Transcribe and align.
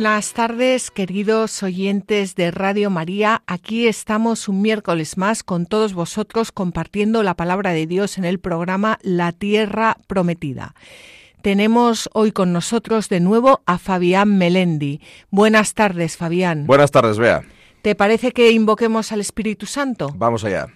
Buenas 0.00 0.32
tardes, 0.32 0.90
queridos 0.90 1.62
oyentes 1.62 2.34
de 2.34 2.50
Radio 2.50 2.88
María. 2.88 3.42
Aquí 3.46 3.86
estamos 3.86 4.48
un 4.48 4.62
miércoles 4.62 5.18
más 5.18 5.42
con 5.42 5.66
todos 5.66 5.92
vosotros 5.92 6.52
compartiendo 6.52 7.22
la 7.22 7.34
palabra 7.34 7.72
de 7.72 7.86
Dios 7.86 8.16
en 8.16 8.24
el 8.24 8.40
programa 8.40 8.98
La 9.02 9.32
Tierra 9.32 9.98
Prometida. 10.06 10.74
Tenemos 11.42 12.08
hoy 12.14 12.32
con 12.32 12.50
nosotros 12.50 13.10
de 13.10 13.20
nuevo 13.20 13.60
a 13.66 13.76
Fabián 13.76 14.38
Melendi. 14.38 15.02
Buenas 15.28 15.74
tardes, 15.74 16.16
Fabián. 16.16 16.66
Buenas 16.66 16.90
tardes, 16.92 17.18
Bea. 17.18 17.42
¿Te 17.82 17.94
parece 17.94 18.32
que 18.32 18.52
invoquemos 18.52 19.12
al 19.12 19.20
Espíritu 19.20 19.66
Santo? 19.66 20.14
Vamos 20.16 20.44
allá. 20.44 20.68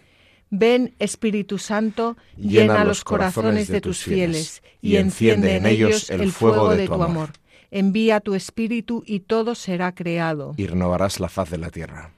Ven, 0.50 0.94
Espíritu 0.98 1.56
Santo, 1.56 2.18
llena, 2.36 2.84
los 2.84 3.02
corazones 3.02 3.68
de 3.68 3.80
tus 3.80 4.04
fieles 4.04 4.62
y 4.82 4.96
enciende 4.96 5.56
en 5.56 5.64
ellos 5.64 6.10
el 6.10 6.30
fuego 6.30 6.74
de 6.74 6.86
tu 6.86 7.02
amor 7.02 7.30
envía 7.74 8.20
tu 8.20 8.36
espíritu 8.36 9.02
y 9.04 9.20
todo 9.20 9.56
será 9.56 9.92
creado. 9.96 10.54
Y 10.56 10.68
renovarás 10.68 11.18
la 11.18 11.28
faz 11.28 11.50
de 11.50 11.58
la 11.58 11.70
tierra. 11.70 12.12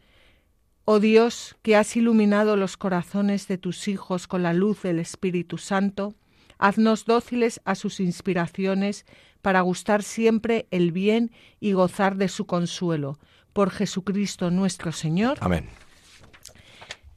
Oh 0.84 1.00
Dios, 1.00 1.56
que 1.62 1.76
has 1.76 1.96
iluminado 1.96 2.56
los 2.56 2.76
corazones 2.76 3.48
de 3.48 3.56
tus 3.56 3.88
hijos 3.88 4.26
con 4.26 4.42
la 4.42 4.52
luz 4.52 4.82
del 4.82 4.98
Espíritu 4.98 5.56
Santo, 5.56 6.14
haznos 6.58 7.06
dóciles 7.06 7.62
a 7.64 7.74
sus 7.74 8.00
inspiraciones 8.00 9.06
para 9.40 9.62
gustar 9.62 10.02
siempre 10.02 10.66
el 10.70 10.92
bien 10.92 11.32
y 11.58 11.72
gozar 11.72 12.16
de 12.16 12.28
su 12.28 12.44
consuelo. 12.44 13.18
Por 13.54 13.70
Jesucristo 13.70 14.50
nuestro 14.50 14.92
Señor. 14.92 15.38
Amén. 15.40 15.70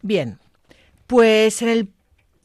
Bien, 0.02 0.40
pues 1.08 1.62
en 1.62 1.68
el 1.68 1.92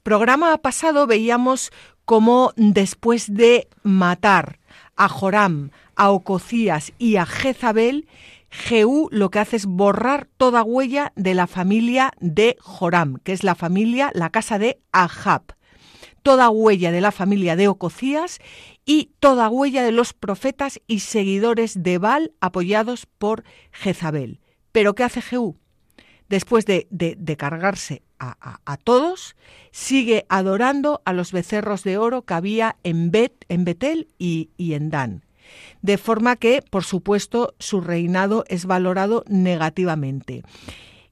programa 0.02 0.58
pasado 0.58 1.06
veíamos 1.06 1.70
cómo 2.04 2.52
después 2.56 3.32
de 3.32 3.68
matar 3.84 4.58
a 4.96 5.08
Joram, 5.08 5.70
a 5.96 6.10
Ococías 6.10 6.92
y 6.98 7.16
a 7.16 7.26
Jezabel, 7.26 8.06
Jehú 8.50 9.08
lo 9.10 9.30
que 9.30 9.40
hace 9.40 9.56
es 9.56 9.66
borrar 9.66 10.28
toda 10.36 10.62
huella 10.62 11.12
de 11.16 11.34
la 11.34 11.48
familia 11.48 12.12
de 12.20 12.56
Joram, 12.60 13.16
que 13.24 13.32
es 13.32 13.42
la 13.42 13.56
familia, 13.56 14.12
la 14.14 14.30
casa 14.30 14.58
de 14.58 14.78
Ahab. 14.92 15.42
Toda 16.22 16.50
huella 16.50 16.92
de 16.92 17.00
la 17.00 17.10
familia 17.10 17.56
de 17.56 17.68
Ococías 17.68 18.38
y 18.86 19.10
toda 19.18 19.48
huella 19.48 19.82
de 19.82 19.92
los 19.92 20.12
profetas 20.12 20.80
y 20.86 21.00
seguidores 21.00 21.82
de 21.82 21.98
Baal 21.98 22.32
apoyados 22.40 23.06
por 23.18 23.44
Jezabel. 23.72 24.40
Pero 24.70 24.94
¿qué 24.94 25.02
hace 25.02 25.20
Jehú? 25.20 25.58
Después 26.28 26.64
de, 26.66 26.86
cargarse 27.38 28.02
a, 28.18 28.76
todos, 28.82 29.36
sigue 29.70 30.24
adorando 30.28 31.02
a 31.04 31.12
los 31.12 31.32
becerros 31.32 31.84
de 31.84 31.98
oro 31.98 32.22
que 32.22 32.34
había 32.34 32.76
en, 32.82 33.10
Bet, 33.10 33.44
en 33.48 33.64
Betel 33.64 34.08
y 34.18 34.50
en 34.58 34.90
Dan 34.90 35.22
de 35.82 35.98
forma 35.98 36.36
que, 36.36 36.62
por 36.62 36.84
supuesto, 36.84 37.54
su 37.58 37.80
reinado 37.80 38.44
es 38.48 38.66
valorado 38.66 39.24
negativamente. 39.28 40.42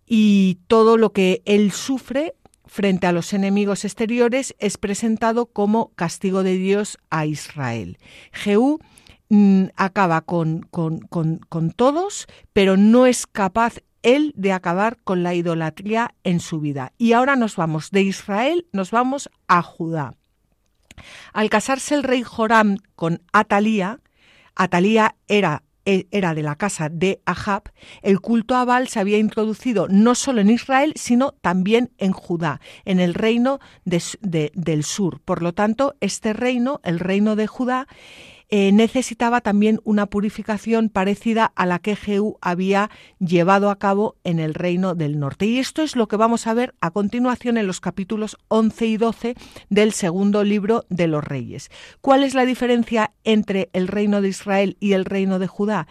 Y 0.07 0.59
todo 0.67 0.97
lo 0.97 1.13
que 1.13 1.43
él 1.45 1.73
sufre 1.73 2.35
frente 2.65 3.07
a 3.07 3.13
los 3.13 3.33
enemigos 3.33 3.85
exteriores 3.85 4.55
es 4.59 4.79
presentado 4.79 5.47
como 5.47 5.93
castigo 5.95 6.43
de 6.43 6.57
Dios 6.57 6.99
a 7.11 7.27
Israel. 7.27 7.99
Jehú 8.33 8.79
mm, 9.29 9.65
acaba 9.77 10.23
con, 10.23 10.63
con, 10.63 11.01
con 11.01 11.71
todos, 11.71 12.27
pero 12.53 12.77
no 12.77 13.07
es 13.07 13.27
capaz 13.27 13.79
él 14.03 14.33
de 14.37 14.53
acabar 14.53 14.99
con 15.05 15.23
la 15.23 15.35
idolatría 15.35 16.15
en 16.25 16.41
su 16.41 16.61
vida. 16.61 16.93
Y 16.99 17.13
ahora 17.13 17.37
nos 17.37 17.57
vamos 17.57 17.91
de 17.91 18.03
Israel, 18.03 18.67
nos 18.73 18.91
vamos 18.91 19.31
a 19.49 19.63
Judá. 19.63 20.15
Al 21.33 21.51
casarse 21.51 21.95
el 21.95 22.03
rey 22.03 22.23
Joram 22.23 22.77
con 22.95 23.23
Atalía, 23.33 24.01
Atalía 24.55 25.17
era 25.29 25.63
e, 25.85 26.07
era 26.13 26.35
de 26.35 26.43
la 26.43 26.55
casa 26.55 26.89
de 26.89 27.21
Ahab, 27.27 27.73
el 28.03 28.21
culto 28.21 28.55
a 28.55 28.65
Baal 28.65 28.87
se 28.87 29.01
había 29.01 29.19
introducido 29.19 29.89
no 29.89 30.15
solo 30.15 30.41
en 30.41 30.51
Israel, 30.51 30.93
sino 30.95 31.33
también 31.41 31.91
en 31.99 32.13
Judá, 32.13 32.61
en 32.85 33.01
el 33.01 33.15
reino 33.15 33.59
del 33.85 34.85
sur. 34.85 35.21
Por 35.21 35.43
lo 35.43 35.55
tanto, 35.55 35.97
este 36.01 36.33
reino, 36.33 36.81
el 36.85 37.01
reino 37.01 37.35
de 37.35 37.49
Judá, 37.49 37.89
eh, 38.55 38.71
necesitaba 38.71 39.41
también 39.41 39.81
una 39.83 40.05
purificación 40.05 40.91
parecida 40.91 41.51
a 41.57 41.65
la 41.65 41.79
que 41.79 41.97
Jehú 41.97 42.37
había 42.43 42.91
llevado 43.19 43.71
a 43.71 43.79
cabo 43.79 44.17
en 44.25 44.39
el 44.39 44.53
reino 44.53 44.95
del 44.95 45.19
norte. 45.19 45.47
Y 45.47 45.59
esto 45.59 45.81
es 45.81 45.97
lo 45.97 46.07
que 46.07 46.19
vamos 46.19 46.47
a 46.47 46.53
ver 46.53 46.75
a 46.83 46.91
continuación 46.91 47.57
en 47.57 47.67
los 47.67 47.81
capítulos 47.81 48.37
11 48.49 48.87
y 48.87 48.97
12 48.99 49.35
del 49.71 49.93
segundo 49.93 50.45
libro 50.45 50.85
de 50.91 51.07
los 51.07 51.25
reyes. 51.25 51.71
¿Cuál 52.03 52.25
es 52.25 52.35
la 52.35 52.45
diferencia 52.45 53.15
entre 53.25 53.71
el 53.73 53.89
reino 53.89 54.21
de 54.21 54.29
Israel 54.29 54.77
y 54.81 54.93
el 54.93 55.07
reino 55.07 55.39
de 55.39 55.47
Judá? 55.47 55.87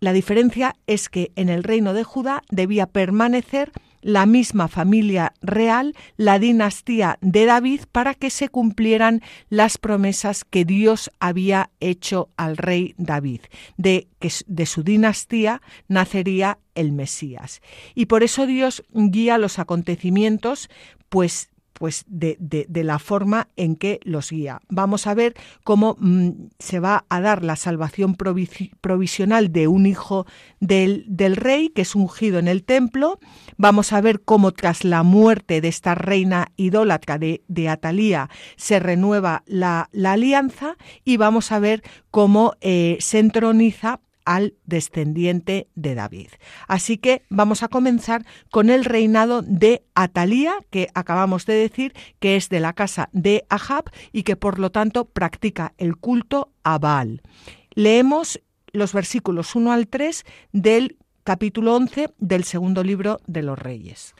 La 0.00 0.14
diferencia 0.14 0.76
es 0.86 1.10
que 1.10 1.32
en 1.36 1.50
el 1.50 1.62
reino 1.62 1.92
de 1.92 2.04
Judá 2.04 2.42
debía 2.48 2.86
permanecer 2.86 3.70
la 4.00 4.26
misma 4.26 4.68
familia 4.68 5.32
real, 5.40 5.94
la 6.16 6.38
dinastía 6.38 7.18
de 7.20 7.46
David, 7.46 7.82
para 7.90 8.14
que 8.14 8.30
se 8.30 8.48
cumplieran 8.48 9.22
las 9.48 9.78
promesas 9.78 10.44
que 10.44 10.64
Dios 10.64 11.10
había 11.20 11.70
hecho 11.80 12.30
al 12.36 12.56
rey 12.56 12.94
David, 12.98 13.40
de 13.76 14.08
que 14.18 14.30
de 14.46 14.66
su 14.66 14.82
dinastía 14.82 15.62
nacería 15.88 16.58
el 16.74 16.92
Mesías. 16.92 17.60
Y 17.94 18.06
por 18.06 18.22
eso 18.22 18.46
Dios 18.46 18.84
guía 18.92 19.38
los 19.38 19.58
acontecimientos, 19.58 20.70
pues 21.08 21.50
pues 21.78 22.04
de, 22.08 22.36
de, 22.38 22.84
la 22.84 22.98
forma 22.98 23.48
en 23.56 23.76
que 23.76 24.00
los 24.02 24.30
guía. 24.30 24.60
Vamos 24.68 25.06
a 25.06 25.14
ver 25.14 25.34
cómo 25.64 25.96
mm, 25.98 26.30
se 26.58 26.80
va 26.80 27.04
a 27.08 27.20
dar 27.20 27.44
la 27.44 27.56
salvación 27.56 28.16
provisional 28.16 29.52
de 29.52 29.68
un 29.68 29.86
hijo 29.86 30.26
del, 30.60 31.04
del, 31.06 31.36
rey 31.36 31.68
que 31.70 31.82
es 31.82 31.94
ungido 31.94 32.38
en 32.38 32.48
el 32.48 32.64
templo. 32.64 33.20
Vamos 33.56 33.92
a 33.92 34.00
ver 34.00 34.20
cómo 34.22 34.52
tras 34.52 34.84
la 34.84 35.02
muerte 35.02 35.60
de 35.60 35.68
esta 35.68 35.94
reina 35.94 36.52
idólatra 36.56 37.18
de, 37.18 37.42
de 37.48 37.68
Atalía 37.68 38.28
se 38.56 38.80
renueva 38.80 39.42
la, 39.46 39.88
la, 39.92 40.12
alianza 40.12 40.76
y 41.04 41.16
vamos 41.16 41.52
a 41.52 41.58
ver 41.58 41.82
cómo 42.10 42.54
eh, 42.60 42.96
se 43.00 43.18
entroniza 43.18 44.00
al 44.28 44.54
descendiente 44.66 45.68
de 45.74 45.94
David. 45.94 46.28
Así 46.66 46.98
que 46.98 47.22
vamos 47.30 47.62
a 47.62 47.68
comenzar 47.68 48.26
con 48.50 48.68
el 48.68 48.84
reinado 48.84 49.40
de 49.40 49.82
Atalía, 49.94 50.54
que 50.68 50.88
acabamos 50.92 51.46
de 51.46 51.54
decir 51.54 51.94
que 52.20 52.36
es 52.36 52.50
de 52.50 52.60
la 52.60 52.74
casa 52.74 53.08
de 53.12 53.46
Ahab 53.48 53.84
y 54.12 54.24
que 54.24 54.36
por 54.36 54.58
lo 54.58 54.70
tanto 54.70 55.06
practica 55.06 55.72
el 55.78 55.96
culto 55.96 56.52
a 56.62 56.78
Baal. 56.78 57.22
Leemos 57.70 58.38
los 58.72 58.92
versículos 58.92 59.56
1 59.56 59.72
al 59.72 59.88
3 59.88 60.24
del 60.52 60.98
capítulo 61.24 61.74
11 61.76 62.10
del 62.18 62.44
segundo 62.44 62.84
libro 62.84 63.20
de 63.26 63.42
los 63.42 63.58
Reyes. 63.58 64.14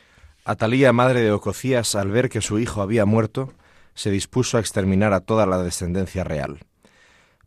Atalía, 0.46 0.94
madre 0.94 1.20
de 1.20 1.32
Ococías, 1.32 1.94
al 1.94 2.10
ver 2.10 2.30
que 2.30 2.40
su 2.40 2.58
hijo 2.58 2.80
había 2.80 3.04
muerto, 3.04 3.52
se 3.92 4.10
dispuso 4.10 4.56
a 4.56 4.60
exterminar 4.60 5.12
a 5.12 5.20
toda 5.20 5.44
la 5.44 5.62
descendencia 5.62 6.24
real. 6.24 6.60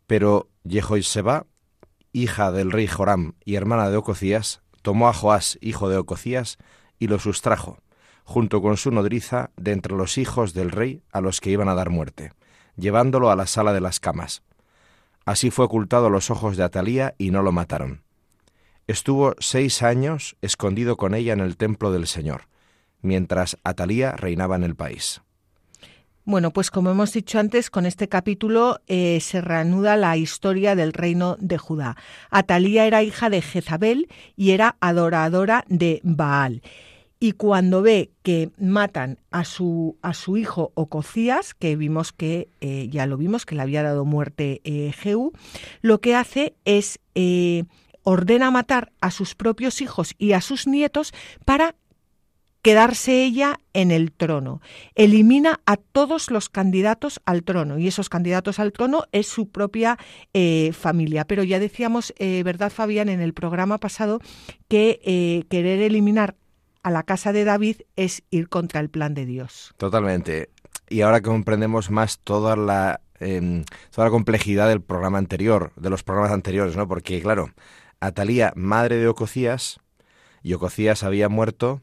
Pero 0.06 0.48
Jehoiseba, 0.68 1.46
hija 2.12 2.52
del 2.52 2.70
rey 2.70 2.86
Joram 2.86 3.34
y 3.44 3.54
hermana 3.54 3.88
de 3.90 3.96
Ococías, 3.96 4.62
tomó 4.82 5.08
a 5.08 5.12
Joás, 5.12 5.58
hijo 5.60 5.88
de 5.88 5.96
Ococías, 5.96 6.58
y 6.98 7.08
lo 7.08 7.18
sustrajo, 7.18 7.78
junto 8.24 8.62
con 8.62 8.76
su 8.76 8.90
nodriza, 8.90 9.50
de 9.56 9.72
entre 9.72 9.96
los 9.96 10.18
hijos 10.18 10.54
del 10.54 10.70
rey 10.70 11.02
a 11.12 11.20
los 11.20 11.40
que 11.40 11.50
iban 11.50 11.68
a 11.68 11.74
dar 11.74 11.90
muerte, 11.90 12.32
llevándolo 12.76 13.30
a 13.30 13.36
la 13.36 13.46
sala 13.46 13.72
de 13.72 13.80
las 13.80 14.00
camas. 14.00 14.42
Así 15.24 15.50
fue 15.50 15.64
ocultado 15.64 16.10
los 16.10 16.30
ojos 16.30 16.56
de 16.56 16.64
Atalía 16.64 17.14
y 17.18 17.30
no 17.30 17.42
lo 17.42 17.52
mataron. 17.52 18.02
Estuvo 18.86 19.34
seis 19.38 19.82
años 19.82 20.36
escondido 20.42 20.96
con 20.96 21.14
ella 21.14 21.32
en 21.32 21.40
el 21.40 21.56
templo 21.56 21.92
del 21.92 22.06
Señor, 22.06 22.48
mientras 23.00 23.56
Atalía 23.64 24.12
reinaba 24.12 24.56
en 24.56 24.64
el 24.64 24.74
país. 24.74 25.22
Bueno, 26.24 26.52
pues 26.52 26.70
como 26.70 26.92
hemos 26.92 27.12
dicho 27.12 27.40
antes, 27.40 27.68
con 27.68 27.84
este 27.84 28.08
capítulo 28.08 28.80
eh, 28.86 29.18
se 29.20 29.40
reanuda 29.40 29.96
la 29.96 30.16
historia 30.16 30.76
del 30.76 30.92
reino 30.92 31.36
de 31.40 31.58
Judá. 31.58 31.96
Atalía 32.30 32.86
era 32.86 33.02
hija 33.02 33.28
de 33.28 33.42
Jezabel 33.42 34.08
y 34.36 34.52
era 34.52 34.76
adoradora 34.80 35.64
de 35.68 36.00
Baal. 36.04 36.62
Y 37.18 37.32
cuando 37.32 37.82
ve 37.82 38.10
que 38.22 38.50
matan 38.56 39.18
a 39.32 39.44
su, 39.44 39.96
a 40.00 40.14
su 40.14 40.36
hijo 40.36 40.70
Ococías, 40.74 41.54
que 41.54 41.74
vimos 41.74 42.12
que, 42.12 42.48
eh, 42.60 42.86
ya 42.88 43.06
lo 43.06 43.16
vimos, 43.16 43.44
que 43.44 43.56
le 43.56 43.62
había 43.62 43.82
dado 43.82 44.04
muerte 44.04 44.60
eh, 44.62 44.92
Jehú, 44.96 45.32
lo 45.80 46.00
que 46.00 46.14
hace 46.14 46.54
es 46.64 47.00
ordena 48.04 48.50
matar 48.50 48.92
a 49.00 49.10
sus 49.10 49.34
propios 49.34 49.80
hijos 49.80 50.14
y 50.18 50.32
a 50.32 50.40
sus 50.40 50.66
nietos 50.66 51.12
para 51.44 51.74
quedarse 52.62 53.24
ella 53.24 53.60
en 53.72 53.90
el 53.90 54.12
trono. 54.12 54.60
Elimina 54.94 55.60
a 55.66 55.76
todos 55.76 56.30
los 56.30 56.48
candidatos 56.48 57.20
al 57.26 57.42
trono 57.42 57.78
y 57.78 57.88
esos 57.88 58.08
candidatos 58.08 58.58
al 58.60 58.72
trono 58.72 59.04
es 59.12 59.26
su 59.26 59.50
propia 59.50 59.98
eh, 60.32 60.72
familia. 60.72 61.24
Pero 61.24 61.42
ya 61.42 61.58
decíamos, 61.58 62.14
eh, 62.18 62.42
¿verdad, 62.44 62.70
Fabián, 62.70 63.08
en 63.08 63.20
el 63.20 63.34
programa 63.34 63.78
pasado 63.78 64.20
que 64.68 65.00
eh, 65.04 65.44
querer 65.50 65.80
eliminar 65.80 66.36
a 66.84 66.90
la 66.90 67.02
casa 67.02 67.32
de 67.32 67.44
David 67.44 67.82
es 67.96 68.22
ir 68.30 68.48
contra 68.48 68.80
el 68.80 68.88
plan 68.88 69.14
de 69.14 69.26
Dios? 69.26 69.74
Totalmente. 69.76 70.50
Y 70.88 71.00
ahora 71.00 71.20
comprendemos 71.20 71.90
más 71.90 72.18
toda 72.20 72.54
la, 72.54 73.00
em, 73.18 73.64
toda 73.90 74.06
la 74.06 74.10
complejidad 74.10 74.68
del 74.68 74.80
programa 74.80 75.18
anterior, 75.18 75.72
de 75.76 75.90
los 75.90 76.02
programas 76.02 76.32
anteriores, 76.32 76.76
¿no? 76.76 76.86
Porque, 76.86 77.20
claro, 77.20 77.50
Atalía, 78.00 78.52
madre 78.56 78.96
de 78.96 79.08
Ococías, 79.08 79.80
y 80.42 80.54
Ococías 80.54 81.02
había 81.04 81.28
muerto 81.28 81.82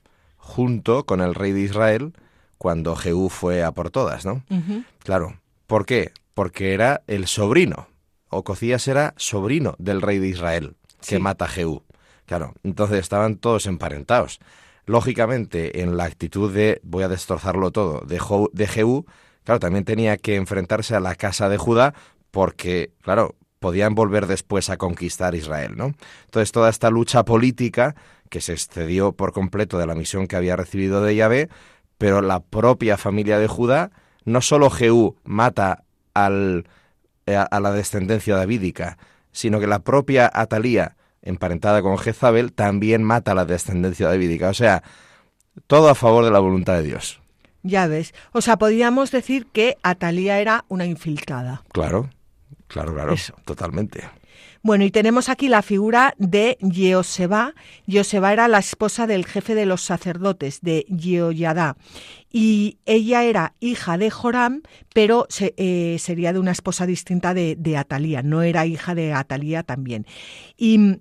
junto 0.49 1.05
con 1.05 1.21
el 1.21 1.35
rey 1.35 1.51
de 1.51 1.61
Israel 1.61 2.13
cuando 2.57 2.95
Jehú 2.95 3.29
fue 3.29 3.63
a 3.63 3.71
por 3.71 3.91
todas, 3.91 4.25
¿no? 4.25 4.43
Claro. 5.03 5.39
¿Por 5.67 5.85
qué? 5.85 6.11
Porque 6.33 6.73
era 6.73 7.03
el 7.07 7.27
sobrino. 7.27 7.87
Ococías 8.29 8.87
era 8.87 9.13
sobrino 9.15 9.75
del 9.77 10.01
rey 10.01 10.17
de 10.17 10.27
Israel 10.27 10.75
que 11.07 11.19
mata 11.19 11.45
a 11.45 11.47
Jehú. 11.47 11.83
Claro, 12.25 12.53
entonces 12.63 12.99
estaban 12.99 13.37
todos 13.37 13.67
emparentados. 13.67 14.39
Lógicamente, 14.85 15.81
en 15.81 15.97
la 15.97 16.05
actitud 16.05 16.51
de 16.51 16.79
voy 16.83 17.03
a 17.03 17.07
destrozarlo 17.07 17.71
todo 17.71 18.01
de, 18.01 18.19
de 18.51 18.67
Jehú, 18.67 19.05
claro, 19.43 19.59
también 19.59 19.85
tenía 19.85 20.17
que 20.17 20.35
enfrentarse 20.35 20.95
a 20.95 20.99
la 20.99 21.15
casa 21.15 21.47
de 21.47 21.57
Judá 21.57 21.93
porque, 22.31 22.91
claro, 23.01 23.35
podían 23.59 23.93
volver 23.93 24.25
después 24.25 24.69
a 24.69 24.77
conquistar 24.77 25.35
Israel, 25.35 25.73
¿no? 25.75 25.93
Entonces 26.25 26.51
toda 26.51 26.69
esta 26.69 26.89
lucha 26.89 27.23
política 27.23 27.95
que 28.29 28.41
se 28.41 28.53
excedió 28.53 29.11
por 29.11 29.33
completo 29.33 29.77
de 29.77 29.87
la 29.87 29.95
misión 29.95 30.27
que 30.27 30.35
había 30.35 30.55
recibido 30.55 31.03
de 31.03 31.15
Yahvé, 31.15 31.49
pero 31.97 32.21
la 32.21 32.39
propia 32.39 32.97
familia 32.97 33.39
de 33.39 33.47
Judá, 33.47 33.91
no 34.25 34.41
solo 34.41 34.69
Jehú 34.69 35.17
mata 35.23 35.83
al, 36.13 36.67
eh, 37.25 37.35
a, 37.35 37.59
la 37.59 37.71
descendencia 37.71 38.35
davídica, 38.35 38.97
sino 39.31 39.59
que 39.59 39.67
la 39.67 39.79
propia 39.79 40.31
Atalía, 40.33 40.95
emparentada 41.21 41.81
con 41.81 41.97
Jezabel, 41.97 42.53
también 42.53 43.03
mata 43.03 43.33
a 43.33 43.35
la 43.35 43.45
descendencia 43.45 44.07
davídica. 44.07 44.49
O 44.49 44.53
sea, 44.53 44.83
todo 45.67 45.89
a 45.89 45.95
favor 45.95 46.23
de 46.23 46.31
la 46.31 46.39
voluntad 46.39 46.75
de 46.75 46.83
Dios. 46.83 47.21
Ya 47.63 47.87
ves. 47.87 48.13
O 48.31 48.41
sea, 48.41 48.57
podríamos 48.57 49.11
decir 49.11 49.47
que 49.47 49.77
Atalía 49.83 50.39
era 50.39 50.65
una 50.69 50.85
infiltrada. 50.85 51.63
Claro. 51.71 52.09
Claro, 52.67 52.93
claro, 52.93 53.15
totalmente. 53.45 54.07
Bueno, 54.61 54.83
y 54.83 54.91
tenemos 54.91 55.29
aquí 55.29 55.47
la 55.47 55.61
figura 55.61 56.15
de 56.17 56.57
Jeoseba. 56.59 57.53
Jeoseba 57.87 58.33
era 58.33 58.47
la 58.49 58.59
esposa 58.59 59.07
del 59.07 59.25
jefe 59.25 59.55
de 59.55 59.65
los 59.65 59.81
sacerdotes, 59.81 60.59
de 60.61 60.85
Jehoiada. 60.89 61.77
Y 62.31 62.77
ella 62.85 63.23
era 63.23 63.53
hija 63.61 63.97
de 63.97 64.11
Joram, 64.11 64.61
pero 64.93 65.27
eh, 65.39 65.95
sería 65.99 66.33
de 66.33 66.39
una 66.39 66.51
esposa 66.51 66.85
distinta 66.85 67.33
de, 67.33 67.77
Atalía. 67.77 68.21
No 68.21 68.41
era 68.41 68.65
hija 68.65 68.95
de 68.95 69.13
Atalía 69.13 69.63
también. 69.63 70.05
Y 70.57 70.97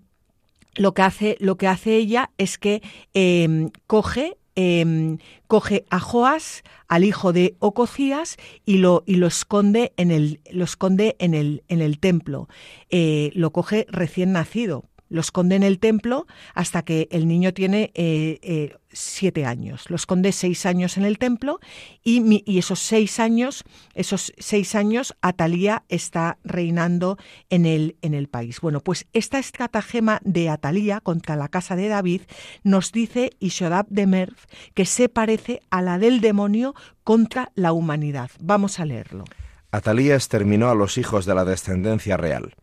lo 0.76 0.94
que 0.94 1.02
hace, 1.02 1.36
lo 1.40 1.56
que 1.56 1.66
hace 1.66 1.96
ella 1.96 2.30
es 2.38 2.58
que 2.58 2.82
em, 3.12 3.70
coge 3.88 4.36
Em, 4.60 5.18
coge 5.46 5.84
a 5.88 6.00
Joás, 6.00 6.64
al 6.88 7.04
hijo 7.04 7.32
de 7.32 7.54
Ococías, 7.60 8.38
y 8.66 8.78
lo, 8.78 9.04
y 9.06 9.14
lo 9.14 9.28
esconde 9.28 9.92
en 9.96 10.10
el, 10.10 10.40
lo 10.50 10.64
esconde 10.64 11.14
en 11.20 11.34
el, 11.34 11.62
en 11.68 11.80
el 11.80 12.00
templo. 12.00 12.48
Eh, 12.90 13.30
lo 13.34 13.52
coge 13.52 13.86
recién 13.88 14.32
nacido, 14.32 14.82
lo 15.08 15.20
esconde 15.20 15.56
en 15.56 15.62
el 15.62 15.78
templo 15.78 16.26
hasta 16.54 16.82
que 16.82 17.08
el 17.10 17.26
niño 17.26 17.52
tiene 17.52 17.92
eh, 17.94 18.38
eh, 18.42 18.76
siete 18.92 19.44
años. 19.44 19.90
Lo 19.90 19.96
esconde 19.96 20.32
seis 20.32 20.66
años 20.66 20.96
en 20.96 21.04
el 21.04 21.18
templo 21.18 21.60
y, 22.02 22.58
esos 22.58 22.80
seis 22.80 23.20
años, 23.20 23.64
esos 23.94 24.32
seis 24.38 24.74
años, 24.74 25.14
Atalía 25.20 25.84
está 25.88 26.38
reinando 26.44 27.18
en 27.50 27.66
el, 27.66 27.96
en 28.02 28.14
el 28.14 28.28
país. 28.28 28.60
Bueno, 28.60 28.80
pues 28.80 29.06
esta 29.12 29.38
estratagema 29.38 30.20
de 30.24 30.48
Atalía 30.48 31.00
contra 31.00 31.36
la 31.36 31.48
casa 31.48 31.76
de 31.76 31.88
David 31.88 32.22
nos 32.62 32.92
dice 32.92 33.30
Ishodab 33.40 33.86
de 33.88 34.06
Merv 34.06 34.36
que 34.74 34.86
se 34.86 35.08
parece 35.08 35.60
a 35.70 35.82
la 35.82 35.98
del 35.98 36.20
demonio 36.20 36.74
contra 37.04 37.52
la 37.54 37.72
humanidad. 37.72 38.30
Vamos 38.40 38.80
a 38.80 38.84
leerlo. 38.84 39.24
Atalía 39.70 40.14
exterminó 40.14 40.70
a 40.70 40.74
los 40.74 40.96
hijos 40.96 41.26
de 41.26 41.34
la 41.34 41.44
descendencia 41.44 42.16
real. 42.16 42.54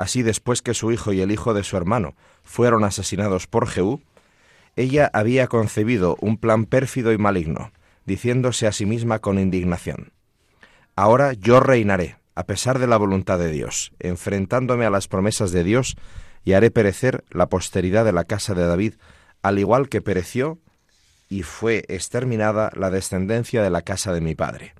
Así 0.00 0.22
después 0.22 0.62
que 0.62 0.72
su 0.72 0.92
hijo 0.92 1.12
y 1.12 1.20
el 1.20 1.30
hijo 1.30 1.52
de 1.52 1.62
su 1.62 1.76
hermano 1.76 2.14
fueron 2.42 2.84
asesinados 2.84 3.46
por 3.46 3.66
Jehú, 3.66 4.00
ella 4.74 5.10
había 5.12 5.46
concebido 5.46 6.16
un 6.22 6.38
plan 6.38 6.64
pérfido 6.64 7.12
y 7.12 7.18
maligno, 7.18 7.70
diciéndose 8.06 8.66
a 8.66 8.72
sí 8.72 8.86
misma 8.86 9.18
con 9.18 9.38
indignación, 9.38 10.14
Ahora 10.96 11.34
yo 11.34 11.60
reinaré, 11.60 12.16
a 12.34 12.44
pesar 12.44 12.78
de 12.78 12.86
la 12.86 12.96
voluntad 12.96 13.38
de 13.38 13.50
Dios, 13.50 13.92
enfrentándome 13.98 14.86
a 14.86 14.90
las 14.90 15.06
promesas 15.06 15.52
de 15.52 15.64
Dios, 15.64 15.98
y 16.44 16.54
haré 16.54 16.70
perecer 16.70 17.22
la 17.28 17.50
posteridad 17.50 18.06
de 18.06 18.12
la 18.12 18.24
casa 18.24 18.54
de 18.54 18.64
David, 18.64 18.94
al 19.42 19.58
igual 19.58 19.90
que 19.90 20.00
pereció 20.00 20.58
y 21.28 21.42
fue 21.42 21.84
exterminada 21.88 22.72
la 22.74 22.90
descendencia 22.90 23.62
de 23.62 23.68
la 23.68 23.82
casa 23.82 24.14
de 24.14 24.22
mi 24.22 24.34
padre. 24.34 24.72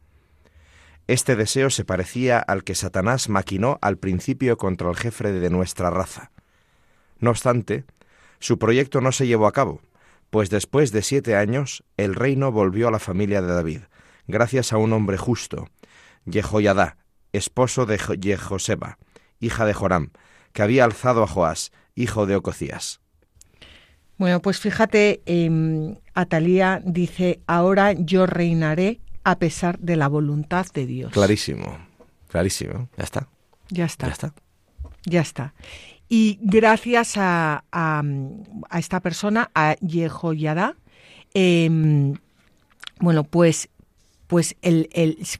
Este 1.11 1.35
deseo 1.35 1.71
se 1.71 1.85
parecía 1.85 2.39
al 2.39 2.63
que 2.63 2.77
Satanás 2.77 3.29
maquinó 3.29 3.81
al 3.83 3.99
principio 3.99 4.57
contra 4.57 4.89
el 4.89 4.95
jefe 4.95 5.33
de 5.33 5.51
nuestra 5.51 5.91
raza. 5.91 6.31
No 7.19 7.31
obstante, 7.31 7.85
su 8.39 8.61
proyecto 8.61 9.01
no 9.01 9.11
se 9.11 9.27
llevó 9.27 9.49
a 9.49 9.53
cabo, 9.53 9.81
pues 10.31 10.51
después 10.51 10.93
de 10.93 11.03
siete 11.03 11.35
años 11.35 11.83
el 11.97 12.15
reino 12.15 12.53
volvió 12.53 12.87
a 12.87 12.93
la 12.93 13.01
familia 13.01 13.43
de 13.43 13.53
David, 13.53 13.81
gracias 14.29 14.73
a 14.73 14.77
un 14.77 14.93
hombre 14.93 15.17
justo, 15.17 15.67
Jehoiada, 16.31 16.97
esposo 17.33 17.87
de 17.87 17.99
Jehoseba, 17.99 18.99
hija 19.41 19.65
de 19.67 19.75
Joram, 19.75 20.13
que 20.53 20.63
había 20.63 20.85
alzado 20.85 21.25
a 21.25 21.27
Joás, 21.27 21.73
hijo 21.97 22.27
de 22.27 22.37
Ococías. 22.37 23.01
Bueno, 24.17 24.41
pues 24.41 24.61
fíjate, 24.61 25.23
eh, 25.27 25.99
Atalía 26.15 26.81
dice, 26.85 27.41
ahora 27.49 27.95
yo 27.95 28.27
reinaré 28.27 29.01
a 29.25 29.39
pesar 29.39 29.79
de 29.79 29.97
la 29.97 30.09
voluntad 30.09 30.67
de 30.73 30.87
Dios. 30.87 31.13
Clarísimo, 31.13 31.79
clarísimo, 32.29 32.89
ya 32.97 33.05
está. 33.05 33.29
Ya 33.69 33.85
está. 33.85 34.07
Ya 34.07 34.13
está. 34.13 34.35
Ya 35.05 35.21
está. 35.21 35.55
Y 36.09 36.39
gracias 36.43 37.15
a, 37.17 37.63
esta 38.77 39.01
persona, 39.01 39.51
a 39.55 39.77
Yehoyada, 39.77 40.77
eh, 41.35 41.71
bueno, 42.99 43.25
pues 43.25 43.69
pues 44.31 44.55
él, 44.63 44.89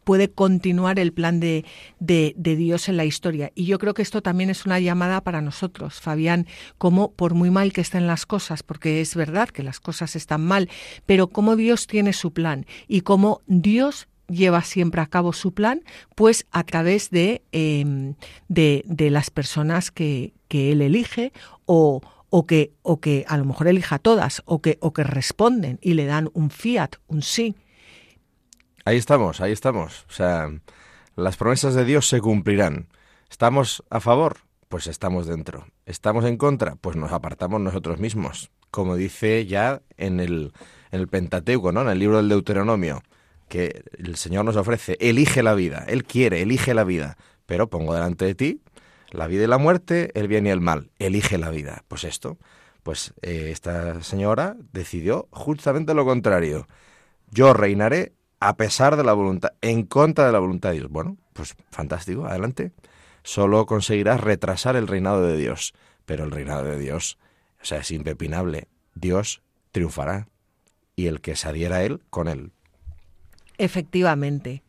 puede 0.03 0.33
continuar 0.33 0.99
el 0.99 1.13
plan 1.13 1.39
de, 1.39 1.65
de, 2.01 2.35
Dios 2.57 2.89
en 2.89 2.97
la 2.97 3.05
historia. 3.05 3.53
Y 3.55 3.67
yo 3.67 3.79
creo 3.79 3.95
que 3.95 4.03
esto 4.03 4.21
también 4.21 4.51
es 4.51 4.67
una 4.67 4.81
llamada 4.81 5.21
para 5.21 5.41
nosotros, 5.41 6.01
Fabián, 6.01 6.49
como 6.77 7.13
por 7.13 7.35
muy 7.35 7.53
mal 7.53 7.73
que 7.73 7.83
estén 7.83 8.09
las 8.09 8.27
cosas, 8.27 8.65
porque 8.65 9.01
es 9.01 9.15
verdad 9.15 9.49
que 9.49 9.63
las 9.63 9.79
cosas 9.79 10.17
están 10.17 10.45
mal, 10.45 10.69
pero 11.07 11.29
cómo 11.29 11.55
Dios 11.55 11.87
tiene 11.87 12.13
su 12.13 12.33
plan 12.33 12.67
y 12.89 13.03
cómo 13.03 13.43
Dios 13.47 14.09
lleva 14.27 14.63
siempre 14.63 15.01
a 15.01 15.07
cabo 15.07 15.33
su 15.33 15.55
plan, 15.55 15.85
pues 16.17 16.47
a 16.51 16.65
través 16.65 17.11
de, 17.11 17.43
em, 17.53 18.15
de, 18.49 18.83
de, 18.87 19.11
las 19.11 19.31
personas 19.31 19.93
que, 19.93 20.35
que 20.49 20.73
él 20.73 20.83
elige 20.83 21.33
o, 21.65 22.01
o, 22.29 22.45
que, 22.45 22.73
o 22.83 22.99
que 22.99 23.25
a 23.29 23.37
lo 23.37 23.45
mejor 23.45 23.69
elija 23.69 24.01
todas 24.01 24.43
o 24.47 24.61
que, 24.61 24.79
o 24.81 24.93
que 24.93 25.05
responden 25.05 25.79
y 25.81 25.95
le 25.95 26.07
dan 26.07 26.29
un 26.33 26.51
fiat, 26.51 26.97
un 27.07 27.23
sí. 27.23 27.55
Ahí 28.91 28.97
estamos, 28.97 29.41
ahí 29.41 29.53
estamos. 29.53 30.05
O 30.09 30.13
sea, 30.13 30.51
las 31.15 31.37
promesas 31.37 31.75
de 31.75 31.85
Dios 31.85 32.09
se 32.09 32.21
cumplirán. 32.21 32.89
¿Estamos 33.31 33.85
a 33.89 34.01
favor? 34.01 34.39
Pues 34.69 34.89
estamos 34.89 35.29
dentro. 35.29 35.69
¿Estamos 35.87 36.25
en 36.25 36.37
contra? 36.37 36.75
Pues 36.75 36.97
nos 36.97 37.13
apartamos 37.13 37.61
nosotros 37.61 38.01
mismos. 38.01 38.51
Como 38.73 38.97
dice 38.97 39.47
ya 39.47 39.81
en 39.97 40.19
el, 40.19 40.53
en 40.91 41.01
el 41.03 41.07
Pentateuco, 41.07 41.71
¿no? 41.71 41.83
En 41.83 41.89
el 41.89 42.01
libro 42.01 42.17
del 42.17 42.29
Deuteronomio 42.29 43.05
que 43.47 43.85
el 43.97 44.17
Señor 44.17 44.45
nos 44.45 44.57
ofrece, 44.57 44.97
elige 44.99 45.45
la 45.45 45.55
vida, 45.55 45.85
Él 45.87 46.03
quiere, 46.03 46.43
elige 46.43 46.75
la 46.75 46.83
vida, 46.83 47.17
pero 47.47 47.71
pongo 47.71 47.95
delante 47.95 48.25
de 48.25 48.35
ti 48.35 48.61
la 49.13 49.29
vida 49.29 49.45
y 49.45 49.47
la 49.47 49.59
muerte, 49.59 50.11
el 50.15 50.27
bien 50.27 50.49
y 50.49 50.51
el 50.51 50.61
mal, 50.61 50.91
elige 50.99 51.39
la 51.39 51.51
vida. 51.51 51.85
Pues 51.87 52.03
esto, 52.03 52.39
pues 52.83 53.15
eh, 53.23 53.51
esta 53.53 54.03
señora 54.03 54.57
decidió 54.73 55.29
justamente 55.31 55.95
lo 55.95 56.05
contrario. 56.05 56.67
Yo 57.31 57.53
reinaré 57.53 58.15
a 58.41 58.57
pesar 58.57 58.97
de 58.97 59.05
la 59.05 59.13
voluntad, 59.13 59.53
en 59.61 59.85
contra 59.85 60.27
de 60.27 60.33
la 60.33 60.39
voluntad 60.39 60.71
de 60.71 60.77
Dios. 60.77 60.91
Bueno, 60.91 61.19
pues 61.35 61.55
fantástico, 61.71 62.27
adelante. 62.27 62.73
Solo 63.23 63.67
conseguirás 63.67 64.21
retrasar 64.21 64.77
el 64.77 64.89
reinado 64.89 65.23
de 65.23 65.37
Dios, 65.37 65.75
pero 66.07 66.25
el 66.25 66.31
reinado 66.31 66.65
de 66.65 66.79
Dios, 66.79 67.19
o 67.63 67.65
sea, 67.65 67.79
es 67.79 67.91
impepinable. 67.91 68.69
Dios 68.95 69.43
triunfará 69.73 70.29
y 70.97 71.07
el 71.07 71.21
que 71.21 71.37
se 71.37 71.49
adhiera 71.49 71.77
a 71.77 71.83
él, 71.85 72.03
con 72.09 72.29
él. 72.29 72.53
Efectivamente. 73.59 74.63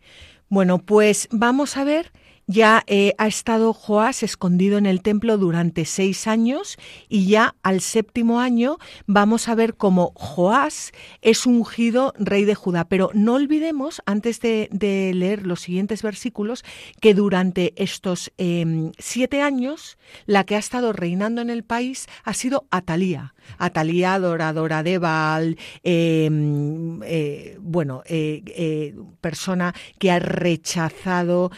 Bueno, 0.49 0.79
pues 0.79 1.29
vamos 1.31 1.77
a 1.77 1.85
ver 1.85 2.11
Ya 2.47 2.83
eh, 2.87 3.13
ha 3.17 3.27
estado 3.27 3.73
Joás 3.73 4.23
escondido 4.23 4.77
en 4.77 4.85
el 4.85 5.01
templo 5.01 5.37
durante 5.37 5.85
seis 5.85 6.27
años 6.27 6.77
y 7.07 7.27
ya 7.27 7.55
al 7.63 7.81
séptimo 7.81 8.39
año 8.39 8.77
vamos 9.07 9.47
a 9.47 9.55
ver 9.55 9.75
cómo 9.75 10.11
Joás 10.15 10.91
es 11.21 11.45
ungido 11.45 12.13
rey 12.17 12.45
de 12.45 12.55
Judá. 12.55 12.85
Pero 12.85 13.09
no 13.13 13.35
olvidemos, 13.35 14.01
antes 14.05 14.39
de, 14.39 14.69
leer 14.71 15.45
los 15.45 15.61
siguientes 15.61 16.01
versículos, 16.01 16.63
que 16.99 17.13
durante 17.13 17.73
estos 17.81 18.31
em, 18.37 18.91
siete 18.97 19.41
años 19.41 19.97
la 20.25 20.43
que 20.43 20.55
ha 20.55 20.59
estado 20.59 20.93
reinando 20.93 21.41
en 21.41 21.49
el 21.49 21.63
país 21.63 22.07
ha 22.23 22.33
sido 22.33 22.67
Atalía. 22.71 23.33
Atalía, 23.57 24.15
adoradora 24.15 24.83
de 24.83 24.97
Baal, 24.97 25.57
em, 25.83 27.01
eh, 27.03 27.57
bueno, 27.59 28.03
eh, 28.05 28.95
persona 29.21 29.73
que 29.99 30.11
ha 30.11 30.19
rechazado 30.19 31.51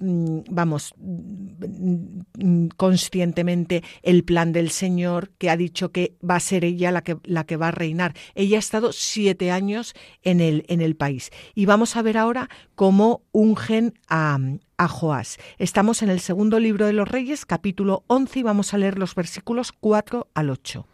Mm, 0.00 0.40
vamos, 0.50 0.94
mm, 0.98 2.68
conscientemente 2.76 3.82
el 4.02 4.24
plan 4.24 4.52
del 4.52 4.70
Señor, 4.70 5.30
que 5.38 5.50
ha 5.50 5.56
dicho 5.56 5.92
que 5.92 6.16
va 6.28 6.36
a 6.36 6.40
ser 6.40 6.64
ella 6.64 6.92
la 6.92 7.02
que, 7.02 7.16
la 7.24 7.44
que 7.44 7.56
va 7.56 7.68
a 7.68 7.72
reinar. 7.72 8.14
Ella 8.34 8.56
ha 8.56 8.60
estado 8.60 8.92
siete 8.92 9.50
años 9.50 9.94
en 10.22 10.40
el, 10.40 10.64
en 10.68 10.80
el 10.80 10.96
país. 10.96 11.30
Y 11.54 11.66
vamos 11.66 11.96
a 11.96 12.02
ver 12.02 12.18
ahora 12.18 12.48
cómo 12.74 13.22
ungen 13.32 13.94
a, 14.08 14.38
a 14.78 14.88
Joás. 14.88 15.38
Estamos 15.58 16.02
en 16.02 16.08
el 16.08 16.20
segundo 16.20 16.58
libro 16.58 16.86
de 16.86 16.94
los 16.94 17.08
Reyes, 17.08 17.44
capítulo 17.44 18.04
11, 18.06 18.38
y 18.38 18.42
vamos 18.42 18.72
a 18.72 18.78
leer 18.78 18.98
los 18.98 19.14
versículos 19.14 19.72
4 19.72 20.28
al 20.32 20.50
8. 20.50 20.86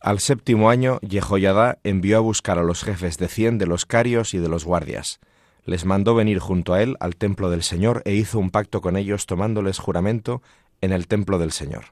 Al 0.00 0.20
séptimo 0.20 0.70
año, 0.70 0.98
Jehoiada 1.06 1.78
envió 1.84 2.16
a 2.16 2.20
buscar 2.20 2.58
a 2.58 2.62
los 2.62 2.82
jefes 2.82 3.18
de 3.18 3.28
cien 3.28 3.58
de 3.58 3.66
los 3.66 3.84
carios 3.84 4.32
y 4.32 4.38
de 4.38 4.48
los 4.48 4.64
guardias 4.64 5.20
les 5.64 5.84
mandó 5.84 6.14
venir 6.14 6.38
junto 6.38 6.74
a 6.74 6.82
él 6.82 6.96
al 7.00 7.16
templo 7.16 7.50
del 7.50 7.62
Señor 7.62 8.02
e 8.04 8.14
hizo 8.14 8.38
un 8.38 8.50
pacto 8.50 8.80
con 8.80 8.96
ellos 8.96 9.26
tomándoles 9.26 9.78
juramento 9.78 10.42
en 10.80 10.92
el 10.92 11.06
templo 11.06 11.38
del 11.38 11.52
Señor. 11.52 11.86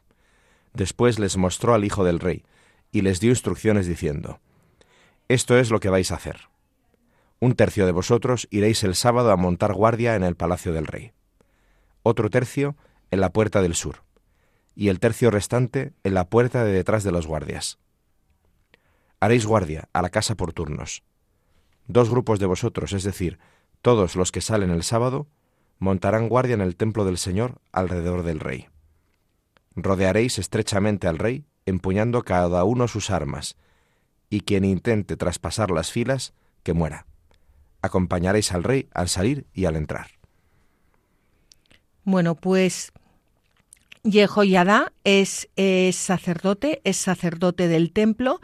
Después 0.74 1.18
les 1.18 1.36
mostró 1.36 1.74
al 1.74 1.84
Hijo 1.84 2.04
del 2.04 2.20
Rey 2.20 2.44
y 2.92 3.02
les 3.02 3.20
dio 3.20 3.30
instrucciones 3.30 3.86
diciendo, 3.86 4.40
Esto 5.28 5.58
es 5.58 5.70
lo 5.70 5.80
que 5.80 5.90
vais 5.90 6.10
a 6.10 6.16
hacer. 6.16 6.48
Un 7.40 7.54
tercio 7.54 7.86
de 7.86 7.92
vosotros 7.92 8.48
iréis 8.50 8.82
el 8.82 8.96
sábado 8.96 9.30
a 9.30 9.36
montar 9.36 9.72
guardia 9.72 10.16
en 10.16 10.24
el 10.24 10.34
palacio 10.34 10.72
del 10.72 10.86
rey, 10.86 11.12
otro 12.02 12.30
tercio 12.30 12.76
en 13.10 13.20
la 13.20 13.32
puerta 13.32 13.62
del 13.62 13.74
sur, 13.74 14.02
y 14.74 14.88
el 14.88 14.98
tercio 14.98 15.30
restante 15.30 15.92
en 16.02 16.14
la 16.14 16.28
puerta 16.28 16.64
de 16.64 16.72
detrás 16.72 17.04
de 17.04 17.12
los 17.12 17.26
guardias. 17.26 17.78
Haréis 19.20 19.46
guardia 19.46 19.88
a 19.92 20.02
la 20.02 20.10
casa 20.10 20.34
por 20.34 20.52
turnos. 20.52 21.02
Dos 21.86 22.10
grupos 22.10 22.40
de 22.40 22.46
vosotros, 22.46 22.92
es 22.92 23.04
decir, 23.04 23.38
todos 23.82 24.16
los 24.16 24.32
que 24.32 24.40
salen 24.40 24.70
el 24.70 24.82
sábado 24.82 25.28
montarán 25.78 26.28
guardia 26.28 26.54
en 26.54 26.60
el 26.60 26.76
templo 26.76 27.04
del 27.04 27.18
Señor 27.18 27.60
alrededor 27.70 28.24
del 28.24 28.40
rey. 28.40 28.66
Rodearéis 29.76 30.38
estrechamente 30.38 31.06
al 31.06 31.18
rey, 31.18 31.44
empuñando 31.66 32.22
cada 32.22 32.64
uno 32.64 32.88
sus 32.88 33.10
armas, 33.10 33.56
y 34.28 34.40
quien 34.40 34.64
intente 34.64 35.16
traspasar 35.16 35.70
las 35.70 35.92
filas, 35.92 36.34
que 36.64 36.72
muera. 36.72 37.06
Acompañaréis 37.82 38.52
al 38.52 38.64
rey 38.64 38.88
al 38.92 39.08
salir 39.08 39.46
y 39.52 39.66
al 39.66 39.76
entrar. 39.76 40.08
Bueno, 42.04 42.34
pues 42.34 42.92
Yehoyadá 44.02 44.92
es, 45.04 45.48
es, 45.56 45.96
sacerdote, 45.96 46.80
es 46.84 46.96
sacerdote 46.96 47.68
del 47.68 47.92
templo 47.92 48.40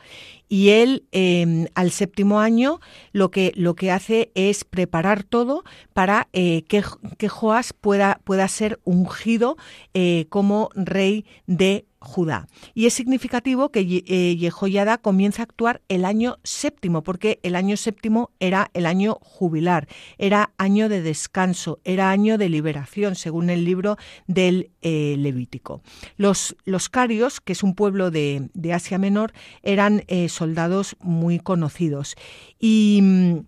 y 0.49 0.71
él 0.71 1.07
em, 1.13 1.67
al 1.75 1.91
séptimo 1.91 2.41
año 2.41 2.81
lo 3.13 3.31
que, 3.31 3.53
lo 3.57 3.75
que 3.75 3.91
hace 3.91 4.31
es 4.35 4.65
preparar 4.65 5.23
todo 5.23 5.65
para 5.93 6.29
eh, 6.33 6.65
que, 6.69 6.85
que, 7.19 7.29
Joás 7.29 7.73
pueda, 7.73 8.21
pueda 8.25 8.47
ser 8.49 8.81
ungido 8.85 9.57
eh, 9.95 10.27
como 10.29 10.71
rey 10.75 11.25
de 11.47 11.87
Judá. 12.05 12.47
Y 12.75 12.87
es 12.87 12.95
significativo 12.95 13.71
que 13.71 13.81
eh, 13.81 14.37
Yehoiada 14.37 14.99
comienza 14.99 15.43
a 15.43 15.45
actuar 15.45 15.81
el 15.89 16.05
año 16.05 16.39
séptimo, 16.45 17.03
porque 17.03 17.41
el 17.43 17.57
año 17.57 17.77
séptimo 17.77 18.31
era 18.39 18.71
el 18.75 18.87
año 18.87 19.19
jubilar, 19.21 19.89
era 20.19 20.53
año 20.59 20.89
de 20.89 21.03
descanso, 21.03 21.81
era 21.85 22.11
año 22.11 22.39
de 22.39 22.49
liberación, 22.49 23.17
según 23.17 23.51
el 23.51 23.65
libro 23.65 23.97
del 24.27 24.71
eh, 24.83 25.17
Levítico. 25.19 25.83
Los, 26.17 26.57
los 26.65 26.89
carios, 26.89 27.41
que 27.41 27.55
es 27.55 27.63
un 27.63 27.75
pueblo 27.75 28.11
de, 28.11 28.51
Asia 28.73 28.99
Menor, 28.99 29.33
eran 29.63 30.05
eh, 30.09 30.29
soldados 30.29 30.97
muy 31.01 31.39
conocidos. 31.39 32.17
Y 32.61 33.01
mm, 33.03 33.39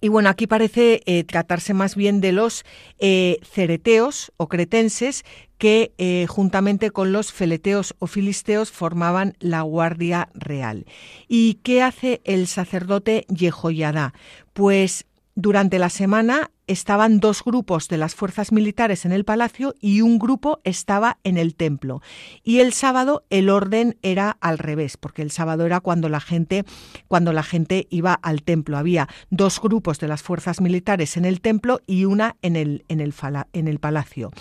y 0.00 0.08
bueno, 0.08 0.28
aquí 0.28 0.46
parece 0.46 1.02
eh, 1.06 1.24
tratarse 1.24 1.74
más 1.74 1.96
bien 1.96 2.20
de 2.20 2.32
los 2.32 2.64
eh, 2.98 3.38
cereteos 3.42 4.32
o 4.36 4.48
cretenses 4.48 5.24
que 5.58 5.92
eh, 5.96 6.26
juntamente 6.28 6.90
con 6.90 7.12
los 7.12 7.32
feleteos 7.32 7.94
o 7.98 8.06
filisteos 8.06 8.70
formaban 8.70 9.34
la 9.40 9.62
Guardia 9.62 10.28
Real. 10.34 10.86
¿Y 11.28 11.54
qué 11.62 11.82
hace 11.82 12.20
el 12.24 12.46
sacerdote 12.46 13.24
Yehoyadá? 13.28 14.12
Pues 14.52 15.06
durante 15.36 15.78
la 15.78 15.90
semana 15.90 16.50
estaban 16.66 17.20
dos 17.20 17.44
grupos 17.44 17.88
de 17.88 17.98
las 17.98 18.14
fuerzas 18.14 18.52
militares 18.52 19.04
en 19.04 19.12
el 19.12 19.26
palacio 19.26 19.74
y 19.80 20.00
un 20.00 20.18
grupo 20.18 20.60
estaba 20.64 21.18
en 21.24 21.36
el 21.36 21.54
templo. 21.54 22.00
Y 22.42 22.60
el 22.60 22.72
sábado 22.72 23.24
el 23.28 23.50
orden 23.50 23.98
era 24.02 24.38
al 24.40 24.58
revés, 24.58 24.96
porque 24.96 25.20
el 25.20 25.30
sábado 25.30 25.66
era 25.66 25.80
cuando 25.80 26.08
la 26.08 26.20
gente 26.20 26.64
cuando 27.06 27.34
la 27.34 27.42
gente 27.42 27.86
iba 27.90 28.14
al 28.14 28.42
templo. 28.42 28.78
Había 28.78 29.08
dos 29.28 29.60
grupos 29.60 30.00
de 30.00 30.08
las 30.08 30.22
fuerzas 30.22 30.62
militares 30.62 31.18
en 31.18 31.26
el 31.26 31.42
templo 31.42 31.82
y 31.86 32.06
una 32.06 32.36
en 32.40 32.56
el, 32.56 32.86
en 32.88 33.00
el, 33.00 33.78
palacio. 33.78 34.32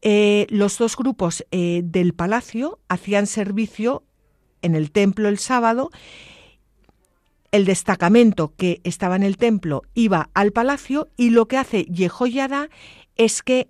Eh, 0.00 0.46
los 0.48 0.78
dos 0.78 0.96
grupos 0.96 1.44
eh, 1.50 1.82
del 1.84 2.14
palacio 2.14 2.78
hacían 2.88 3.26
servicio 3.26 4.04
en 4.62 4.74
el 4.74 4.90
templo 4.90 5.28
el 5.28 5.38
sábado 5.38 5.90
el 7.52 7.64
destacamento 7.64 8.52
que 8.56 8.80
estaba 8.84 9.16
en 9.16 9.22
el 9.22 9.36
templo 9.36 9.82
iba 9.94 10.30
al 10.34 10.52
palacio 10.52 11.08
y 11.16 11.30
lo 11.30 11.46
que 11.46 11.56
hace 11.56 11.84
Yehoyada 11.84 12.68
es 13.16 13.42
que 13.42 13.68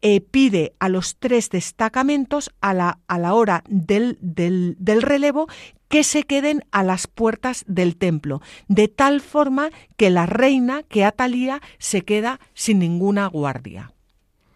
eh, 0.00 0.20
pide 0.20 0.74
a 0.78 0.88
los 0.88 1.16
tres 1.16 1.50
destacamentos 1.50 2.50
a 2.60 2.72
la, 2.72 2.98
a 3.08 3.18
la 3.18 3.34
hora 3.34 3.64
del, 3.68 4.16
del, 4.20 4.76
del, 4.78 5.02
relevo 5.02 5.48
que 5.88 6.04
se 6.04 6.22
queden 6.22 6.64
a 6.70 6.84
las 6.84 7.08
puertas 7.08 7.64
del 7.66 7.96
templo, 7.96 8.40
de 8.68 8.86
tal 8.86 9.20
forma 9.20 9.70
que 9.96 10.10
la 10.10 10.26
reina, 10.26 10.84
que 10.84 11.04
Atalía, 11.04 11.60
se 11.78 12.02
queda 12.02 12.38
sin 12.54 12.78
ninguna 12.78 13.26
guardia. 13.26 13.92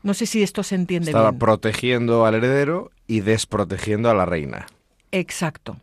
No 0.04 0.14
sé 0.14 0.26
si 0.26 0.42
esto 0.42 0.62
se 0.62 0.76
entiende 0.76 1.10
Estaba 1.10 1.30
bien. 1.30 1.40
protegiendo 1.40 2.24
al 2.24 2.36
heredero 2.36 2.90
y 3.06 3.20
desprotegiendo 3.20 4.10
a 4.10 4.14
la 4.14 4.26
reina. 4.26 4.66
Exacto. 5.10 5.76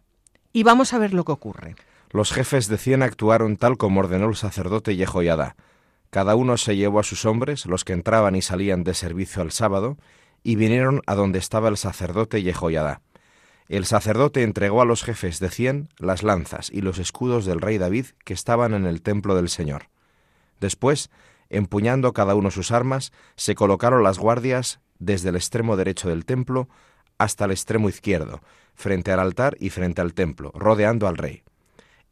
Y 0.53 0.63
vamos 0.63 0.93
a 0.93 0.99
ver 0.99 1.13
lo 1.13 1.25
que 1.25 1.31
ocurre. 1.31 1.75
Los 2.11 2.31
jefes 2.31 2.67
de 2.67 2.79
cien 2.79 3.03
actuaron 3.03 3.55
tal 3.55 3.77
como 3.77 3.99
ordenó 3.99 4.29
el 4.29 4.35
sacerdote 4.35 4.95
Yehoiada. 4.95 5.55
Cada 6.09 6.35
uno 6.35 6.57
se 6.57 6.75
llevó 6.75 6.99
a 6.99 7.03
sus 7.03 7.25
hombres, 7.25 7.67
los 7.67 7.85
que 7.85 7.93
entraban 7.93 8.35
y 8.35 8.41
salían 8.41 8.83
de 8.83 8.95
servicio 8.95 9.43
al 9.43 9.51
sábado, 9.51 9.95
y 10.41 10.55
vinieron 10.55 11.01
a 11.05 11.13
donde 11.13 11.37
estaba 11.37 11.69
el 11.69 11.77
sacerdote 11.77 12.41
Yehoiada. 12.41 13.01
El 13.67 13.85
sacerdote 13.85 14.41
entregó 14.41 14.81
a 14.81 14.85
los 14.85 15.03
jefes 15.03 15.39
de 15.39 15.51
cien 15.51 15.89
las 15.99 16.23
lanzas 16.23 16.71
y 16.71 16.81
los 16.81 16.97
escudos 16.97 17.45
del 17.45 17.61
rey 17.61 17.77
David 17.77 18.07
que 18.25 18.33
estaban 18.33 18.73
en 18.73 18.87
el 18.87 19.03
templo 19.03 19.35
del 19.35 19.49
Señor. 19.49 19.89
Después, 20.59 21.11
empuñando 21.51 22.11
cada 22.13 22.33
uno 22.33 22.49
sus 22.49 22.71
armas, 22.71 23.11
se 23.35 23.53
colocaron 23.53 24.01
las 24.01 24.17
guardias 24.17 24.79
desde 24.97 25.29
el 25.29 25.35
extremo 25.35 25.77
derecho 25.77 26.09
del 26.09 26.25
templo 26.25 26.67
hasta 27.19 27.45
el 27.45 27.51
extremo 27.51 27.87
izquierdo, 27.87 28.41
frente 28.73 29.11
al 29.11 29.19
altar 29.19 29.55
y 29.59 29.69
frente 29.69 30.01
al 30.01 30.15
templo, 30.15 30.51
rodeando 30.55 31.07
al 31.07 31.17
rey. 31.17 31.43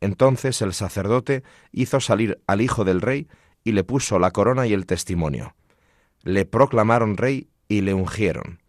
Entonces 0.02 0.62
el 0.62 0.74
sacerdote 0.74 1.44
hizo 1.72 2.00
salir 2.00 2.40
al 2.48 2.62
hijo 2.62 2.84
del 2.84 3.02
rey 3.02 3.28
y 3.64 3.72
le 3.72 3.84
puso 3.84 4.20
la 4.20 4.32
corona 4.32 4.68
y 4.68 4.74
el 4.74 4.86
testimonio. 4.86 5.56
Le 6.24 6.46
proclamaron 6.46 7.18
rey 7.18 7.50
y 7.68 7.82
le 7.82 7.94
ungieron. 7.94 8.62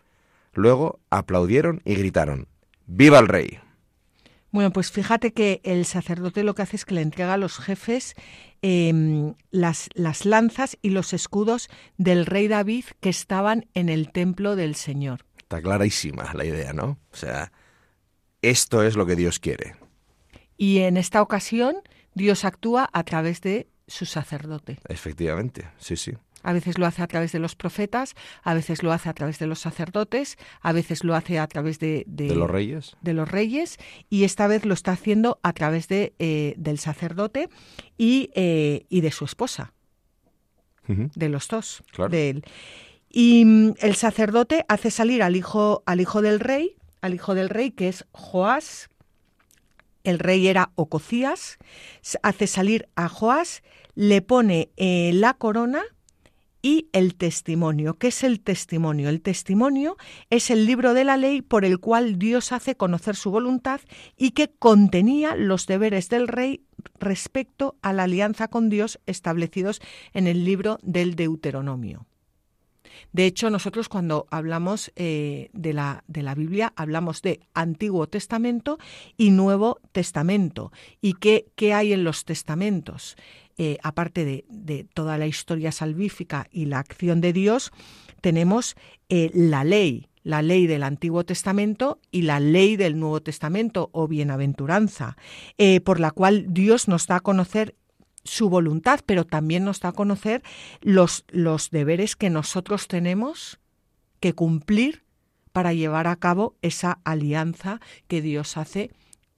Luego 0.54 1.00
aplaudieron 1.11 1.82
y 1.85 1.94
gritaron, 1.94 2.49
¡Viva 2.87 3.18
el 3.18 3.28
rey! 3.28 3.61
Bueno, 4.50 4.73
pues 4.73 4.90
fíjate 4.90 5.32
que 5.32 5.61
el 5.62 5.85
sacerdote 5.85 6.42
lo 6.42 6.54
que 6.54 6.62
hace 6.62 6.76
es 6.76 6.87
que 6.87 6.94
le 6.94 7.02
entrega 7.02 7.35
a 7.35 7.37
los 7.37 7.58
jefes 7.58 8.14
em, 8.62 9.35
las, 9.50 9.90
las 9.92 10.25
lanzas 10.25 10.78
y 10.80 10.90
los 10.90 11.12
escudos 11.12 11.68
del 11.99 12.25
rey 12.25 12.49
David 12.49 12.87
que 13.00 13.11
estaban 13.11 13.66
en 13.75 13.90
el 13.90 14.11
templo 14.11 14.56
del 14.56 14.75
Señor. 14.75 15.20
Está 15.37 15.61
clarísima 15.61 16.32
la 16.32 16.47
idea, 16.47 16.73
¿no? 16.73 16.99
O 17.12 17.16
sea, 17.16 17.52
esto 18.40 18.82
es 18.82 18.97
lo 18.97 19.04
que 19.04 19.16
Dios 19.16 19.38
quiere. 19.38 19.76
Y 20.58 20.80
en 20.80 20.98
esta 20.98 21.22
ocasión 21.22 21.76
Dios 22.14 22.44
actúa 22.44 22.90
a 22.92 23.04
través 23.04 23.40
de 23.40 23.68
su 23.86 24.04
sacerdote. 24.04 24.78
Efectivamente, 24.88 25.68
sí, 25.78 25.96
sí. 25.96 26.12
A 26.42 26.52
veces 26.52 26.78
lo 26.78 26.86
hace 26.86 27.02
a 27.02 27.06
través 27.08 27.32
de 27.32 27.38
los 27.40 27.56
profetas, 27.56 28.14
a 28.42 28.54
veces 28.54 28.82
lo 28.82 28.92
hace 28.92 29.08
a 29.08 29.12
través 29.12 29.38
de 29.38 29.46
los 29.46 29.58
sacerdotes, 29.58 30.36
a 30.60 30.72
veces 30.72 31.02
lo 31.02 31.14
hace 31.16 31.38
a 31.38 31.46
través 31.46 31.78
de, 31.78 32.04
de, 32.06 32.34
los 32.34 32.48
reyes. 32.50 32.96
De 33.02 33.12
los 33.12 33.28
reyes, 33.28 33.76
y 34.08 34.24
esta 34.24 34.46
vez 34.46 34.64
lo 34.64 34.74
está 34.74 34.92
haciendo 34.92 35.40
a 35.42 35.52
través 35.52 35.88
de, 35.88 36.14
eh, 36.18 36.54
del 36.56 36.78
sacerdote 36.78 37.48
y, 37.96 38.30
eh, 38.34 38.86
y 38.88 39.00
de 39.00 39.10
su 39.10 39.24
esposa. 39.24 39.72
de 40.86 41.28
los 41.28 41.48
dos, 41.48 41.82
Claro. 41.92 42.10
de 42.10 42.30
él. 42.30 42.44
Y 43.10 43.44
mm, 43.44 43.74
el 43.80 43.94
sacerdote 43.94 44.64
hace 44.68 44.90
salir 44.90 45.22
al 45.22 45.36
hijo, 45.36 45.82
al 45.86 46.00
hijo 46.00 46.22
del 46.22 46.40
rey, 46.40 46.76
al 47.02 47.14
hijo 47.14 47.34
del 47.34 47.48
rey, 47.50 47.72
que 47.72 47.88
es 47.88 48.06
Joás. 48.12 48.88
El 50.08 50.18
rey 50.18 50.48
era 50.48 50.72
Ococías. 50.74 51.58
Hace 52.22 52.46
salir 52.46 52.88
a 52.96 53.10
Joás, 53.10 53.62
le 53.94 54.22
pone 54.22 54.70
eh, 54.78 55.10
la 55.12 55.34
corona 55.34 55.82
y 56.62 56.88
el 56.92 57.14
testimonio. 57.14 57.98
¿Qué 57.98 58.08
es 58.08 58.24
el 58.24 58.40
testimonio? 58.40 59.10
El 59.10 59.20
testimonio 59.20 59.98
es 60.30 60.50
el 60.50 60.64
libro 60.64 60.94
de 60.94 61.04
la 61.04 61.18
ley 61.18 61.42
por 61.42 61.66
el 61.66 61.78
cual 61.78 62.18
Dios 62.18 62.52
hace 62.52 62.74
conocer 62.74 63.16
su 63.16 63.30
voluntad 63.30 63.82
y 64.16 64.30
que 64.30 64.48
contenía 64.48 65.36
los 65.36 65.66
deberes 65.66 66.08
del 66.08 66.26
rey 66.26 66.62
respecto 66.98 67.76
a 67.82 67.92
la 67.92 68.04
alianza 68.04 68.48
con 68.48 68.70
Dios 68.70 69.00
establecidos 69.04 69.82
en 70.14 70.26
el 70.26 70.42
libro 70.46 70.78
del 70.82 71.16
Deuteronomio. 71.16 72.06
De 73.12 73.26
hecho, 73.26 73.50
nosotros 73.50 73.88
cuando 73.88 74.26
hablamos 74.30 74.92
eh, 74.96 75.50
de, 75.52 75.72
la, 75.72 76.04
de 76.06 76.22
la 76.22 76.34
Biblia, 76.34 76.72
hablamos 76.76 77.22
de 77.22 77.40
Antiguo 77.54 78.06
Testamento 78.06 78.78
y 79.16 79.30
Nuevo 79.30 79.80
Testamento. 79.92 80.72
¿Y 81.00 81.14
qué, 81.14 81.46
qué 81.56 81.74
hay 81.74 81.92
en 81.92 82.04
los 82.04 82.24
testamentos? 82.24 83.16
Eh, 83.56 83.78
aparte 83.82 84.24
de, 84.24 84.44
de 84.48 84.84
toda 84.84 85.18
la 85.18 85.26
historia 85.26 85.72
salvífica 85.72 86.46
y 86.50 86.66
la 86.66 86.78
acción 86.78 87.20
de 87.20 87.32
Dios, 87.32 87.72
tenemos 88.20 88.76
eh, 89.08 89.30
la 89.34 89.64
ley, 89.64 90.08
la 90.22 90.42
ley 90.42 90.66
del 90.66 90.82
Antiguo 90.82 91.24
Testamento 91.24 91.98
y 92.10 92.22
la 92.22 92.38
ley 92.38 92.76
del 92.76 92.98
Nuevo 92.98 93.20
Testamento 93.20 93.90
o 93.92 94.06
bienaventuranza, 94.06 95.16
por 95.84 96.00
la 96.00 96.10
cual 96.10 96.46
Dios 96.48 96.86
nos 96.86 97.06
da 97.06 97.16
a 97.16 97.20
conocer 97.20 97.74
su 98.28 98.49
voluntad, 98.49 99.00
pero 99.04 99.25
también 99.25 99.64
nos 99.64 99.80
da 99.80 99.90
a 99.90 99.92
conocer 99.92 100.42
los, 100.80 101.25
los 101.28 101.70
deberes 101.70 102.16
que 102.16 102.30
nosotros 102.30 102.88
tenemos 102.88 103.58
que 104.20 104.35
cumplir 104.35 105.04
para 105.52 105.73
llevar 105.73 106.06
a 106.06 106.16
cabo 106.16 106.56
esa 106.62 107.00
alianza 107.04 107.80
que 108.06 108.23
Dios 108.23 108.56
hace 108.56 108.90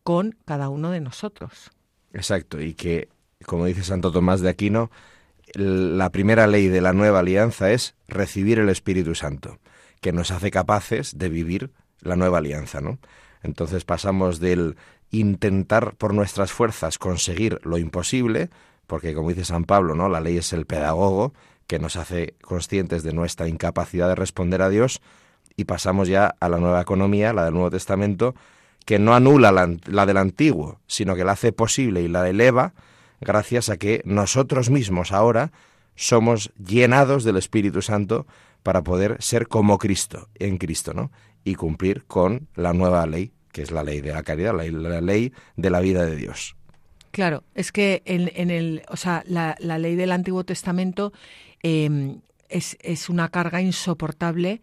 con 0.03 0.37
cada 0.45 0.69
uno 0.69 0.91
de 0.91 1.01
nosotros. 1.01 1.71
Exacto, 2.13 2.61
y 2.61 2.75
que, 2.75 3.09
como 3.47 3.67
dice 3.67 3.85
Santo 3.85 4.11
Tomás 4.13 4.41
de 4.41 4.51
Aquino, 4.51 4.91
la 5.55 6.11
primera 6.11 6.47
ley 6.47 6.69
de 6.69 6.81
la 6.81 6.93
nueva 6.93 7.21
alianza 7.21 7.73
es 7.73 7.95
recibir 8.09 8.59
el 8.59 8.69
Espíritu 8.69 9.15
Santo, 9.15 9.59
que 10.01 10.13
nos 10.13 10.31
hace 10.31 10.51
capaces 10.51 11.19
de 11.19 11.29
vivir 11.29 11.71
la 12.01 12.17
nueva 12.17 12.39
alianza, 12.39 12.81
¿no? 12.81 12.99
Entonces 13.43 13.85
pasamos 13.85 14.41
del 14.41 14.77
intentar 15.11 15.95
por 15.97 16.15
nuestras 16.15 16.53
fuerzas 16.53 16.99
conseguir 16.99 17.59
lo 17.65 17.79
imposible, 17.79 18.51
porque 18.91 19.15
como 19.15 19.29
dice 19.29 19.45
San 19.45 19.67
Pablo, 19.67 19.95
¿no? 19.95 20.09
La 20.09 20.19
ley 20.19 20.37
es 20.37 20.53
el 20.53 20.67
pedagogo 20.67 21.33
que 21.69 21.79
nos 21.79 21.95
hace 21.95 22.35
conscientes 22.43 23.05
de 23.05 23.13
nuestra 23.13 23.47
incapacidad 23.47 24.09
de 24.09 24.17
responder 24.17 24.63
a 24.63 24.69
Dios 24.69 25.01
y 25.55 25.67
pasamos 25.67 26.09
ya 26.09 26.35
a 26.41 26.49
la 26.49 26.59
nueva 26.59 26.81
economía, 26.81 27.33
la 27.33 27.45
del 27.45 27.55
Nuevo 27.55 27.71
Testamento, 27.71 28.35
que 28.85 28.99
no 28.99 29.15
anula 29.15 29.53
la, 29.53 29.73
la 29.87 30.07
del 30.07 30.17
antiguo, 30.17 30.81
sino 30.89 31.15
que 31.15 31.23
la 31.23 31.33
hace 31.33 31.53
posible 31.53 32.03
y 32.03 32.09
la 32.09 32.29
eleva 32.29 32.75
gracias 33.21 33.69
a 33.69 33.77
que 33.77 34.03
nosotros 34.05 34.71
mismos 34.71 35.13
ahora 35.13 35.53
somos 35.95 36.51
llenados 36.59 37.23
del 37.23 37.37
Espíritu 37.37 37.83
Santo 37.83 38.27
para 38.65 38.83
poder 38.83 39.23
ser 39.23 39.47
como 39.47 39.79
Cristo, 39.79 40.29
en 40.35 40.59
Cristo, 40.59 40.95
¿no? 40.95 41.13
Y 41.45 41.55
cumplir 41.55 42.07
con 42.07 42.49
la 42.57 42.73
nueva 42.73 43.07
ley, 43.07 43.31
que 43.53 43.63
es 43.63 43.71
la 43.71 43.85
ley 43.85 44.01
de 44.01 44.11
la 44.13 44.25
caridad, 44.25 44.53
la, 44.53 44.65
la 44.65 45.01
ley 45.01 45.33
de 45.55 45.71
la 45.71 45.79
vida 45.79 46.05
de 46.05 46.17
Dios. 46.17 46.57
Claro, 47.11 47.43
es 47.55 47.73
que 47.73 48.03
en, 48.05 48.31
en 48.35 48.51
el, 48.51 48.83
o 48.89 48.97
sea, 48.97 49.25
la, 49.27 49.57
la 49.59 49.79
ley 49.79 49.97
del 49.97 50.13
Antiguo 50.13 50.45
Testamento 50.45 51.13
eh, 51.63 52.17
es, 52.49 52.77
es 52.81 53.09
una 53.09 53.29
carga 53.29 53.61
insoportable 53.61 54.61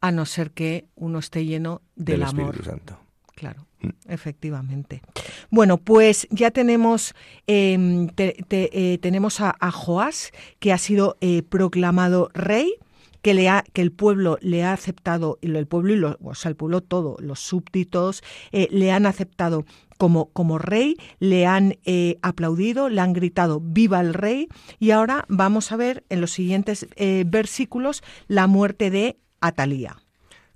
a 0.00 0.10
no 0.10 0.24
ser 0.24 0.50
que 0.52 0.86
uno 0.96 1.18
esté 1.18 1.44
lleno 1.44 1.82
del, 1.96 2.20
del 2.20 2.22
amor. 2.28 2.54
Espíritu 2.54 2.70
Santo. 2.70 2.98
Claro, 3.34 3.66
efectivamente. 4.08 5.02
Bueno, 5.50 5.78
pues 5.78 6.26
ya 6.30 6.50
tenemos, 6.50 7.14
eh, 7.46 8.08
te- 8.14 8.36
te- 8.48 8.92
eh, 8.94 8.98
tenemos 8.98 9.40
a, 9.40 9.54
a 9.60 9.70
Joás, 9.70 10.30
que 10.58 10.72
ha 10.72 10.78
sido 10.78 11.16
eh, 11.20 11.42
proclamado 11.42 12.30
rey, 12.34 12.74
que, 13.22 13.34
le 13.34 13.48
ha, 13.48 13.64
que 13.72 13.82
el 13.82 13.92
pueblo 13.92 14.38
le 14.40 14.64
ha 14.64 14.72
aceptado, 14.72 15.38
el 15.42 15.66
pueblo, 15.66 15.92
y 15.92 15.96
lo- 15.96 16.18
o 16.22 16.34
sea, 16.34 16.50
el 16.50 16.56
pueblo 16.56 16.80
todo, 16.82 17.16
los 17.20 17.40
súbditos, 17.40 18.22
eh, 18.52 18.68
le 18.70 18.92
han 18.92 19.06
aceptado 19.06 19.64
como, 20.00 20.30
como 20.32 20.56
rey, 20.56 20.96
le 21.18 21.44
han 21.44 21.76
eh, 21.84 22.16
aplaudido, 22.22 22.88
le 22.88 23.02
han 23.02 23.12
gritado 23.12 23.60
viva 23.60 24.00
el 24.00 24.14
rey, 24.14 24.48
y 24.78 24.92
ahora 24.92 25.26
vamos 25.28 25.72
a 25.72 25.76
ver 25.76 26.04
en 26.08 26.22
los 26.22 26.30
siguientes 26.30 26.86
eh, 26.96 27.24
versículos 27.26 28.02
la 28.26 28.46
muerte 28.46 28.90
de 28.90 29.18
Atalía. 29.42 29.98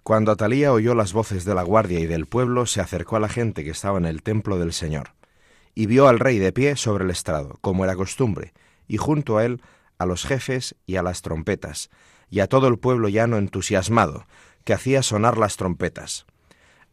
Cuando 0.02 0.32
Atalía 0.32 0.72
oyó 0.72 0.94
las 0.94 1.12
voces 1.12 1.44
de 1.44 1.54
la 1.54 1.62
guardia 1.62 2.00
y 2.00 2.06
del 2.06 2.24
pueblo, 2.24 2.64
se 2.64 2.80
acercó 2.80 3.16
a 3.16 3.20
la 3.20 3.28
gente 3.28 3.64
que 3.64 3.70
estaba 3.70 3.98
en 3.98 4.06
el 4.06 4.22
templo 4.22 4.58
del 4.58 4.72
Señor, 4.72 5.10
y 5.74 5.84
vio 5.84 6.08
al 6.08 6.20
rey 6.20 6.38
de 6.38 6.52
pie 6.52 6.76
sobre 6.76 7.04
el 7.04 7.10
estrado, 7.10 7.58
como 7.60 7.84
era 7.84 7.96
costumbre, 7.96 8.54
y 8.88 8.96
junto 8.96 9.36
a 9.36 9.44
él 9.44 9.60
a 9.98 10.06
los 10.06 10.24
jefes 10.24 10.74
y 10.86 10.96
a 10.96 11.02
las 11.02 11.20
trompetas, 11.20 11.90
y 12.30 12.40
a 12.40 12.46
todo 12.46 12.66
el 12.66 12.78
pueblo 12.78 13.10
llano 13.10 13.36
entusiasmado, 13.36 14.24
que 14.64 14.72
hacía 14.72 15.02
sonar 15.02 15.36
las 15.36 15.58
trompetas. 15.58 16.24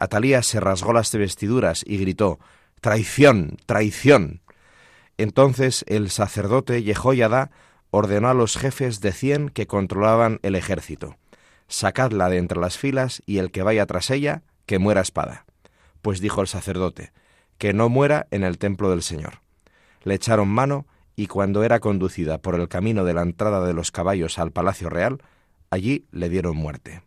Atalía 0.01 0.43
se 0.43 0.59
rasgó 0.59 0.93
las 0.93 1.11
vestiduras 1.13 1.83
y 1.85 1.97
gritó 1.97 2.39
Traición, 2.81 3.57
traición. 3.65 4.41
Entonces 5.17 5.85
el 5.87 6.09
sacerdote 6.09 6.81
Jehoiada 6.81 7.51
ordenó 7.91 8.29
a 8.29 8.33
los 8.33 8.57
jefes 8.57 9.01
de 9.01 9.11
cien 9.11 9.49
que 9.49 9.67
controlaban 9.67 10.39
el 10.41 10.55
ejército 10.55 11.17
sacadla 11.71 12.29
de 12.29 12.37
entre 12.37 12.59
las 12.59 12.77
filas 12.77 13.21
y 13.25 13.37
el 13.37 13.51
que 13.51 13.63
vaya 13.63 13.85
tras 13.85 14.09
ella, 14.11 14.43
que 14.65 14.79
muera 14.79 15.01
espada. 15.01 15.45
Pues 16.01 16.19
dijo 16.19 16.41
el 16.41 16.47
sacerdote, 16.47 17.11
que 17.57 17.73
no 17.73 17.89
muera 17.89 18.27
en 18.31 18.43
el 18.43 18.57
templo 18.57 18.89
del 18.89 19.01
Señor. 19.01 19.41
Le 20.03 20.15
echaron 20.15 20.49
mano 20.49 20.85
y 21.15 21.27
cuando 21.27 21.63
era 21.63 21.79
conducida 21.79 22.39
por 22.39 22.55
el 22.55 22.67
camino 22.67 23.03
de 23.03 23.13
la 23.13 23.21
entrada 23.21 23.65
de 23.65 23.73
los 23.73 23.91
caballos 23.91 24.39
al 24.39 24.51
palacio 24.51 24.89
real, 24.89 25.21
allí 25.69 26.05
le 26.11 26.29
dieron 26.29 26.57
muerte. 26.57 27.01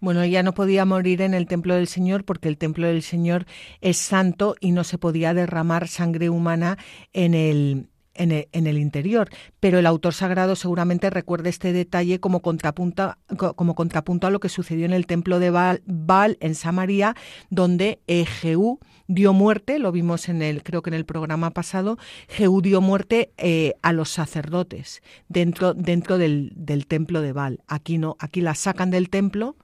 Bueno, 0.00 0.22
ella 0.22 0.42
no 0.42 0.54
podía 0.54 0.86
morir 0.86 1.20
en 1.20 1.34
el 1.34 1.46
templo 1.46 1.74
del 1.74 1.86
Señor 1.86 2.24
porque 2.24 2.48
el 2.48 2.56
templo 2.56 2.86
del 2.86 3.02
Señor 3.02 3.44
es 3.82 3.98
santo 3.98 4.54
y 4.58 4.72
no 4.72 4.82
se 4.82 4.96
podía 4.96 5.34
derramar 5.34 5.88
sangre 5.88 6.30
humana 6.30 6.78
en 7.12 7.34
el, 7.34 7.90
en 8.14 8.32
el, 8.32 8.48
en 8.52 8.66
el 8.66 8.78
interior. 8.78 9.28
Pero 9.60 9.78
el 9.78 9.84
autor 9.84 10.14
sagrado 10.14 10.56
seguramente 10.56 11.10
recuerda 11.10 11.50
este 11.50 11.74
detalle 11.74 12.18
como 12.18 12.40
contrapunto, 12.40 13.14
como 13.56 13.74
contrapunto 13.74 14.26
a 14.26 14.30
lo 14.30 14.40
que 14.40 14.48
sucedió 14.48 14.86
en 14.86 14.94
el 14.94 15.06
templo 15.06 15.38
de 15.38 15.50
Baal, 15.50 15.82
Baal 15.84 16.38
en 16.40 16.54
Samaria, 16.54 17.14
donde 17.50 18.00
eh, 18.06 18.24
Jehú 18.24 18.78
dio 19.06 19.34
muerte, 19.34 19.78
lo 19.78 19.92
vimos 19.92 20.30
en 20.30 20.40
el, 20.40 20.62
creo 20.62 20.80
que 20.80 20.88
en 20.88 20.94
el 20.94 21.04
programa 21.04 21.50
pasado, 21.50 21.98
Jehú 22.28 22.62
dio 22.62 22.80
muerte 22.80 23.32
eh, 23.36 23.74
a 23.82 23.92
los 23.92 24.08
sacerdotes 24.08 25.02
dentro, 25.28 25.74
dentro 25.74 26.16
del, 26.16 26.52
del 26.56 26.86
templo 26.86 27.20
de 27.20 27.32
Baal. 27.32 27.60
Aquí 27.66 27.98
no, 27.98 28.16
aquí 28.18 28.40
la 28.40 28.54
sacan 28.54 28.90
del 28.90 29.10
templo 29.10 29.56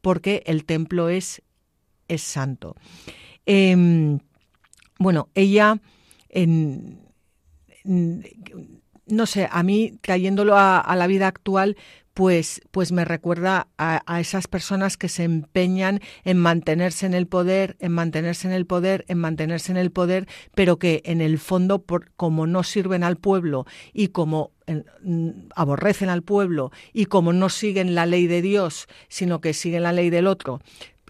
porque 0.00 0.42
el 0.46 0.64
templo 0.64 1.08
es, 1.08 1.42
es 2.08 2.22
santo. 2.22 2.76
Eh, 3.46 4.18
bueno, 4.98 5.28
ella, 5.34 5.80
en, 6.28 7.00
no 7.84 9.26
sé, 9.26 9.48
a 9.50 9.62
mí 9.62 9.98
trayéndolo 10.00 10.56
a, 10.56 10.80
a, 10.80 10.96
la 10.96 11.06
vida 11.06 11.28
actual, 11.28 11.76
pues, 12.18 12.60
pues 12.72 12.90
me 12.90 13.04
recuerda 13.04 13.68
a, 13.78 14.02
a, 14.12 14.18
esas 14.18 14.48
personas 14.48 14.96
que 14.96 15.08
se 15.08 15.22
empeñan 15.22 16.00
en 16.24 16.36
mantenerse 16.36 17.06
en 17.06 17.14
el 17.14 17.28
poder, 17.28 17.76
en 17.78 17.92
mantenerse 17.92 18.48
en 18.48 18.54
el 18.54 18.66
poder, 18.66 19.04
en 19.06 19.18
mantenerse 19.18 19.70
en 19.70 19.78
el 19.78 19.92
poder, 19.92 20.26
pero 20.56 20.80
que 20.80 21.00
en 21.04 21.20
el 21.20 21.38
fondo, 21.38 21.80
por, 21.80 22.10
como 22.16 22.48
no 22.48 22.64
sirven 22.64 23.04
al 23.04 23.18
pueblo 23.18 23.66
y 23.92 24.08
como 24.08 24.50
en, 24.66 25.48
aborrecen 25.54 26.08
al 26.08 26.22
pueblo 26.22 26.72
y 26.92 27.04
como 27.04 27.32
no 27.32 27.48
siguen 27.50 27.94
la 27.94 28.04
ley 28.04 28.26
de 28.26 28.42
Dios, 28.42 28.88
sino 29.08 29.40
que 29.40 29.54
siguen 29.54 29.84
la 29.84 29.92
ley 29.92 30.10
del 30.10 30.26
otro, 30.26 30.60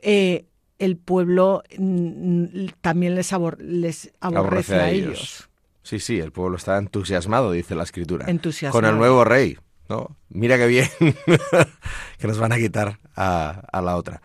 eh, 0.03 0.44
el 0.79 0.99
pueblo 0.99 1.62
mm, 1.79 2.66
también 2.83 3.14
les, 3.14 3.33
abor 3.33 3.57
les 3.62 4.12
aborrece, 4.21 4.75
aborrece, 4.75 4.75
a, 4.75 4.90
ellos. 4.90 5.09
ellos. 5.09 5.49
Sí, 5.85 6.01
sí, 6.01 6.21
el 6.21 6.33
pueblo 6.33 6.59
está 6.59 6.77
entusiasmado, 6.77 7.53
dice 7.53 7.75
la 7.75 7.85
escritura. 7.85 8.27
Entusiasmado. 8.29 8.83
Con 8.83 8.85
el 8.85 8.99
nuevo 8.99 9.25
rey. 9.25 9.57
¿No? 9.88 10.16
Mira 10.29 10.57
qué 10.57 10.66
bien 10.66 10.88
que 12.18 12.27
nos 12.27 12.38
van 12.38 12.53
a 12.53 12.57
quitar 12.57 12.98
a, 13.16 13.62
a, 13.72 13.81
la 13.83 13.96
otra. 13.96 14.20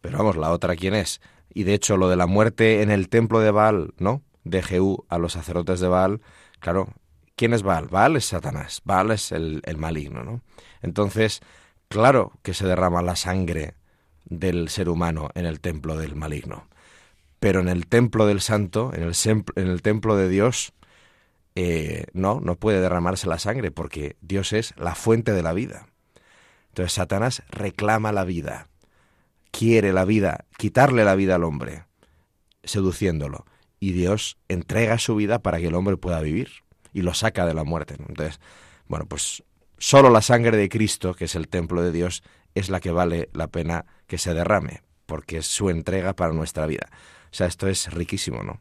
Pero 0.00 0.18
vamos, 0.18 0.36
la 0.36 0.50
otra 0.50 0.76
quién 0.76 0.94
es. 0.94 1.20
Y 1.52 1.64
de 1.64 1.74
hecho, 1.74 1.96
lo 1.96 2.08
de 2.08 2.16
la 2.16 2.26
muerte 2.26 2.82
en 2.82 2.90
el 2.90 3.08
templo 3.08 3.40
de 3.40 3.50
Baal, 3.50 3.94
¿no? 3.98 4.22
De 4.44 4.62
Jehú 4.62 5.04
a 5.08 5.18
los 5.18 5.32
sacerdotes 5.32 5.80
de 5.80 5.88
Baal, 5.88 6.20
claro, 6.60 6.88
¿quién 7.36 7.52
es 7.52 7.62
Baal? 7.62 7.88
Baal 7.88 8.16
es 8.16 8.26
Satanás, 8.26 8.80
Baal 8.84 9.10
es 9.10 9.32
el, 9.32 9.62
el 9.64 9.76
maligno, 9.76 10.22
¿no? 10.22 10.42
Entonces, 10.82 11.40
claro 11.88 12.32
que 12.42 12.54
se 12.54 12.66
derrama 12.66 13.02
la 13.02 13.16
sangre 13.16 13.74
del 14.24 14.68
ser 14.68 14.88
humano 14.88 15.30
en 15.34 15.46
el 15.46 15.60
templo 15.60 15.96
del 15.96 16.14
maligno. 16.14 16.68
Pero 17.40 17.60
en 17.60 17.68
el 17.68 17.86
templo 17.86 18.26
del 18.26 18.40
santo, 18.40 18.92
en 18.94 19.02
el, 19.02 19.14
en 19.24 19.68
el 19.68 19.82
templo 19.82 20.16
de 20.16 20.28
Dios, 20.28 20.72
eh, 21.60 22.06
no, 22.12 22.38
no 22.40 22.54
puede 22.54 22.80
derramarse 22.80 23.26
la 23.26 23.40
sangre 23.40 23.72
porque 23.72 24.14
Dios 24.20 24.52
es 24.52 24.74
la 24.76 24.94
fuente 24.94 25.32
de 25.32 25.42
la 25.42 25.52
vida. 25.52 25.88
Entonces 26.68 26.92
Satanás 26.92 27.42
reclama 27.50 28.12
la 28.12 28.22
vida, 28.22 28.68
quiere 29.50 29.92
la 29.92 30.04
vida, 30.04 30.44
quitarle 30.56 31.04
la 31.04 31.16
vida 31.16 31.34
al 31.34 31.42
hombre, 31.42 31.82
seduciéndolo. 32.62 33.44
Y 33.80 33.90
Dios 33.90 34.38
entrega 34.46 34.98
su 34.98 35.16
vida 35.16 35.40
para 35.40 35.58
que 35.58 35.66
el 35.66 35.74
hombre 35.74 35.96
pueda 35.96 36.20
vivir 36.20 36.48
y 36.92 37.02
lo 37.02 37.12
saca 37.12 37.44
de 37.44 37.54
la 37.54 37.64
muerte. 37.64 37.96
Entonces, 37.98 38.38
bueno, 38.86 39.06
pues 39.06 39.42
solo 39.78 40.10
la 40.10 40.22
sangre 40.22 40.56
de 40.56 40.68
Cristo, 40.68 41.12
que 41.14 41.24
es 41.24 41.34
el 41.34 41.48
templo 41.48 41.82
de 41.82 41.90
Dios, 41.90 42.22
es 42.54 42.70
la 42.70 42.78
que 42.78 42.92
vale 42.92 43.30
la 43.32 43.48
pena 43.48 43.84
que 44.06 44.18
se 44.18 44.32
derrame, 44.32 44.84
porque 45.06 45.38
es 45.38 45.48
su 45.48 45.70
entrega 45.70 46.14
para 46.14 46.32
nuestra 46.32 46.66
vida. 46.66 46.88
O 47.32 47.34
sea, 47.34 47.48
esto 47.48 47.66
es 47.66 47.92
riquísimo, 47.92 48.44
¿no? 48.44 48.60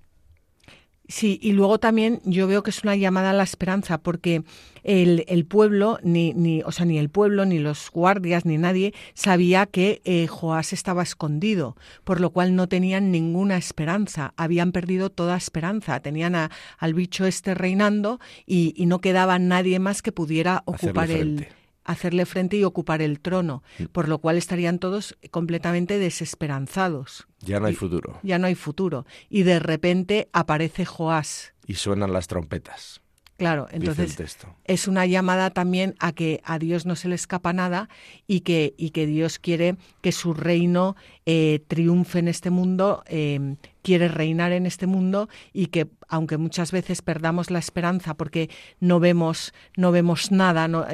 Sí, 1.07 1.39
y 1.41 1.53
luego 1.53 1.79
también 1.79 2.19
yo 2.25 2.47
veo 2.47 2.63
que 2.63 2.69
es 2.69 2.83
una 2.83 2.95
llamada 2.95 3.29
a 3.29 3.33
la 3.33 3.43
esperanza, 3.43 3.97
porque 3.97 4.43
el, 4.83 5.23
el 5.27 5.45
pueblo, 5.45 5.99
ni, 6.03 6.33
ni, 6.33 6.61
o 6.63 6.71
sea, 6.73 6.85
ni 6.85 6.97
el 6.97 7.09
pueblo, 7.09 7.45
ni 7.45 7.59
los 7.59 7.89
guardias, 7.91 8.45
ni 8.45 8.57
nadie 8.57 8.93
sabía 9.13 9.67
que 9.67 10.01
eh, 10.03 10.27
Joás 10.27 10.73
estaba 10.73 11.03
escondido, 11.03 11.77
por 12.03 12.19
lo 12.19 12.31
cual 12.31 12.55
no 12.55 12.67
tenían 12.67 13.11
ninguna 13.11 13.55
esperanza, 13.55 14.33
habían 14.35 14.73
perdido 14.73 15.09
toda 15.09 15.37
esperanza, 15.37 16.01
tenían 16.01 16.35
al 16.35 16.93
bicho 16.93 17.25
este 17.25 17.53
reinando 17.53 18.19
y, 18.45 18.73
y, 18.75 18.85
no 18.85 18.99
quedaba 18.99 19.39
nadie 19.39 19.79
más 19.79 20.01
que 20.01 20.11
pudiera 20.11 20.63
ocupar 20.65 21.09
el 21.11 21.47
hacerle 21.87 22.25
frente 22.25 22.57
y 22.57 22.63
ocupar 22.63 23.01
el 23.01 23.19
trono, 23.19 23.63
mm. 23.79 23.85
por 23.85 24.07
lo 24.07 24.19
cual 24.19 24.37
estarían 24.37 24.77
todos 24.77 25.17
completamente 25.31 25.97
desesperanzados. 25.97 27.27
Ya 27.41 27.59
no 27.59 27.65
hay 27.65 27.73
futuro. 27.73 28.19
Ya 28.21 28.37
no 28.37 28.45
hay 28.47 28.55
futuro. 28.55 29.05
Y 29.29 29.43
de 29.43 29.59
repente 29.59 30.29
aparece 30.33 30.85
Joás. 30.85 31.53
Y 31.65 31.75
suenan 31.75 32.13
las 32.13 32.27
trompetas. 32.27 33.01
Claro, 33.37 33.67
entonces 33.69 34.17
es 34.65 34.87
una 34.87 35.05
llamada 35.05 35.51
también 35.51 35.93
a 35.99 36.11
que 36.11 36.41
a 36.43 36.57
Dios 36.57 36.87
no 36.87 36.95
se 36.95 37.07
le 37.07 37.13
escapa 37.13 37.53
nada 37.53 37.87
y 38.25 38.39
que, 38.39 38.73
y 38.77 38.89
que 38.89 39.05
Dios 39.05 39.37
quiere 39.37 39.77
que 40.01 40.11
su 40.11 40.33
reino 40.33 40.95
eh, 41.27 41.63
triunfe 41.67 42.17
en 42.17 42.29
este 42.29 42.49
mundo, 42.49 43.03
em, 43.05 43.57
quiere 43.87 44.09
reinar 44.09 44.51
en 44.51 44.65
este 44.65 44.85
mundo 44.85 45.29
y 45.53 45.67
que 45.67 45.87
aunque 46.09 46.35
muchas 46.35 46.73
veces 46.73 47.01
perdamos 47.01 47.51
la 47.51 47.59
esperanza 47.59 48.15
porque 48.15 48.49
no 48.81 48.99
vemos, 48.99 49.53
no 49.77 49.93
vemos 49.93 50.29
nada, 50.29 50.67
no, 50.67 50.85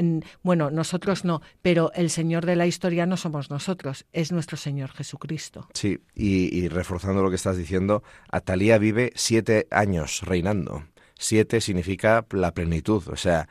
bueno, 0.43 0.69
nosotros 0.69 1.25
no, 1.25 1.41
pero 1.63 1.91
el 1.95 2.11
Señor 2.11 2.45
de 2.45 2.55
la 2.55 2.67
historia 2.67 3.07
no 3.07 3.17
somos 3.17 3.49
nosotros, 3.49 4.05
es 4.13 4.31
nuestro 4.31 4.57
Señor 4.57 4.91
Jesucristo. 4.91 5.67
Sí, 5.73 5.97
y, 6.13 6.55
y 6.55 6.67
reforzando 6.67 7.23
lo 7.23 7.31
que 7.31 7.37
estás 7.37 7.57
diciendo, 7.57 8.03
Atalía 8.29 8.77
vive 8.77 9.11
siete 9.15 9.65
años 9.71 10.21
reinando 10.21 10.83
siete 11.17 11.61
significa 11.61 12.27
la 12.29 12.53
plenitud, 12.53 13.01
o 13.07 13.15
sea, 13.15 13.47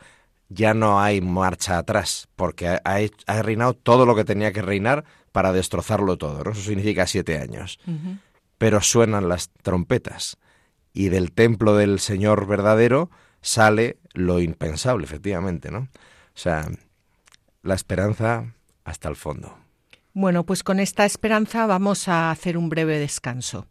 ya 0.47 0.73
no 0.73 1.01
hay 1.01 1.19
marcha 1.19 1.79
atrás, 1.79 2.29
porque 2.37 2.67
ha, 2.67 3.41
reinado 3.41 3.73
todo 3.73 4.05
lo 4.05 4.15
que 4.15 4.23
tenía 4.23 4.53
que 4.53 4.61
reinar 4.61 5.03
para 5.33 5.51
destrozarlo 5.51 6.17
todo, 6.17 6.49
Eso 6.49 6.61
significa 6.61 7.07
siete 7.07 7.39
años. 7.39 7.79
Pero 8.63 8.79
suenan 8.79 9.27
las 9.27 9.49
trompetas 9.49 10.37
y 10.93 11.09
del 11.09 11.33
templo 11.33 11.75
del 11.75 11.99
Señor 11.99 12.47
verdadero 12.47 13.11
sale 13.41 13.97
lo 14.13 14.39
impensable, 14.39 15.03
efectivamente, 15.03 15.69
¿no? 15.69 15.79
O 15.79 15.89
sea, 16.33 16.69
la 17.61 17.73
esperanza 17.73 18.53
hasta 18.85 19.09
el 19.09 19.17
fondo. 19.17 19.57
Bueno, 20.13 20.45
pues 20.45 20.63
con 20.63 20.79
esta 20.79 21.03
esperanza 21.03 21.65
vamos 21.65 22.07
a 22.07 22.31
hacer 22.31 22.57
un 22.57 22.69
breve 22.69 22.99
descanso. 22.99 23.67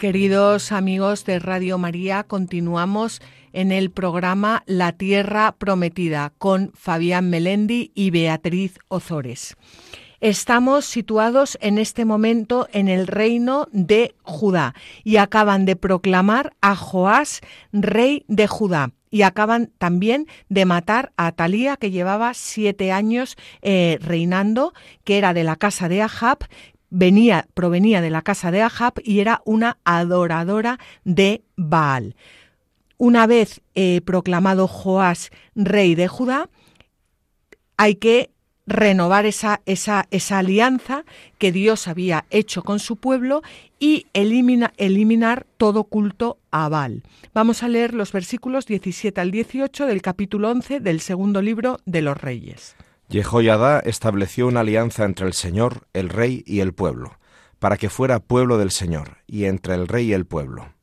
Queridos 0.00 0.72
amigos 0.72 1.26
de 1.26 1.38
Radio 1.38 1.76
María, 1.76 2.22
continuamos 2.22 3.20
en 3.52 3.70
el 3.70 3.90
programa 3.90 4.62
La 4.64 4.92
Tierra 4.92 5.54
Prometida 5.58 6.32
con 6.38 6.72
Fabián 6.72 7.28
Melendi 7.28 7.92
y 7.94 8.10
Beatriz 8.10 8.78
Ozores. 8.88 9.58
Estamos 10.22 10.86
situados 10.86 11.58
en 11.60 11.76
este 11.76 12.06
momento 12.06 12.66
en 12.72 12.88
el 12.88 13.06
reino 13.06 13.68
de 13.72 14.14
Judá 14.22 14.74
y 15.04 15.18
acaban 15.18 15.66
de 15.66 15.76
proclamar 15.76 16.54
a 16.62 16.76
Joás 16.76 17.42
rey 17.70 18.24
de 18.26 18.46
Judá 18.46 18.92
y 19.10 19.22
acaban 19.22 19.72
también 19.78 20.26
de 20.48 20.64
matar 20.64 21.12
a 21.16 21.26
Atalía, 21.26 21.76
que 21.76 21.90
llevaba 21.90 22.32
siete 22.34 22.92
años 22.92 23.36
eh, 23.60 23.98
reinando, 24.00 24.72
que 25.04 25.18
era 25.18 25.34
de 25.34 25.44
la 25.44 25.56
casa 25.56 25.88
de 25.88 26.02
Ahab, 26.02 26.38
venía, 26.90 27.46
provenía 27.54 28.00
de 28.00 28.10
la 28.10 28.22
casa 28.22 28.50
de 28.50 28.62
Ahab 28.62 28.94
y 29.02 29.20
era 29.20 29.42
una 29.44 29.78
adoradora 29.84 30.78
de 31.04 31.42
Baal. 31.56 32.16
Una 32.98 33.26
vez 33.26 33.62
eh, 33.74 34.02
proclamado 34.04 34.68
Joás 34.68 35.30
rey 35.54 35.94
de 35.94 36.08
Judá, 36.08 36.50
hay 37.76 37.94
que 37.94 38.30
renovar 38.66 39.26
esa, 39.26 39.62
esa, 39.66 40.06
esa, 40.10 40.38
alianza 40.38 41.04
que 41.38 41.50
Dios 41.50 41.88
había 41.88 42.26
hecho 42.30 42.62
con 42.62 42.78
su 42.78 42.96
pueblo 42.96 43.42
y 43.80 44.06
elimina, 44.12 44.72
eliminar 44.76 45.46
todo 45.56 45.84
culto 45.84 46.38
a 46.50 46.68
Baal. 46.68 47.02
Vamos 47.32 47.62
a 47.62 47.68
leer 47.68 47.94
los 47.94 48.12
versículos 48.12 48.66
17 48.66 49.20
al 49.20 49.30
18 49.30 49.86
del 49.86 50.02
capítulo 50.02 50.50
11 50.50 50.80
del 50.80 51.00
segundo 51.00 51.42
libro 51.42 51.78
de 51.86 52.02
los 52.02 52.16
Reyes. 52.16 52.76
Jehoiada 53.10 53.80
estableció 53.80 54.46
una 54.46 54.60
alianza 54.60 55.04
entre 55.04 55.26
el 55.26 55.32
Señor, 55.32 55.88
el 55.94 56.08
rey 56.08 56.44
y 56.46 56.60
el 56.60 56.72
pueblo, 56.72 57.18
para 57.58 57.76
que 57.76 57.90
fuera 57.90 58.20
pueblo 58.20 58.56
del 58.56 58.70
Señor, 58.70 59.18
y 59.26 59.46
entre 59.46 59.74
el 59.74 59.88
rey 59.88 60.10
y 60.10 60.12
el 60.12 60.26
pueblo. 60.26 60.74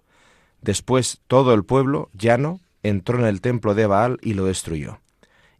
Después 0.61 1.21
todo 1.27 1.53
el 1.53 1.63
pueblo, 1.63 2.09
llano, 2.11 2.59
entró 2.83 3.17
en 3.19 3.25
el 3.25 3.39
templo 3.39 3.75
de 3.75 3.87
Baal 3.87 4.17
y 4.21 4.33
lo 4.33 4.45
destruyó. 4.45 4.99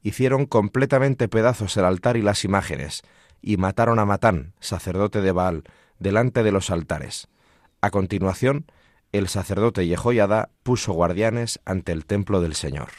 Hicieron 0.04 0.46
completamente 0.46 1.30
pedazos 1.30 1.78
el 1.78 1.86
altar 1.86 2.18
y 2.18 2.22
las 2.22 2.44
imágenes, 2.44 3.02
y 3.42 3.56
mataron 3.56 3.98
a 3.98 4.06
Matán, 4.06 4.54
sacerdote 4.60 5.22
de 5.22 5.32
Baal, 5.32 5.64
delante 6.00 6.44
de 6.44 6.52
los 6.52 6.70
altares. 6.70 7.30
A 7.80 7.92
continuación, 7.92 8.66
el 9.14 9.30
sacerdote 9.30 9.86
Jehoiada 9.86 10.50
puso 10.64 10.92
guardianes 10.92 11.62
ante 11.64 11.94
el 11.94 12.06
templo 12.06 12.42
del 12.42 12.56
Señor. 12.56 12.90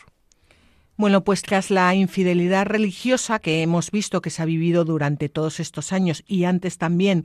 Bueno, 0.98 1.22
pues 1.22 1.42
tras 1.42 1.70
la 1.70 1.94
infidelidad 1.94 2.66
religiosa 2.66 3.38
que 3.38 3.62
hemos 3.62 3.92
visto 3.92 4.20
que 4.20 4.30
se 4.30 4.42
ha 4.42 4.46
vivido 4.46 4.84
durante 4.84 5.28
todos 5.28 5.60
estos 5.60 5.92
años 5.92 6.24
y 6.26 6.42
antes 6.42 6.76
también, 6.76 7.24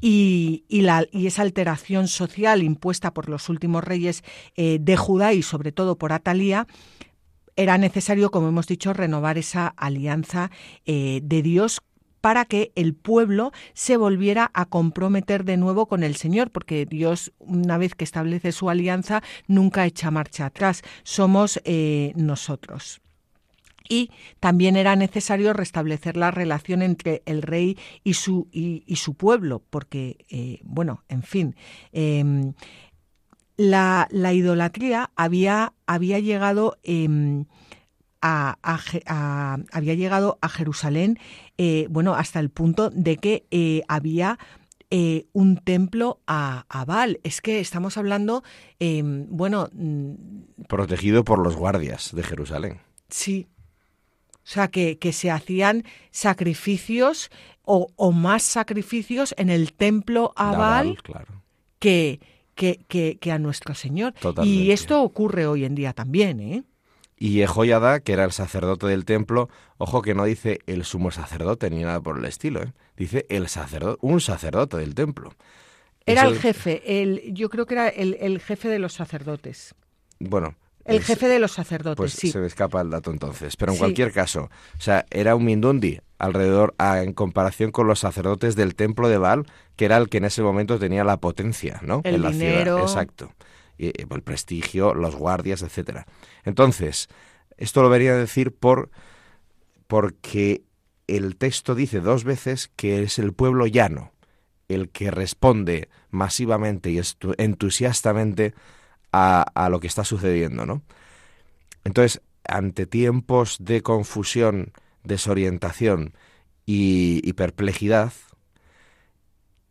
y, 0.00 0.64
esa 1.12 1.42
alteración 1.42 2.08
social 2.08 2.64
impuesta 2.64 3.14
por 3.14 3.28
los 3.28 3.48
últimos 3.48 3.84
reyes 3.84 4.24
eh, 4.56 4.78
de 4.80 4.96
Judá 4.96 5.32
y 5.32 5.42
sobre 5.42 5.70
todo 5.70 5.96
por 5.96 6.12
Atalía, 6.12 6.66
era 7.54 7.78
necesario, 7.78 8.32
como 8.32 8.48
hemos 8.48 8.66
dicho, 8.66 8.92
renovar 8.92 9.38
esa 9.38 9.68
alianza 9.68 10.50
eh, 10.84 11.20
de 11.22 11.42
Dios 11.42 11.82
para 12.20 12.46
que 12.46 12.72
el 12.74 12.94
pueblo 12.94 13.52
se 13.74 13.96
volviera 13.96 14.50
a 14.54 14.66
comprometer 14.66 15.44
de 15.44 15.56
nuevo 15.56 15.86
con 15.86 16.02
el 16.02 16.16
Señor, 16.16 16.50
porque 16.50 16.84
Dios, 16.84 17.32
una 17.38 17.78
vez 17.78 17.94
que 17.94 18.02
establece 18.02 18.50
su 18.50 18.70
alianza, 18.70 19.22
nunca 19.46 19.86
echa 19.86 20.10
marcha 20.10 20.46
atrás. 20.46 20.82
Somos 21.04 21.60
eh, 21.64 22.12
nosotros 22.16 23.03
y 23.88 24.10
también 24.40 24.76
era 24.76 24.96
necesario 24.96 25.52
restablecer 25.52 26.16
la 26.16 26.30
relación 26.30 26.82
entre 26.82 27.22
el 27.26 27.42
rey 27.42 27.78
y 28.02 28.14
su, 28.14 28.48
y, 28.50 28.82
su 28.96 29.14
pueblo, 29.14 29.62
porque, 29.70 30.24
eh, 30.28 30.60
bueno, 30.64 31.04
en 31.08 31.22
fin, 31.22 31.56
em, 31.92 32.54
la, 33.56 34.08
idolatría 34.10 35.10
había, 35.16 35.74
había 35.86 36.18
llegado... 36.18 36.78
Em, 36.82 37.46
a, 38.26 38.56
había 39.70 39.92
llegado 39.92 40.38
a 40.40 40.48
Jerusalén, 40.48 41.18
eh, 41.58 41.86
bueno, 41.90 42.14
hasta 42.14 42.40
el 42.40 42.48
punto 42.48 42.88
de 42.88 43.18
que 43.18 43.44
eh, 43.50 43.82
había 43.86 44.38
un 45.32 45.56
templo 45.58 46.20
a, 46.26 46.64
a, 46.70 46.84
Baal. 46.86 47.20
Es 47.22 47.42
que 47.42 47.60
estamos 47.60 47.98
hablando, 47.98 48.42
em, 48.78 49.26
bueno... 49.28 49.68
Mm, 49.74 50.14
Protegido 50.68 51.24
por 51.24 51.38
los 51.38 51.54
guardias 51.54 52.12
de 52.14 52.22
Jerusalén. 52.22 52.78
Sí, 53.10 53.48
o 54.44 54.46
sea, 54.46 54.68
que, 54.68 54.98
se 55.12 55.30
hacían 55.30 55.84
sacrificios 56.10 57.30
o, 57.62 58.12
más 58.12 58.42
sacrificios 58.42 59.34
en 59.38 59.48
el 59.48 59.72
templo 59.72 60.34
a 60.36 60.52
Baal 60.52 60.98
que, 61.78 62.20
que, 62.54 63.32
a 63.32 63.38
nuestro 63.38 63.74
Señor. 63.74 64.14
Y 64.42 64.70
esto 64.70 65.02
ocurre 65.02 65.46
hoy 65.46 65.64
en 65.64 65.74
día 65.74 65.94
también, 65.94 66.40
¿eh? 66.40 66.62
Y 67.16 67.38
Jehoiada, 67.38 68.00
que 68.00 68.12
era 68.12 68.24
el 68.24 68.32
sacerdote 68.32 68.86
del 68.86 69.04
templo, 69.04 69.48
ojo 69.78 70.02
que 70.02 70.14
no 70.14 70.24
dice 70.24 70.58
el 70.66 70.84
sumo 70.84 71.10
sacerdote 71.10 71.70
ni 71.70 71.82
nada 71.82 72.00
por 72.00 72.18
el 72.18 72.24
estilo, 72.24 72.62
¿eh? 72.62 72.72
dice 72.96 73.24
el 73.30 73.48
sacerdote, 73.48 73.98
un 74.02 74.20
sacerdote 74.20 74.76
del 74.76 74.94
templo. 74.94 75.32
Era 76.06 76.26
el, 76.26 76.38
jefe, 76.38 77.00
el, 77.00 77.32
yo 77.32 77.48
creo 77.48 77.64
que 77.64 77.74
era 77.74 77.88
el, 77.88 78.18
el 78.20 78.40
jefe 78.40 78.68
de 78.68 78.78
los 78.78 78.92
sacerdotes. 78.92 79.74
Bueno, 80.18 80.56
el 80.84 81.02
jefe 81.02 81.28
de 81.28 81.38
los 81.38 81.52
sacerdotes, 81.52 81.96
pues 81.96 82.12
sí. 82.12 82.30
Se 82.30 82.38
me 82.38 82.46
escapa 82.46 82.80
el 82.80 82.90
dato 82.90 83.10
entonces. 83.10 83.56
Pero 83.56 83.72
en 83.72 83.78
cualquier 83.78 84.12
caso, 84.12 84.50
o 84.76 84.80
sea, 84.80 85.06
era 85.10 85.34
un 85.34 85.44
Mindundi 85.44 86.00
alrededor, 86.18 86.74
en 86.78 87.12
comparación 87.12 87.70
con 87.70 87.86
los 87.86 88.00
sacerdotes 88.00 88.56
del 88.56 88.74
templo 88.74 89.08
de 89.08 89.18
Baal, 89.18 89.46
que 89.76 89.86
era 89.86 89.96
el 89.96 90.08
que 90.08 90.18
en 90.18 90.24
ese 90.24 90.42
momento 90.42 90.78
tenía 90.78 91.04
la 91.04 91.18
potencia, 91.18 91.80
¿no? 91.82 92.00
El 92.04 92.16
en 92.16 92.22
la 92.22 92.30
dinero. 92.30 92.76
ciudad. 92.76 92.82
Exacto. 92.82 93.32
Y, 93.78 93.92
el 94.00 94.22
prestigio, 94.22 94.94
los 94.94 95.16
guardias, 95.16 95.62
etcétera. 95.62 96.06
Entonces, 96.44 97.08
esto 97.56 97.82
lo 97.82 97.88
debería 97.88 98.14
decir 98.14 98.54
por 98.54 98.90
porque 99.86 100.62
el 101.06 101.36
texto 101.36 101.74
dice 101.74 102.00
dos 102.00 102.24
veces 102.24 102.70
que 102.76 103.02
es 103.02 103.18
el 103.18 103.32
pueblo 103.32 103.66
llano 103.66 104.14
el 104.68 104.88
que 104.90 105.10
responde 105.10 105.88
masivamente 106.10 106.90
y 106.90 107.00
entusiastamente 107.38 108.54
a, 109.14 109.68
lo 109.70 109.78
que 109.78 109.86
está 109.86 110.04
sucediendo, 110.04 110.66
¿no? 110.66 110.82
Entonces, 111.84 112.20
ante 112.46 112.86
tiempos 112.86 113.58
de 113.60 113.80
confusión, 113.82 114.72
desorientación 115.04 116.14
y, 116.66 117.32
perplejidad, 117.34 118.12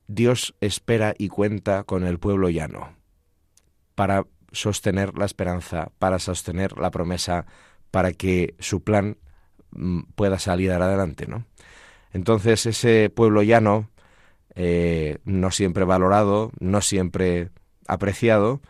Dios 0.07 0.55
espera 0.61 1.13
y 1.17 1.27
cuenta 1.27 1.83
con 1.83 2.05
el 2.05 2.19
pueblo 2.19 2.49
llano 2.49 2.95
para 3.95 4.25
sostener 4.51 5.17
la 5.17 5.25
esperanza, 5.25 5.91
para 5.99 6.19
sostener 6.19 6.77
la 6.77 6.91
promesa, 6.91 7.45
para 7.91 8.13
que 8.13 8.55
su 8.59 8.83
plan 8.83 9.17
mm, 9.71 10.01
pueda 10.15 10.39
salir 10.39 10.71
adelante, 10.71 11.27
¿no? 11.27 11.45
Entonces 12.11 12.65
ese 12.65 13.09
pueblo 13.09 13.41
llano, 13.41 13.89
eh, 14.55 15.17
no 15.25 15.51
siempre 15.51 15.83
valorado, 15.83 16.51
no 16.59 16.81
siempre 16.81 17.49
apreciado, 17.87 18.61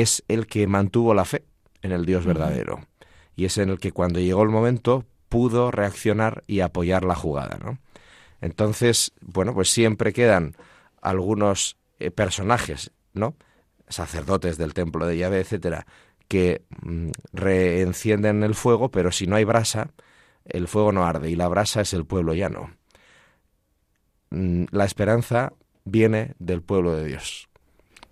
es 0.00 0.24
el 0.28 0.46
que 0.46 0.66
mantuvo 0.66 1.14
la 1.14 1.24
fe 1.24 1.44
en 1.82 1.92
el 1.92 2.04
Dios 2.04 2.26
verdadero. 2.26 2.80
Y 3.36 3.44
es 3.44 3.58
en 3.58 3.70
el 3.70 3.78
que 3.78 3.92
cuando 3.92 4.20
llegó 4.20 4.42
el 4.42 4.48
momento 4.48 5.04
pudo 5.28 5.70
reaccionar 5.70 6.42
y 6.46 6.60
apoyar 6.60 7.04
la 7.04 7.14
jugada, 7.14 7.58
¿no? 7.62 7.78
Entonces, 8.40 9.12
bueno, 9.20 9.54
pues 9.54 9.70
siempre 9.70 10.12
quedan 10.12 10.56
algunos 11.00 11.76
eh, 11.98 12.10
personajes, 12.10 12.90
¿no? 13.12 13.36
Sacerdotes 13.88 14.58
del 14.58 14.74
templo 14.74 15.06
de 15.06 15.16
Yahvé, 15.16 15.40
etcétera, 15.40 15.86
que 16.28 16.64
mm, 16.82 17.10
reencienden 17.32 18.42
el 18.42 18.54
fuego, 18.54 18.90
pero 18.90 19.12
si 19.12 19.26
no 19.26 19.36
hay 19.36 19.44
brasa, 19.44 19.90
el 20.44 20.68
fuego 20.68 20.92
no 20.92 21.04
arde 21.04 21.30
y 21.30 21.36
la 21.36 21.48
brasa 21.48 21.80
es 21.80 21.92
el 21.94 22.04
pueblo 22.04 22.34
llano. 22.34 22.70
Mm, 24.30 24.64
la 24.70 24.84
esperanza 24.84 25.52
viene 25.84 26.34
del 26.38 26.62
pueblo 26.62 26.94
de 26.96 27.04
Dios. 27.06 27.48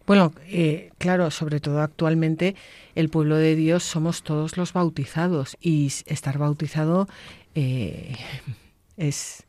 Bueno, 0.06 0.32
eh, 0.46 0.90
claro, 0.98 1.30
sobre 1.30 1.60
todo 1.60 1.80
actualmente 1.80 2.56
el 2.94 3.08
pueblo 3.08 3.36
de 3.36 3.54
Dios 3.54 3.84
somos 3.84 4.22
todos 4.22 4.56
los 4.56 4.72
bautizados 4.72 5.56
y 5.60 5.86
estar 6.06 6.38
bautizado 6.38 7.08
eh, 7.54 8.16
es 8.96 9.44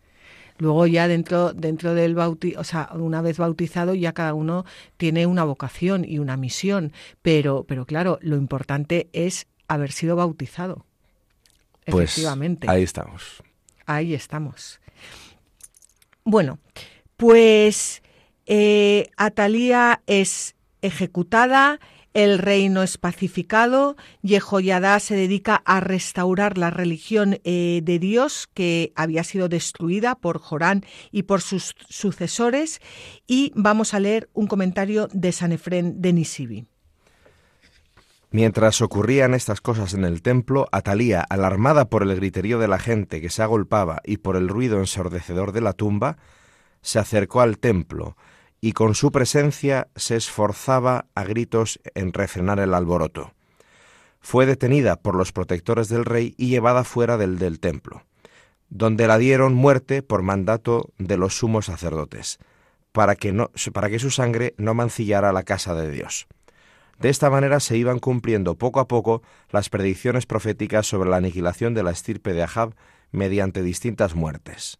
luego 0.60 0.86
ya 0.86 1.08
dentro 1.08 1.52
dentro 1.54 1.96
del 1.96 2.13
bauti 2.13 2.56
o 2.56 2.63
sea, 2.63 2.89
una 2.94 3.22
vez 3.22 3.39
bautizado 3.39 3.96
ya 3.96 4.13
cada 4.13 4.36
uno 4.36 4.66
tiene 4.98 5.26
una 5.26 5.44
vocación 5.44 6.06
y 6.08 6.20
una 6.20 6.38
misión, 6.38 6.94
pero 7.22 7.66
pero 7.68 7.86
claro, 7.86 8.20
lo 8.22 8.38
importante 8.38 9.10
es 9.13 9.48
haber 9.68 9.92
sido 9.92 10.16
bautizado. 10.16 10.86
Pues 11.86 12.12
efectivamente. 12.12 12.70
Ahí 12.70 12.84
estamos. 12.84 13.44
Ahí 13.86 14.13
estamos. 14.13 14.80
Bueno, 16.24 16.60
pues 17.18 18.03
eh, 18.45 19.10
Atalía 19.17 20.01
es 20.08 20.56
ejecutada, 20.82 21.79
el 22.13 22.38
reino 22.38 22.84
es 22.84 22.97
pacificado, 22.97 23.95
Yehoyadá 24.21 24.99
se 24.99 25.15
dedica 25.15 25.62
a 25.65 25.79
restaurar 25.79 26.58
la 26.58 26.69
religión 26.69 27.39
eh, 27.43 27.82
de 27.84 27.99
Dios 27.99 28.49
que 28.53 28.93
había 28.95 29.23
sido 29.23 29.49
destruida 29.49 30.15
por 30.15 30.39
Jorán 30.39 30.86
y 31.12 31.23
por 31.23 31.41
sus 31.41 31.75
sucesores 31.89 32.82
y 33.25 33.51
vamos 33.56 33.93
a 33.93 33.99
leer 33.99 34.29
un 34.34 34.47
comentario 34.47 35.08
de 35.12 35.32
San 35.32 35.53
Efrén 35.53 36.01
de 36.01 36.13
Nisibi. 36.13 36.67
Mientras 38.29 38.82
ocurrían 38.82 39.36
estas 39.36 39.62
cosas 39.62 39.93
en 39.93 40.06
el 40.06 40.23
templo, 40.23 40.67
Atalía, 40.71 41.21
alarmada 41.21 41.86
por 41.86 42.01
el 42.03 42.15
griterío 42.15 42.58
de 42.58 42.67
la 42.67 42.79
gente 42.79 43.21
que 43.21 43.29
se 43.29 43.43
agolpaba 43.43 44.01
y 44.03 44.17
por 44.17 44.36
el 44.36 44.49
ruido 44.49 44.79
ensordecedor 44.79 45.51
de 45.51 45.62
la 45.62 45.73
tumba, 45.73 46.17
se 46.82 46.99
acercó 46.99 47.41
al 47.41 47.60
templo 47.60 48.17
y 48.63 48.71
con 48.71 48.95
su 48.95 49.12
presencia 49.12 49.89
se 49.97 50.15
esforzaba 50.15 51.08
a 51.15 51.26
gritos 51.26 51.82
en 51.95 52.13
refrenar 52.13 52.62
el 52.62 52.73
alboroto. 52.73 53.34
Fue 54.21 54.45
detenida 54.45 54.95
por 54.95 55.15
los 55.15 55.34
protectores 55.34 55.89
del 55.89 56.06
rey 56.06 56.34
y 56.38 56.47
llevada 56.47 56.86
fuera 56.86 57.17
del, 57.17 57.39
del 57.39 57.60
templo, 57.60 58.06
donde 58.69 59.06
la 59.06 59.17
dieron 59.17 59.54
muerte 59.54 60.02
por 60.02 60.21
mandato 60.21 60.93
de 60.97 61.17
los 61.17 61.38
sumos 61.38 61.65
sacerdotes, 61.65 62.39
para 62.93 63.17
que, 63.17 63.34
no, 63.34 63.52
para 63.73 63.89
que 63.89 63.99
su 63.99 64.12
sangre 64.12 64.56
no 64.58 64.73
mancillara 64.73 65.34
la 65.34 65.43
casa 65.43 65.76
de 65.76 65.91
Dios. 65.91 66.28
De 66.99 67.10
esta 67.10 67.30
manera 67.30 67.60
se 67.60 67.76
iban 67.76 67.99
cumpliendo 67.99 68.56
poco 68.56 68.80
a 68.80 68.88
poco 68.88 69.23
las 69.49 69.67
predicciones 69.67 70.26
proféticas 70.26 70.88
sobre 70.88 71.10
la 71.10 71.17
aniquilación 71.17 71.73
de 71.73 71.84
la 71.84 71.91
estirpe 71.91 72.32
de 72.32 72.43
Ahab 72.43 72.76
mediante 73.12 73.62
distintas 73.62 74.15
muertes. 74.15 74.80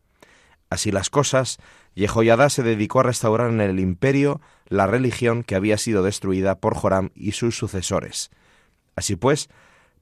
Así 0.74 0.90
las 0.92 1.12
cosas, 1.12 1.60
Jehoiada 1.96 2.50
se 2.50 2.64
dedicó 2.64 3.00
a 3.00 3.04
restaurar 3.04 3.52
en 3.52 3.62
el 3.62 3.80
imperio 3.80 4.42
la 4.68 4.88
religión 4.88 5.44
que 5.44 5.56
había 5.56 5.78
sido 5.78 6.04
destruida 6.04 6.56
por 6.56 6.76
Joram 6.76 7.12
y 7.14 7.34
sus 7.34 7.58
sucesores. 7.58 8.32
Así 8.96 9.16
pues, 9.16 9.50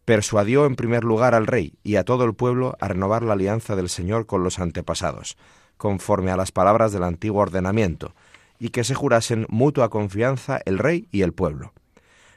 persuadió 0.05 0.65
en 0.65 0.75
primer 0.75 1.03
lugar 1.03 1.35
al 1.35 1.47
rey 1.47 1.73
y 1.83 1.95
a 1.97 2.03
todo 2.03 2.23
el 2.23 2.33
pueblo 2.33 2.75
a 2.79 2.87
renovar 2.87 3.23
la 3.23 3.33
alianza 3.33 3.75
del 3.75 3.89
Señor 3.89 4.25
con 4.25 4.43
los 4.43 4.59
antepasados, 4.59 5.37
conforme 5.77 6.31
a 6.31 6.37
las 6.37 6.51
palabras 6.51 6.91
del 6.91 7.03
antiguo 7.03 7.41
ordenamiento, 7.41 8.13
y 8.59 8.69
que 8.69 8.83
se 8.83 8.95
jurasen 8.95 9.45
mutua 9.49 9.89
confianza 9.89 10.61
el 10.65 10.77
rey 10.77 11.07
y 11.11 11.23
el 11.23 11.33
pueblo. 11.33 11.73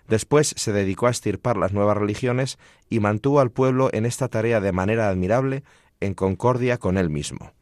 Después 0.09 0.55
se 0.57 0.73
dedicó 0.73 1.07
a 1.07 1.11
estirpar 1.11 1.57
las 1.57 1.73
nuevas 1.73 1.97
religiones 1.97 2.59
y 2.91 3.01
mantuvo 3.01 3.41
al 3.41 3.51
pueblo 3.51 3.89
en 3.93 4.05
esta 4.07 4.29
tarea 4.29 4.61
de 4.61 4.73
manera 4.73 5.09
admirable, 5.09 5.65
en 6.01 6.15
concordia 6.15 6.79
con 6.79 6.99
él 6.99 7.09
mismo. 7.09 7.53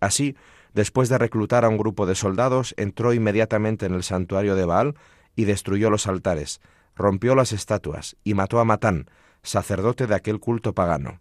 Así, 0.00 0.36
después 0.74 1.08
de 1.08 1.18
reclutar 1.18 1.64
a 1.64 1.68
un 1.68 1.78
grupo 1.78 2.04
de 2.04 2.14
soldados, 2.14 2.74
entró 2.76 3.12
inmediatamente 3.14 3.86
en 3.86 3.94
el 3.94 4.02
santuario 4.02 4.54
de 4.54 4.66
Baal 4.66 4.96
y 5.34 5.44
destruyó 5.44 5.88
los 5.88 6.06
altares, 6.06 6.60
rompió 6.94 7.34
las 7.34 7.52
estatuas 7.52 8.16
y 8.22 8.34
mató 8.34 8.60
a 8.60 8.64
Matán, 8.64 9.08
sacerdote 9.42 10.06
de 10.06 10.14
aquel 10.14 10.40
culto 10.40 10.74
pagano. 10.74 11.20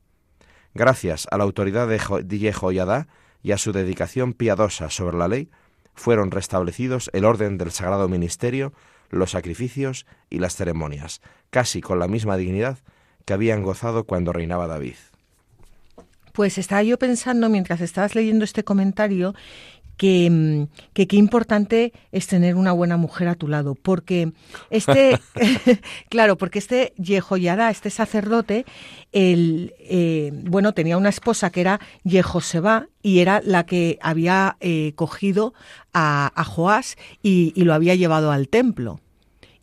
Gracias 0.74 1.28
a 1.32 1.38
la 1.38 1.44
autoridad 1.46 1.88
de 1.88 2.00
Jehoiada 2.00 3.08
y 3.42 3.52
a 3.52 3.58
su 3.58 3.72
dedicación 3.72 4.34
piadosa 4.34 4.90
sobre 4.90 5.18
la 5.18 5.28
ley, 5.28 5.50
fueron 5.96 6.32
restablecidos 6.32 7.10
el 7.14 7.24
orden 7.24 7.58
del 7.58 7.72
sagrado 7.72 8.10
ministerio 8.10 8.74
los 9.14 9.32
sacrificios 9.32 10.06
y 10.30 10.40
las 10.40 10.56
ceremonias, 10.56 11.22
casi 11.50 11.82
con 11.82 12.00
la 12.00 12.08
misma 12.08 12.36
dignidad 12.38 12.80
que 13.26 13.34
habían 13.34 13.64
gozado 13.64 14.06
cuando 14.06 14.34
reinaba 14.34 14.68
David. 14.68 14.96
Pues 16.34 16.58
estaba 16.58 16.84
yo 16.84 17.00
pensando 17.00 17.48
mientras 17.48 17.80
estabas 17.80 18.16
leyendo 18.16 18.44
este 18.44 18.64
comentario 18.64 19.34
que, 19.98 20.30
mm, 20.30 20.68
qué 20.94 21.16
importante 21.16 21.94
es 22.12 22.28
tener 22.28 22.56
una 22.56 22.72
buena 22.72 22.98
mujer 22.98 23.28
a 23.28 23.36
tu 23.36 23.48
lado, 23.48 23.76
porque 23.76 24.32
este, 24.70 25.20
claro, 26.10 26.38
porque 26.38 26.60
este 26.60 26.94
Yehoyada, 26.98 27.70
este 27.70 27.90
sacerdote, 27.90 28.66
el, 29.12 29.74
eh, 29.80 30.32
bueno, 30.34 30.74
tenía 30.74 30.98
una 30.98 31.10
esposa 31.10 31.52
que 31.52 31.62
era 31.62 31.80
Yehoseba 32.04 32.88
y 33.02 33.20
era 33.20 33.42
la 33.44 33.66
que 33.66 34.00
había 34.02 34.58
eh, 34.60 34.94
cogido 34.96 35.54
a, 35.94 36.32
a 36.36 36.44
Joás 36.44 36.98
y, 37.22 37.54
lo 37.64 37.74
había 37.74 37.96
llevado 37.96 38.32
al 38.32 38.50
templo. 38.50 39.00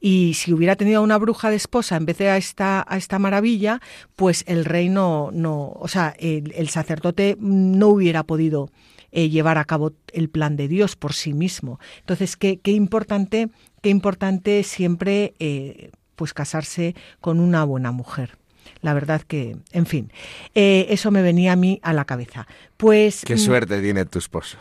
Y 0.00 0.34
si 0.34 0.52
hubiera 0.52 0.76
tenido 0.76 1.02
una 1.02 1.18
bruja 1.18 1.50
de 1.50 1.56
esposa 1.56 1.96
en 1.96 2.06
vez 2.06 2.18
de 2.18 2.30
a 2.30 2.36
esta, 2.36 2.84
a 2.88 2.96
esta 2.96 3.18
maravilla, 3.18 3.80
pues 4.16 4.44
el 4.46 4.64
rey 4.64 4.88
no, 4.88 5.30
no 5.32 5.72
o 5.74 5.88
sea, 5.88 6.14
el 6.18 6.68
sacerdote 6.70 7.36
no 7.38 7.88
hubiera 7.88 8.22
podido 8.22 8.70
eh, 9.12 9.28
llevar 9.28 9.58
a 9.58 9.64
cabo 9.64 9.92
el 10.12 10.28
plan 10.28 10.56
de 10.56 10.68
Dios 10.68 10.94
por 10.94 11.14
sí 11.14 11.32
mismo. 11.32 11.80
Entonces, 11.98 12.36
qué, 12.36 12.60
qué 12.60 12.70
importante, 12.70 13.48
qué 13.82 13.88
importante 13.88 14.62
siempre 14.62 15.34
eh, 15.40 15.90
pues 16.14 16.32
casarse 16.32 16.94
con 17.20 17.40
una 17.40 17.64
buena 17.64 17.90
mujer. 17.90 18.38
La 18.82 18.94
verdad 18.94 19.22
que, 19.22 19.56
en 19.72 19.86
fin, 19.86 20.12
eh, 20.54 20.86
eso 20.90 21.10
me 21.10 21.22
venía 21.22 21.52
a 21.52 21.56
mí 21.56 21.80
a 21.82 21.92
la 21.92 22.04
cabeza. 22.04 22.46
Pues 22.76 23.24
qué 23.24 23.36
suerte 23.36 23.80
tiene 23.82 24.04
tu 24.04 24.20
esposo. 24.20 24.58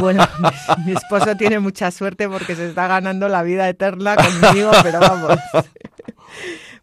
Bueno, 0.00 0.26
mi, 0.84 0.92
esposo 0.92 1.36
tiene 1.36 1.58
mucha 1.58 1.90
suerte 1.90 2.28
porque 2.28 2.56
se 2.56 2.68
está 2.68 2.86
ganando 2.86 3.28
la 3.28 3.42
vida 3.42 3.68
eterna 3.68 4.16
conmigo, 4.16 4.70
pero 4.82 5.00
vamos. 5.00 5.38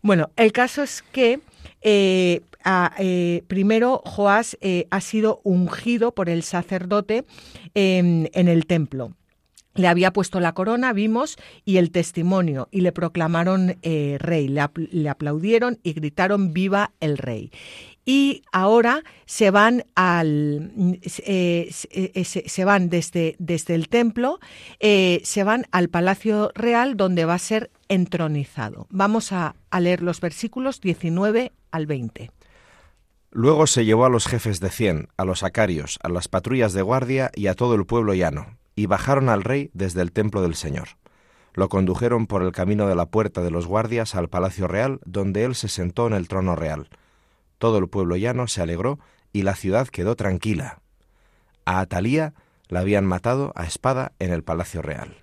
bueno, 0.02 0.30
el 0.36 0.52
caso 0.52 0.84
es 0.84 1.04
que 1.12 1.40
eh, 1.82 2.42
primero 3.48 4.02
Joás 4.06 4.58
eh, 4.62 4.88
ha 4.92 5.02
sido 5.02 5.42
ungido 5.44 6.14
por 6.14 6.30
el 6.30 6.44
sacerdote 6.44 7.26
en 7.74 8.30
el 8.34 8.66
templo. 8.66 9.14
Le 9.78 9.88
había 9.88 10.12
puesto 10.12 10.40
la 10.40 10.54
corona, 10.54 10.92
vimos, 10.92 11.38
y 11.64 11.78
el 11.78 11.92
testimonio, 11.92 12.68
y 12.72 12.82
le 12.82 12.92
proclamaron 12.92 13.78
eh, 13.84 14.18
rey, 14.20 14.48
le, 14.48 15.10
aplaudieron 15.10 15.80
y 15.84 15.94
gritaron 15.94 16.52
viva 16.52 16.94
el 17.00 17.20
rey 17.20 17.52
y 18.08 18.42
ahora 18.54 19.04
se 19.26 19.52
van 19.52 19.84
al 19.94 20.72
se, 21.06 22.66
van 22.66 22.90
desde, 22.90 23.36
desde 23.38 23.76
el 23.76 23.90
templo 23.90 24.40
se 24.80 25.44
van 25.44 25.66
al 25.72 25.90
palacio 25.90 26.52
real 26.56 26.96
donde 26.98 27.26
va 27.26 27.36
a 27.36 27.40
ser 27.40 27.70
entronizado 27.90 28.88
vamos 28.90 29.32
a, 29.32 29.56
a 29.70 29.80
leer 29.80 30.02
los 30.02 30.22
versículos 30.22 30.82
19 30.82 31.52
al 31.72 31.86
20 31.86 32.32
Luego 33.32 33.68
se 33.68 33.86
llevó 33.86 34.06
a 34.06 34.10
los 34.10 34.26
jefes 34.26 34.62
de 34.62 34.70
cien, 34.70 35.10
a 35.18 35.26
los 35.26 35.44
acarios, 35.44 36.00
a 36.02 36.10
las 36.10 36.28
patrullas 36.28 36.74
de 36.74 36.82
guardia 36.82 37.30
y 37.36 37.48
a 37.48 37.56
todo 37.56 37.76
el 37.76 37.86
pueblo 37.86 38.14
llano, 38.14 38.58
y 38.76 38.86
bajaron 38.86 39.28
al 39.30 39.44
rey 39.44 39.70
desde 39.74 40.02
el 40.02 40.14
templo 40.14 40.42
del 40.42 40.56
Señor. 40.56 40.88
Lo 41.54 41.70
condujeron 41.70 42.26
por 42.26 42.42
el 42.42 42.52
camino 42.52 42.88
de 42.88 42.96
la 42.96 43.08
puerta 43.08 43.42
de 43.42 43.52
los 43.52 43.68
guardias 43.68 44.16
al 44.16 44.30
palacio 44.30 44.68
real, 44.68 45.02
donde 45.06 45.44
él 45.44 45.56
se 45.56 45.68
sentó 45.68 46.08
en 46.08 46.14
el 46.14 46.28
trono 46.28 46.56
real. 46.56 46.88
Todo 47.58 47.78
el 47.78 47.88
pueblo 47.88 48.16
llano 48.16 48.48
se 48.48 48.62
alegró 48.62 49.00
y 49.34 49.44
la 49.44 49.56
ciudad 49.56 49.88
quedó 49.88 50.16
tranquila. 50.16 50.82
A 51.66 51.80
Atalía 51.80 52.34
la 52.70 52.82
habían 52.82 53.06
matado 53.06 53.52
a 53.56 53.66
espada 53.66 54.14
en 54.20 54.32
el 54.32 54.44
palacio 54.44 54.82
real. 54.82 55.16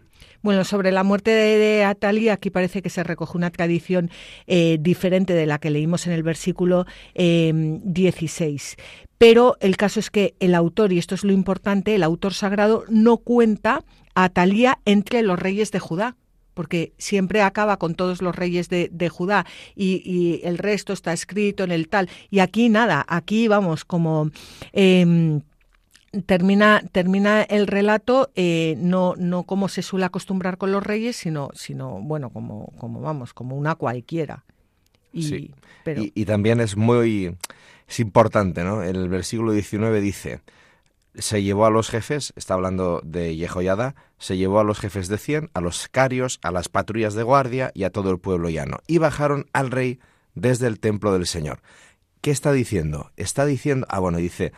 Bueno, 0.42 0.64
sobre 0.64 0.92
la 0.92 1.04
muerte 1.04 1.30
de, 1.30 1.84
Atalía, 1.84 2.34
aquí 2.34 2.50
parece 2.50 2.82
que 2.82 2.90
se 2.90 3.02
recoge 3.02 3.38
una 3.38 3.50
tradición 3.50 4.10
eh, 4.46 4.76
diferente 4.78 5.32
de 5.32 5.46
la 5.46 5.58
que 5.58 5.70
leímos 5.70 6.06
en 6.06 6.12
el 6.12 6.22
versículo 6.22 6.84
16. 7.14 8.76
Em, 8.76 8.84
Pero 9.16 9.56
el 9.60 9.78
caso 9.78 10.00
es 10.00 10.10
que 10.10 10.34
el 10.40 10.54
autor, 10.54 10.92
y 10.92 10.98
esto 10.98 11.14
es 11.14 11.24
lo 11.24 11.32
importante, 11.32 11.94
el 11.94 12.02
autor 12.02 12.34
sagrado 12.34 12.84
no 12.90 13.16
cuenta 13.16 13.84
a 14.14 14.24
Atalía 14.24 14.80
entre 14.84 15.22
los 15.22 15.38
reyes 15.38 15.70
de 15.70 15.78
Judá 15.78 16.16
porque 16.54 16.92
siempre 16.98 17.42
acaba 17.42 17.76
con 17.78 17.94
todos 17.94 18.22
los 18.22 18.34
reyes 18.34 18.68
de, 18.68 19.08
Judá 19.08 19.44
y, 19.76 20.40
el 20.44 20.58
resto 20.58 20.92
está 20.92 21.12
escrito 21.12 21.64
en 21.64 21.72
el 21.72 21.88
tal. 21.88 22.08
Y 22.30 22.38
aquí 22.38 22.68
nada, 22.68 23.04
aquí 23.08 23.48
vamos 23.48 23.84
como... 23.84 24.30
Em, 24.72 25.42
termina, 26.26 26.82
termina 26.92 27.42
el 27.42 27.66
relato 27.66 28.30
eh, 28.36 28.76
no, 28.78 29.14
no 29.16 29.42
como 29.42 29.68
se 29.68 29.82
suele 29.82 30.06
acostumbrar 30.06 30.58
con 30.58 30.70
los 30.70 30.82
reyes, 30.82 31.16
sino, 31.16 31.50
sino 31.54 32.00
bueno, 32.00 32.30
como, 32.30 32.72
como 32.78 33.00
vamos, 33.00 33.34
como 33.34 33.56
una 33.56 33.74
cualquiera. 33.74 34.44
Y, 35.12 35.50
pero... 35.84 36.02
y, 36.02 36.24
también 36.24 36.60
es 36.60 36.76
muy 36.76 37.36
es 37.88 38.00
importante, 38.00 38.64
¿no? 38.64 38.82
El 38.82 39.08
versículo 39.08 39.52
19 39.52 40.00
dice, 40.00 40.40
se 41.16 41.42
llevó 41.42 41.66
a 41.66 41.70
los 41.70 41.90
jefes, 41.90 42.32
está 42.36 42.54
hablando 42.54 43.00
de 43.04 43.36
Yehoyada, 43.36 43.94
se 44.18 44.36
llevó 44.36 44.60
a 44.60 44.64
los 44.64 44.78
jefes 44.78 45.08
de 45.08 45.18
cien, 45.18 45.50
a 45.54 45.60
los 45.60 45.88
carios, 45.88 46.38
a 46.42 46.50
las 46.50 46.68
patrullas 46.68 47.14
de 47.14 47.22
guardia 47.22 47.70
y 47.74 47.84
a 47.84 47.90
todo 47.90 48.10
el 48.10 48.18
pueblo 48.18 48.48
llano, 48.50 48.78
y 48.86 48.98
bajaron 48.98 49.46
al 49.52 49.70
rey 49.70 50.00
desde 50.34 50.66
el 50.66 50.80
templo 50.80 51.12
del 51.12 51.26
Señor. 51.26 51.60
¿Qué 52.20 52.30
está 52.30 52.52
diciendo? 52.52 53.12
Está 53.16 53.46
diciendo, 53.46 53.86
ah 53.90 54.00
bueno, 54.00 54.18
dice, 54.18 54.52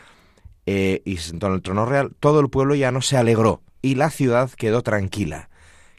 eh, 0.67 1.03
y 1.05 1.19
sentó 1.19 1.49
en 1.49 1.55
el 1.55 1.63
trono 1.63 1.85
real, 1.85 2.15
todo 2.21 2.41
el 2.41 2.49
pueblo 2.49 2.75
ya 2.75 2.93
no 2.93 3.03
se 3.03 3.17
alegró 3.17 3.63
y 3.83 3.97
la 3.97 4.11
ciudad 4.11 4.51
quedó 4.51 4.83
tranquila. 4.83 5.51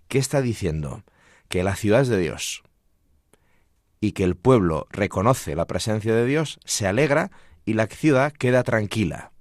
¿Qué 0.07 0.17
está 0.17 0.41
diciendo? 0.41 1.03
Que 1.49 1.63
la 1.63 1.75
ciudad 1.75 2.01
es 2.01 2.07
de 2.07 2.19
Dios 2.19 2.63
y 3.99 4.11
que 4.11 4.23
el 4.23 4.35
pueblo 4.35 4.87
reconoce 4.91 5.55
la 5.55 5.65
presencia 5.65 6.13
de 6.13 6.25
Dios, 6.25 6.59
se 6.65 6.87
alegra 6.87 7.31
y 7.65 7.73
la 7.73 7.87
ciudad 7.87 8.31
queda 8.31 8.63
tranquila. 8.63 9.31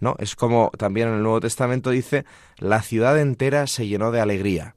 ¿No? 0.00 0.16
Es 0.18 0.34
como 0.34 0.70
también 0.78 1.08
en 1.08 1.14
el 1.14 1.22
Nuevo 1.22 1.40
Testamento 1.40 1.90
dice, 1.90 2.24
la 2.56 2.82
ciudad 2.82 3.20
entera 3.20 3.66
se 3.66 3.86
llenó 3.86 4.10
de 4.10 4.20
alegría. 4.20 4.74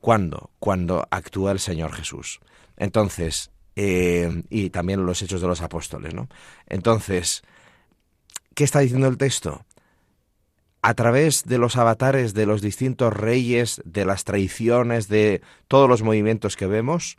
¿Cuándo? 0.00 0.50
Cuando 0.58 1.06
actúa 1.10 1.52
el 1.52 1.60
Señor 1.60 1.92
Jesús. 1.92 2.40
Entonces, 2.76 3.52
eh, 3.76 4.42
y 4.50 4.70
también 4.70 5.06
los 5.06 5.22
hechos 5.22 5.40
de 5.40 5.46
los 5.46 5.62
apóstoles, 5.62 6.12
¿no? 6.12 6.28
Entonces, 6.66 7.42
¿qué 8.54 8.64
está 8.64 8.80
diciendo 8.80 9.06
el 9.06 9.16
texto? 9.16 9.64
A 10.82 10.94
través 10.94 11.44
de 11.44 11.58
los 11.58 11.76
avatares 11.76 12.34
de 12.34 12.44
los 12.44 12.60
distintos 12.60 13.12
reyes, 13.12 13.80
de 13.84 14.04
las 14.04 14.24
traiciones, 14.24 15.06
de 15.06 15.40
todos 15.68 15.88
los 15.88 16.02
movimientos 16.02 16.56
que 16.56 16.66
vemos, 16.66 17.16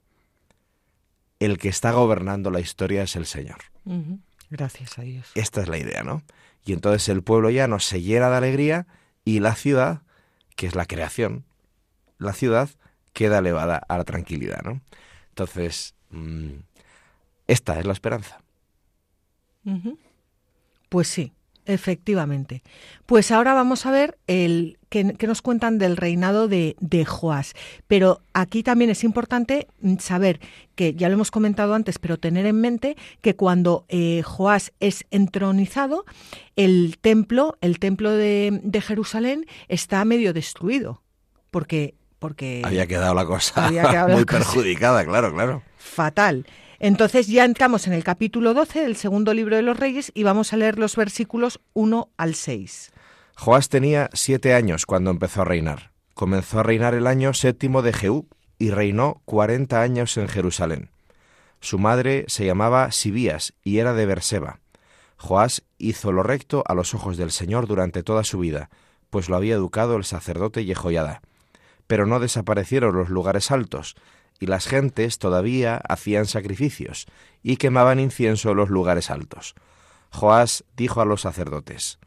el 1.39 1.57
que 1.57 1.69
está 1.69 1.91
gobernando 1.91 2.51
la 2.51 2.59
historia 2.59 3.03
es 3.03 3.15
el 3.15 3.25
Señor. 3.25 3.59
Gracias 4.53 4.99
a 4.99 5.01
Dios. 5.01 5.31
Esta 5.33 5.61
es 5.61 5.67
la 5.67 5.79
idea, 5.79 6.03
¿no? 6.03 6.21
Y 6.63 6.73
entonces 6.73 7.09
el 7.09 7.23
pueblo 7.23 7.49
llano 7.49 7.79
se 7.79 8.03
llena 8.03 8.29
de 8.29 8.37
alegría 8.37 8.85
y 9.25 9.39
la 9.39 9.55
ciudad, 9.55 10.03
que 10.55 10.67
es 10.67 10.75
la 10.75 10.85
creación, 10.85 11.43
la 12.19 12.33
ciudad 12.33 12.69
queda 13.13 13.39
elevada 13.39 13.77
a 13.77 13.97
la 13.97 14.03
tranquilidad, 14.03 14.61
¿no? 14.61 14.79
Entonces, 15.29 15.95
mm, 16.11 16.51
esta 17.47 17.79
es 17.79 17.87
la 17.87 17.93
esperanza. 17.93 18.43
Pues 20.87 21.07
sí, 21.07 21.33
Efectivamente. 21.65 22.61
Pues 23.05 23.31
ahora 23.31 23.53
vamos 23.53 23.85
a 23.85 23.91
ver 23.91 24.17
el 24.27 24.77
que, 24.89 25.03
nos 25.03 25.41
cuentan 25.41 25.77
del 25.77 25.97
reinado 25.97 26.47
de, 26.47 26.75
de, 26.79 27.05
Joás. 27.05 27.53
Pero 27.87 28.21
aquí 28.33 28.63
también 28.63 28.89
es 28.89 29.03
importante 29.03 29.67
saber 29.99 30.39
que 30.75 30.93
ya 30.93 31.07
lo 31.07 31.15
hemos 31.15 31.31
comentado 31.31 31.73
antes, 31.73 31.99
pero 31.99 32.17
tener 32.17 32.45
en 32.45 32.59
mente 32.59 32.97
que 33.21 33.35
cuando 33.35 33.85
eh, 33.87 34.21
Joás 34.23 34.73
es 34.79 35.05
entronizado, 35.09 36.05
el 36.55 36.97
templo, 36.99 37.57
el 37.61 37.79
templo 37.79 38.11
de, 38.11 38.59
de 38.61 38.81
Jerusalén, 38.81 39.45
está 39.67 40.03
medio 40.05 40.33
destruido. 40.33 41.01
Porque 41.49 41.95
porque 42.23 42.61
había 42.63 42.87
quedado 42.87 43.13
la 43.13 43.25
cosa 43.25 43.69
muy 44.09 44.23
perjudicada, 44.23 45.03
claro, 45.03 45.33
claro. 45.33 45.61
Fatal. 45.75 46.45
Entonces 46.79 47.27
ya 47.27 47.45
entramos 47.45 47.87
en 47.87 47.93
el 47.93 48.03
capítulo 48.03 48.53
12 48.53 48.81
del 48.81 48.95
segundo 48.95 49.33
libro 49.33 49.55
de 49.55 49.61
los 49.61 49.77
Reyes 49.77 50.11
y 50.13 50.23
vamos 50.23 50.53
a 50.53 50.57
leer 50.57 50.79
los 50.79 50.95
versículos 50.95 51.59
1 51.73 52.09
al 52.17 52.35
6. 52.35 52.91
Joás 53.35 53.69
tenía 53.69 54.09
siete 54.13 54.53
años 54.53 54.85
cuando 54.85 55.11
empezó 55.11 55.41
a 55.41 55.45
reinar. 55.45 55.91
Comenzó 56.13 56.59
a 56.59 56.63
reinar 56.63 56.93
el 56.93 57.07
año 57.07 57.33
séptimo 57.33 57.81
de 57.81 57.93
Jehú 57.93 58.27
y 58.59 58.69
reinó 58.69 59.21
cuarenta 59.25 59.81
años 59.81 60.17
en 60.17 60.27
Jerusalén. 60.27 60.89
Su 61.59 61.79
madre 61.79 62.25
se 62.27 62.45
llamaba 62.45 62.91
Sibías 62.91 63.53
y 63.63 63.79
era 63.79 63.93
de 63.93 64.05
Berseba. 64.05 64.59
Joás 65.17 65.63
hizo 65.77 66.11
lo 66.11 66.21
recto 66.21 66.63
a 66.67 66.73
los 66.73 66.93
ojos 66.93 67.17
del 67.17 67.31
Señor 67.31 67.67
durante 67.67 68.03
toda 68.03 68.23
su 68.23 68.39
vida, 68.39 68.69
pues 69.09 69.29
lo 69.29 69.35
había 69.35 69.55
educado 69.55 69.95
el 69.95 70.03
sacerdote 70.03 70.63
Jehoiada. 70.63 71.21
Pero 71.87 72.05
no 72.05 72.19
desaparecieron 72.19 72.95
los 72.95 73.09
lugares 73.09 73.51
altos, 73.51 73.95
y 74.43 74.45
las 74.45 74.67
gentes 74.67 75.19
todavía 75.19 75.77
hacían 75.87 76.25
sacrificios 76.25 77.07
y 77.43 77.55
quemaban 77.55 78.01
incienso 78.01 78.51
en 78.51 78.57
los 78.57 78.69
lugares 78.69 79.09
altos. 79.09 79.55
Joás 80.09 80.65
dijo 80.75 80.99
a 80.99 81.05
los 81.05 81.21
sacerdotes, 81.21 81.97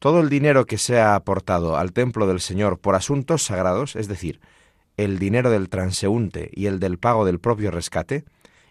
Todo 0.00 0.18
el 0.18 0.28
dinero 0.28 0.66
que 0.66 0.76
sea 0.76 1.14
aportado 1.14 1.76
al 1.76 1.92
templo 1.92 2.26
del 2.26 2.40
Señor 2.40 2.80
por 2.80 2.96
asuntos 2.96 3.44
sagrados, 3.44 3.94
es 3.94 4.08
decir, 4.08 4.40
el 4.96 5.20
dinero 5.20 5.50
del 5.50 5.68
transeúnte 5.68 6.50
y 6.52 6.66
el 6.66 6.80
del 6.80 6.98
pago 6.98 7.24
del 7.24 7.38
propio 7.38 7.70
rescate, 7.70 8.24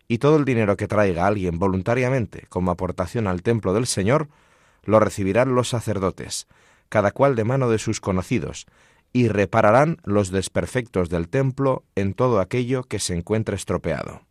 y 0.09 0.17
todo 0.17 0.35
el 0.35 0.43
dinero 0.43 0.75
que 0.75 0.89
traiga 0.89 1.27
alguien 1.27 1.59
voluntariamente 1.59 2.47
como 2.49 2.71
aportación 2.71 3.25
al 3.25 3.41
templo 3.41 3.73
del 3.73 3.87
Señor, 3.87 4.27
lo 4.83 4.99
recibirán 4.99 5.55
los 5.55 5.69
sacerdotes, 5.69 6.45
cada 6.89 7.11
cual 7.11 7.37
de 7.37 7.45
mano 7.45 7.69
de 7.69 7.79
sus 7.79 8.01
conocidos, 8.01 8.67
y 9.13 9.27
repararán 9.27 9.97
los 10.03 10.31
desperfectos 10.31 11.09
del 11.09 11.29
templo 11.29 11.83
en 11.95 12.13
todo 12.13 12.39
aquello 12.39 12.83
que 12.83 12.99
se 12.99 13.15
encuentre 13.15 13.55
estropeado. 13.55 14.21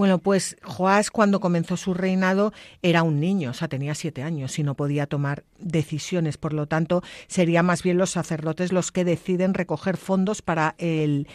Bueno, 0.00 0.16
pues 0.16 0.56
Joás 0.62 1.10
cuando 1.10 1.40
comenzó 1.40 1.76
su 1.76 1.92
reinado 1.92 2.54
era 2.80 3.02
un 3.02 3.20
niño, 3.20 3.50
o 3.50 3.52
sea, 3.52 3.68
tenía 3.68 3.94
siete 3.94 4.22
años 4.22 4.58
y 4.58 4.62
no 4.62 4.74
podía 4.74 5.06
tomar 5.06 5.44
decisiones. 5.58 6.38
Por 6.38 6.54
lo 6.54 6.66
tanto, 6.66 7.02
sería 7.26 7.62
más 7.62 7.82
bien 7.82 7.98
los 7.98 8.08
sacerdotes 8.08 8.72
los 8.72 8.92
que 8.92 9.04
deciden 9.04 9.52
recoger 9.52 9.98
fondos 9.98 10.40
para 10.40 10.74
el, 10.78 11.26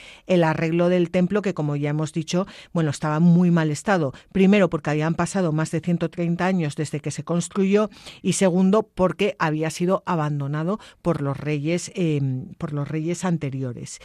arreglo 0.43 0.89
del 0.89 1.11
templo, 1.11 1.43
que 1.43 1.53
como 1.53 1.75
ya 1.75 1.91
hemos 1.91 2.11
dicho, 2.11 2.47
bueno, 2.73 2.89
estaba 2.89 3.19
muy 3.19 3.51
mal 3.51 3.69
estado. 3.69 4.13
Primero, 4.31 4.67
porque 4.67 4.89
habían 4.89 5.13
pasado 5.13 5.51
más 5.51 5.69
de 5.69 5.81
130 5.81 6.43
años 6.43 6.75
desde 6.75 7.01
que 7.01 7.11
se 7.11 7.23
construyó 7.23 7.91
y 8.23 8.33
segundo, 8.33 8.81
porque 8.81 9.35
había 9.37 9.69
sido 9.69 10.01
abandonado 10.07 10.79
por 11.03 11.21
los 11.21 11.37
reyes, 11.37 11.91
em, 11.93 12.47
por 12.57 12.73
los 12.73 12.87
reyes 12.87 13.25
anteriores. 13.25 13.99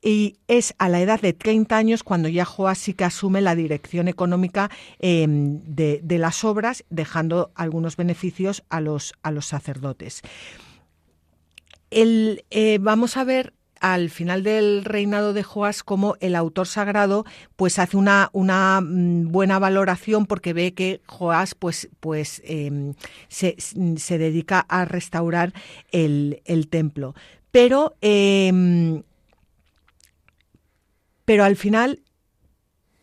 Y 0.00 0.38
es 0.48 0.74
a 0.78 0.88
la 0.88 1.02
edad 1.02 1.20
de 1.20 1.34
30 1.34 1.76
años 1.76 2.02
cuando 2.02 2.30
ya 2.30 2.46
Joás 2.46 2.78
sí 2.78 2.94
que 2.94 3.04
asume 3.04 3.42
la 3.42 3.54
dirección 3.54 3.97
económica 4.06 4.70
em, 5.00 5.60
de, 5.64 6.18
las 6.18 6.44
obras, 6.44 6.84
dejando 6.90 7.50
algunos 7.56 7.96
beneficios 7.96 8.62
a 8.68 8.80
los, 8.80 9.14
a 9.22 9.32
los 9.32 9.46
sacerdotes. 9.46 10.22
El, 11.90 12.44
eh, 12.50 12.78
vamos 12.80 13.16
a 13.16 13.24
ver 13.24 13.54
al 13.80 14.10
final 14.10 14.42
del 14.42 14.84
reinado 14.84 15.32
de 15.32 15.42
Joás 15.42 15.82
como 15.82 16.16
el 16.20 16.34
autor 16.34 16.66
sagrado 16.66 17.24
pues 17.56 17.78
hace 17.78 17.96
una, 17.96 18.30
una 18.32 18.80
mm, 18.80 19.30
buena 19.30 19.58
valoración 19.58 20.26
porque 20.26 20.52
ve 20.52 20.74
que 20.74 21.00
Joás 21.06 21.54
pues, 21.54 21.88
pues 22.00 22.42
em, 22.44 22.94
se, 23.28 24.18
dedica 24.18 24.60
a 24.68 24.84
restaurar 24.84 25.52
el, 25.92 26.40
templo. 26.70 27.14
Pero, 27.50 27.96
em, 28.00 29.02
pero 31.24 31.44
al 31.44 31.56
final 31.56 32.02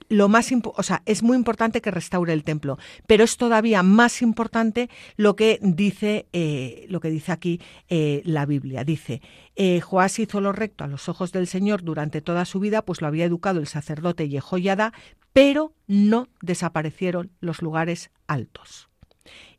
lo 0.10 0.30
más 0.30 0.52
o 0.64 0.84
sea, 0.84 1.02
es 1.06 1.24
muy 1.24 1.36
importante 1.36 1.82
que 1.82 1.92
restaure 1.92 2.34
el 2.34 2.44
templo, 2.44 2.78
pero 3.08 3.24
es 3.24 3.38
todavía 3.38 3.84
más 3.84 4.22
importante 4.22 4.90
lo 5.18 5.36
que 5.36 5.60
dice, 5.62 6.28
eh, 6.34 6.86
lo 6.90 7.00
que 7.00 7.10
dice 7.10 7.32
aquí 7.32 7.62
eh, 7.90 8.22
la 8.26 8.46
Biblia. 8.46 8.84
Dice, 8.84 9.22
eh, 9.56 9.82
Joás 9.82 10.20
hizo 10.20 10.42
lo 10.42 10.52
recto 10.52 10.84
a 10.84 10.88
los 10.88 11.10
ojos 11.10 11.32
del 11.32 11.48
Señor 11.48 11.84
durante 11.84 12.22
toda 12.22 12.46
su 12.46 12.60
vida, 12.60 12.84
pues 12.84 13.02
lo 13.02 13.08
había 13.08 13.26
educado 13.26 13.60
el 13.60 13.68
sacerdote 13.68 14.30
Jehoiada, 14.30 14.94
pero 15.34 15.74
no 15.88 16.30
desaparecieron 16.42 17.32
los 17.40 17.62
lugares 17.62 18.12
altos. 18.28 18.90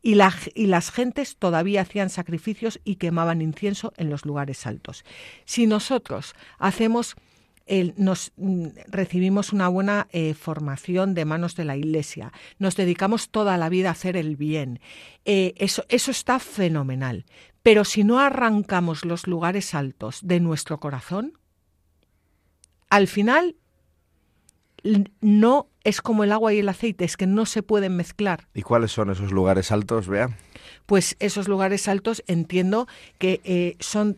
Y, 0.01 0.17
y, 0.55 0.67
las 0.67 0.91
gentes 0.91 1.35
todavía 1.35 1.81
hacían 1.81 2.09
sacrificios 2.09 2.79
y 2.85 2.95
quemaban 2.95 3.41
incienso 3.41 3.91
en 3.97 4.09
los 4.09 4.25
lugares 4.25 4.65
altos. 4.65 5.03
Si 5.43 5.67
nosotros 5.67 6.35
hacemos 6.57 7.17
nos 7.97 8.31
mm, 8.37 8.67
recibimos 8.87 9.53
una 9.53 9.67
buena 9.67 10.07
eh, 10.11 10.33
formación 10.33 11.13
de 11.13 11.25
manos 11.25 11.55
de 11.55 11.65
la 11.65 11.77
Iglesia, 11.77 12.31
nos 12.59 12.75
dedicamos 12.75 13.29
toda 13.29 13.57
la 13.57 13.69
vida 13.69 13.89
a 13.89 13.91
hacer 13.91 14.17
el 14.17 14.35
bien. 14.35 14.79
Eh, 15.25 15.53
eso, 15.57 15.85
eso 15.89 16.11
está 16.11 16.39
fenomenal. 16.39 17.25
Pero 17.63 17.83
si 17.83 18.03
no 18.03 18.19
arrancamos 18.19 19.03
los 19.03 19.27
lugares 19.27 19.75
altos 19.75 20.21
de 20.23 20.39
nuestro 20.39 20.79
corazón, 20.79 21.37
al 22.89 23.07
final 23.07 23.55
no 25.21 25.67
es 25.83 26.01
como 26.01 26.23
el 26.23 26.31
agua 26.31 26.53
y 26.53 26.59
el 26.59 26.69
aceite, 26.69 27.05
es 27.05 27.17
que 27.17 27.27
no 27.27 27.45
se 27.45 27.63
pueden 27.63 27.95
mezclar. 27.95 28.47
¿Y 28.53 28.61
cuáles 28.61 28.91
son 28.91 29.09
esos 29.09 29.31
lugares 29.31 29.71
altos, 29.71 30.07
Vea? 30.07 30.37
Pues 30.85 31.15
esos 31.19 31.47
lugares 31.47 31.87
altos 31.87 32.23
entiendo 32.27 32.87
que 33.17 33.41
eh, 33.43 33.75
son 33.79 34.17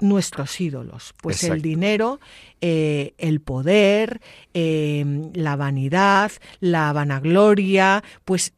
nuestros 0.00 0.60
ídolos, 0.60 1.14
pues 1.22 1.44
el 1.44 1.62
dinero, 1.62 2.20
eh, 2.60 3.14
el 3.18 3.40
poder, 3.40 4.20
em, 4.54 5.32
la 5.34 5.56
vanidad, 5.56 6.32
la 6.60 6.92
vanagloria, 6.92 8.02
pues 8.24 8.52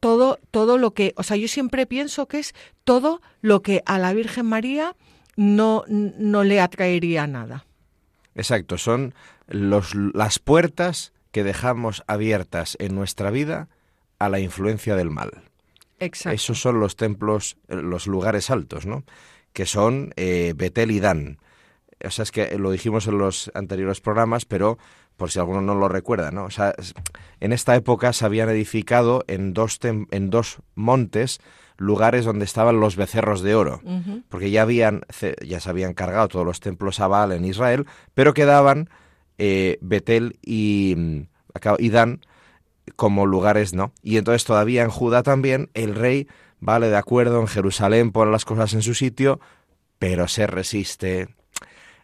todo, 0.00 0.38
todo 0.50 0.78
lo 0.78 0.92
que, 0.92 1.14
o 1.16 1.22
sea, 1.22 1.36
yo 1.36 1.48
siempre 1.48 1.86
pienso 1.86 2.26
que 2.28 2.38
es 2.38 2.54
todo 2.84 3.22
lo 3.40 3.62
que 3.62 3.82
a 3.86 3.98
la 3.98 4.12
Virgen 4.12 4.46
María 4.46 4.96
no, 5.36 5.84
no 5.88 6.44
le 6.44 6.60
atraería 6.60 7.26
nada. 7.26 7.64
Exacto, 8.34 8.78
son 8.78 9.14
los, 9.48 9.94
las 9.94 10.38
puertas 10.38 11.12
que 11.32 11.44
dejamos 11.44 12.04
abiertas 12.06 12.76
en 12.78 12.94
nuestra 12.94 13.30
vida 13.30 13.68
a 14.18 14.28
la 14.28 14.40
influencia 14.40 14.94
del 14.94 15.10
mal. 15.10 15.42
Exacto. 16.00 16.34
Esos 16.34 16.60
son 16.60 16.80
los 16.80 16.96
templos, 16.96 17.56
los 17.68 18.06
lugares 18.06 18.50
altos, 18.50 18.86
¿no? 18.86 19.04
Que 19.54 19.64
son 19.64 20.12
eh, 20.16 20.52
Betel 20.54 20.90
y 20.90 21.00
Dan. 21.00 21.38
O 22.04 22.10
sea, 22.10 22.24
es 22.24 22.32
que 22.32 22.58
lo 22.58 22.70
dijimos 22.70 23.06
en 23.06 23.16
los 23.16 23.50
anteriores 23.54 24.02
programas, 24.02 24.44
pero 24.44 24.76
por 25.16 25.30
si 25.30 25.38
alguno 25.38 25.62
no 25.62 25.74
lo 25.74 25.88
recuerda, 25.88 26.30
¿no? 26.30 26.44
O 26.44 26.50
sea, 26.50 26.74
en 27.40 27.52
esta 27.52 27.74
época 27.76 28.12
se 28.12 28.26
habían 28.26 28.50
edificado 28.50 29.24
en 29.28 29.54
dos, 29.54 29.78
en 29.82 30.28
dos 30.28 30.58
montes 30.74 31.40
lugares 31.76 32.24
donde 32.24 32.44
estaban 32.44 32.80
los 32.80 32.96
becerros 32.96 33.40
de 33.42 33.54
oro, 33.54 33.80
porque 34.28 34.50
ya 34.50 34.62
habían 34.62 35.02
ya 35.44 35.60
se 35.60 35.70
habían 35.70 35.94
cargado 35.94 36.28
todos 36.28 36.46
los 36.46 36.60
templos 36.60 37.00
a 37.00 37.08
Baal 37.08 37.32
en 37.32 37.44
Israel, 37.44 37.86
pero 38.12 38.34
quedaban 38.34 38.90
eh, 39.38 39.78
Betel 39.80 40.38
y, 40.42 41.26
y 41.78 41.88
Dan 41.90 42.20
como 42.96 43.26
lugares, 43.26 43.72
¿no? 43.72 43.92
Y 44.02 44.18
entonces 44.18 44.44
todavía 44.44 44.82
en 44.82 44.90
Judá 44.90 45.22
también 45.22 45.70
el 45.74 45.94
rey 45.94 46.28
vale, 46.64 46.88
de 46.88 46.96
acuerdo, 46.96 47.40
en 47.40 47.46
Jerusalén 47.46 48.10
pone 48.10 48.32
las 48.32 48.44
cosas 48.44 48.72
en 48.74 48.82
su 48.82 48.94
sitio, 48.94 49.38
pero 49.98 50.28
se 50.28 50.46
resiste 50.46 51.28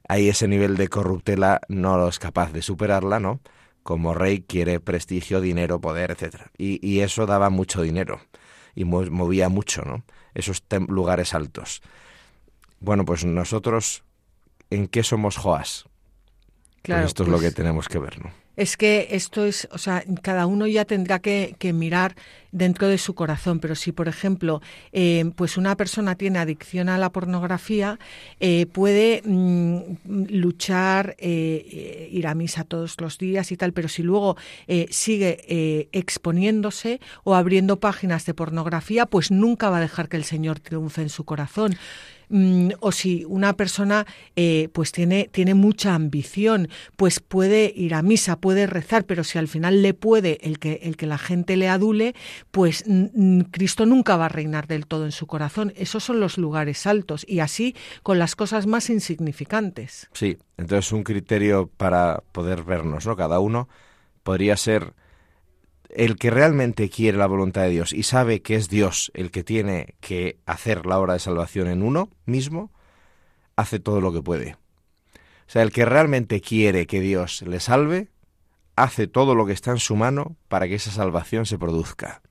ahí 0.07 0.29
ese 0.29 0.49
nivel 0.49 0.77
de 0.77 0.89
corruptela 0.89 1.61
no 1.69 2.07
es 2.09 2.19
capaz 2.19 2.53
de 2.53 2.63
superarla, 2.63 3.21
¿no? 3.21 3.41
Como 3.83 4.13
rey 4.13 4.43
quiere 4.43 4.79
prestigio, 4.79 5.41
dinero, 5.41 5.81
poder, 5.81 6.11
etc. 6.11 6.49
Y, 6.59 6.87
y 6.87 7.01
eso 7.01 7.27
daba 7.27 7.49
mucho 7.49 7.81
dinero 7.81 8.21
y 8.75 8.85
movía 8.85 9.49
mucho, 9.49 9.83
¿no? 9.83 10.05
Esos 10.35 10.63
lugares 10.89 11.33
altos. 11.33 11.81
Bueno, 12.81 13.05
pues 13.05 13.25
nosotros, 13.25 14.05
¿en 14.69 14.89
qué 14.89 15.03
somos 15.03 15.37
Joás? 15.37 15.85
Pues 15.85 16.83
claro, 16.83 17.07
esto 17.07 17.23
es 17.23 17.29
lo 17.29 17.39
pues 17.39 17.49
que 17.49 17.55
tenemos 17.55 17.89
que 17.89 17.99
ver, 17.99 18.23
¿no? 18.23 18.31
Es 18.61 18.77
que 18.77 19.09
esto 19.13 19.47
es, 19.47 19.67
o 19.73 19.79
sea, 19.79 20.05
cada 20.21 20.45
uno 20.45 20.67
ya 20.67 20.85
tendrá 20.85 21.19
que, 21.19 21.57
mirar 21.73 22.15
dentro 22.53 22.89
de 22.89 22.99
su 22.99 23.15
corazón, 23.15 23.59
pero 23.59 23.75
si, 23.75 23.91
por 23.91 24.07
ejemplo, 24.07 24.61
eh, 24.93 25.31
pues 25.35 25.57
una 25.57 25.79
persona 25.79 26.15
tiene 26.15 26.41
adicción 26.41 26.91
a 26.91 26.99
la 26.99 27.09
pornografía, 27.09 27.99
eh, 28.39 28.67
puede 28.67 29.23
mm, 29.25 29.81
luchar, 30.05 31.17
eh, 31.21 32.11
ir 32.13 32.27
a 32.27 32.35
misa 32.35 32.65
todos 32.65 33.01
los 33.01 33.17
días 33.17 33.51
y 33.51 33.57
tal, 33.57 33.73
pero 33.73 33.89
si 33.89 34.03
luego 34.03 34.37
sigue 34.91 35.89
exponiéndose 35.93 37.01
o 37.25 37.37
abriendo 37.37 37.81
páginas 37.81 38.27
de 38.27 38.35
pornografía, 38.35 39.07
pues 39.07 39.31
nunca 39.31 39.71
va 39.71 39.79
a 39.79 39.81
dejar 39.81 40.11
que 40.11 40.19
el 40.19 40.25
Señor 40.25 40.61
triunfe 40.61 41.01
en 41.01 41.09
su 41.09 41.25
corazón. 41.25 41.79
Mm, 42.31 42.71
o 42.79 42.93
si 42.93 43.25
una 43.25 43.55
persona 43.55 44.07
eh, 44.37 44.69
pues 44.73 44.93
tiene, 44.93 45.29
tiene 45.33 45.55
mucha 45.55 45.97
ambición, 45.97 46.69
pues 46.97 47.19
puede 47.19 47.73
ir 47.75 47.93
a 47.93 48.03
misa, 48.03 48.37
puede 48.37 48.69
rezar, 48.69 49.05
pero 49.05 49.25
si 49.25 49.39
al 49.39 49.49
final 49.49 49.83
le 49.83 49.95
puede 49.95 50.39
el 50.43 50.61
que, 50.61 50.81
el 50.85 50.97
que 50.97 51.07
la 51.07 51.19
gente 51.19 51.57
le 51.57 51.69
adule, 51.69 52.15
pues 52.53 52.85
Cristo 53.51 53.85
nunca 53.85 54.17
va 54.17 54.27
a 54.27 54.29
reinar 54.29 54.69
del 54.69 54.87
todo 54.87 55.07
en 55.07 55.13
su 55.13 55.27
corazón. 55.27 55.73
Esos 55.77 56.05
son 56.05 56.21
los 56.21 56.39
lugares 56.39 56.87
altos 56.87 57.27
y 57.29 57.41
así 57.41 57.75
con 58.05 58.21
las 58.21 58.37
cosas 58.37 58.69
más 58.69 58.91
insignificantes. 58.91 60.09
Sí, 60.13 60.39
entonces 60.57 60.93
un 60.93 61.03
criterio 61.03 61.69
para 61.77 62.23
poder 62.31 62.63
vernos, 62.63 63.07
¿no? 63.07 63.17
Cada 63.17 63.41
uno 63.41 63.69
podría 64.23 64.57
ser 64.57 64.95
el 65.95 66.17
que 66.17 66.31
realmente 66.31 66.89
quiere 66.89 67.19
la 67.19 67.27
voluntad 67.27 67.63
de 67.63 67.71
Dios 67.71 67.93
y 67.93 68.03
sabe 68.03 68.43
que 68.43 68.55
es 68.55 68.69
Dios 68.69 69.11
el 69.15 69.31
que 69.31 69.45
tiene 69.45 69.95
que 70.01 70.39
hacer 70.47 70.87
la 70.87 70.99
obra 70.99 71.15
de 71.15 71.19
salvación 71.19 71.69
en 71.69 71.83
uno 71.83 72.11
mismo, 72.27 72.73
hace 73.57 73.81
todo 73.81 74.01
lo 74.01 74.13
que 74.13 74.23
puede. 74.23 74.57
O 75.15 75.53
sea, 75.53 75.63
el 75.63 75.73
que 75.73 75.85
realmente 75.85 76.41
quiere 76.41 76.87
que 76.87 77.01
Dios 77.01 77.43
le 77.43 77.61
salve, 77.61 78.09
hace 78.77 79.09
todo 79.09 79.35
lo 79.35 79.47
que 79.47 79.53
está 79.53 79.73
en 79.73 79.79
su 79.79 79.97
mano 79.97 80.37
para 80.49 80.69
que 80.69 80.77
esa 80.77 80.91
salvación 80.91 81.45
se 81.45 81.59
produzca. 81.59 82.23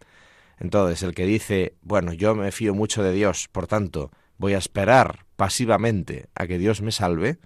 Entonces, 0.57 1.03
el 1.03 1.13
que 1.13 1.25
dice, 1.25 1.75
bueno, 1.81 2.13
yo 2.13 2.35
me 2.35 2.51
fío 2.51 2.73
mucho 2.73 3.03
de 3.03 3.13
Dios, 3.13 3.47
por 3.51 3.67
tanto, 3.67 4.11
voy 4.37 4.53
a 4.53 4.57
esperar 4.57 5.25
pasivamente 5.35 6.29
a 6.35 6.47
que 6.47 6.57
Dios 6.57 6.81
me 6.81 6.91
salve, 6.91 7.39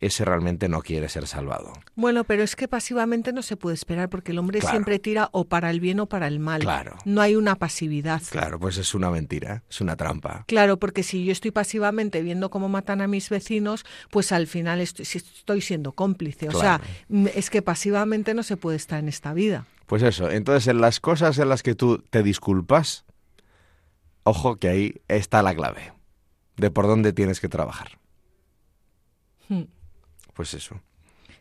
ese 0.00 0.24
realmente 0.24 0.68
no 0.68 0.80
quiere 0.82 1.08
ser 1.08 1.26
salvado. 1.26 1.72
Bueno, 1.96 2.22
pero 2.24 2.44
es 2.44 2.54
que 2.54 2.68
pasivamente 2.68 3.32
no 3.32 3.42
se 3.42 3.56
puede 3.56 3.74
esperar 3.74 4.08
porque 4.08 4.30
el 4.30 4.38
hombre 4.38 4.60
siempre 4.60 4.98
tira 5.00 5.28
o 5.32 5.44
para 5.44 5.70
el 5.70 5.80
bien 5.80 5.98
o 5.98 6.06
para 6.06 6.28
el 6.28 6.38
mal. 6.38 6.60
Claro. 6.60 6.96
No 7.04 7.20
hay 7.20 7.34
una 7.34 7.56
pasividad. 7.56 8.22
Claro, 8.30 8.60
pues 8.60 8.78
es 8.78 8.94
una 8.94 9.10
mentira, 9.10 9.64
es 9.68 9.80
una 9.80 9.96
trampa. 9.96 10.44
Claro, 10.46 10.78
porque 10.78 11.02
si 11.02 11.24
yo 11.24 11.32
estoy 11.32 11.50
pasivamente 11.50 12.22
viendo 12.22 12.48
cómo 12.50 12.68
matan 12.68 13.00
a 13.00 13.08
mis 13.08 13.28
vecinos, 13.28 13.84
pues 14.10 14.30
al 14.30 14.46
final 14.46 14.80
estoy, 14.80 15.60
siendo 15.60 15.92
cómplice. 15.92 16.48
O 16.48 16.52
sea, 16.52 16.80
mm, 17.08 17.26
es 17.34 17.50
que 17.50 17.62
pasivamente 17.62 18.34
no 18.34 18.44
se 18.44 18.56
puede 18.56 18.76
estar 18.76 19.00
en 19.00 19.08
esta 19.08 19.34
vida. 19.34 19.66
Pues 19.86 20.02
eso, 20.02 20.30
entonces 20.30 20.68
en 20.68 20.80
las 20.80 21.00
cosas 21.00 21.38
en 21.38 21.48
las 21.48 21.62
que 21.62 21.74
tú 21.74 21.98
te 22.10 22.22
disculpas, 22.22 23.04
ojo 24.22 24.56
que 24.56 24.68
ahí 24.68 24.94
está 25.08 25.42
la 25.42 25.54
clave 25.54 25.92
de 26.56 26.70
por 26.70 26.86
dónde 26.86 27.12
tienes 27.12 27.40
que 27.40 27.48
trabajar. 27.48 27.98
Hmm 29.48 29.62
pues 30.38 30.54
eso. 30.54 30.80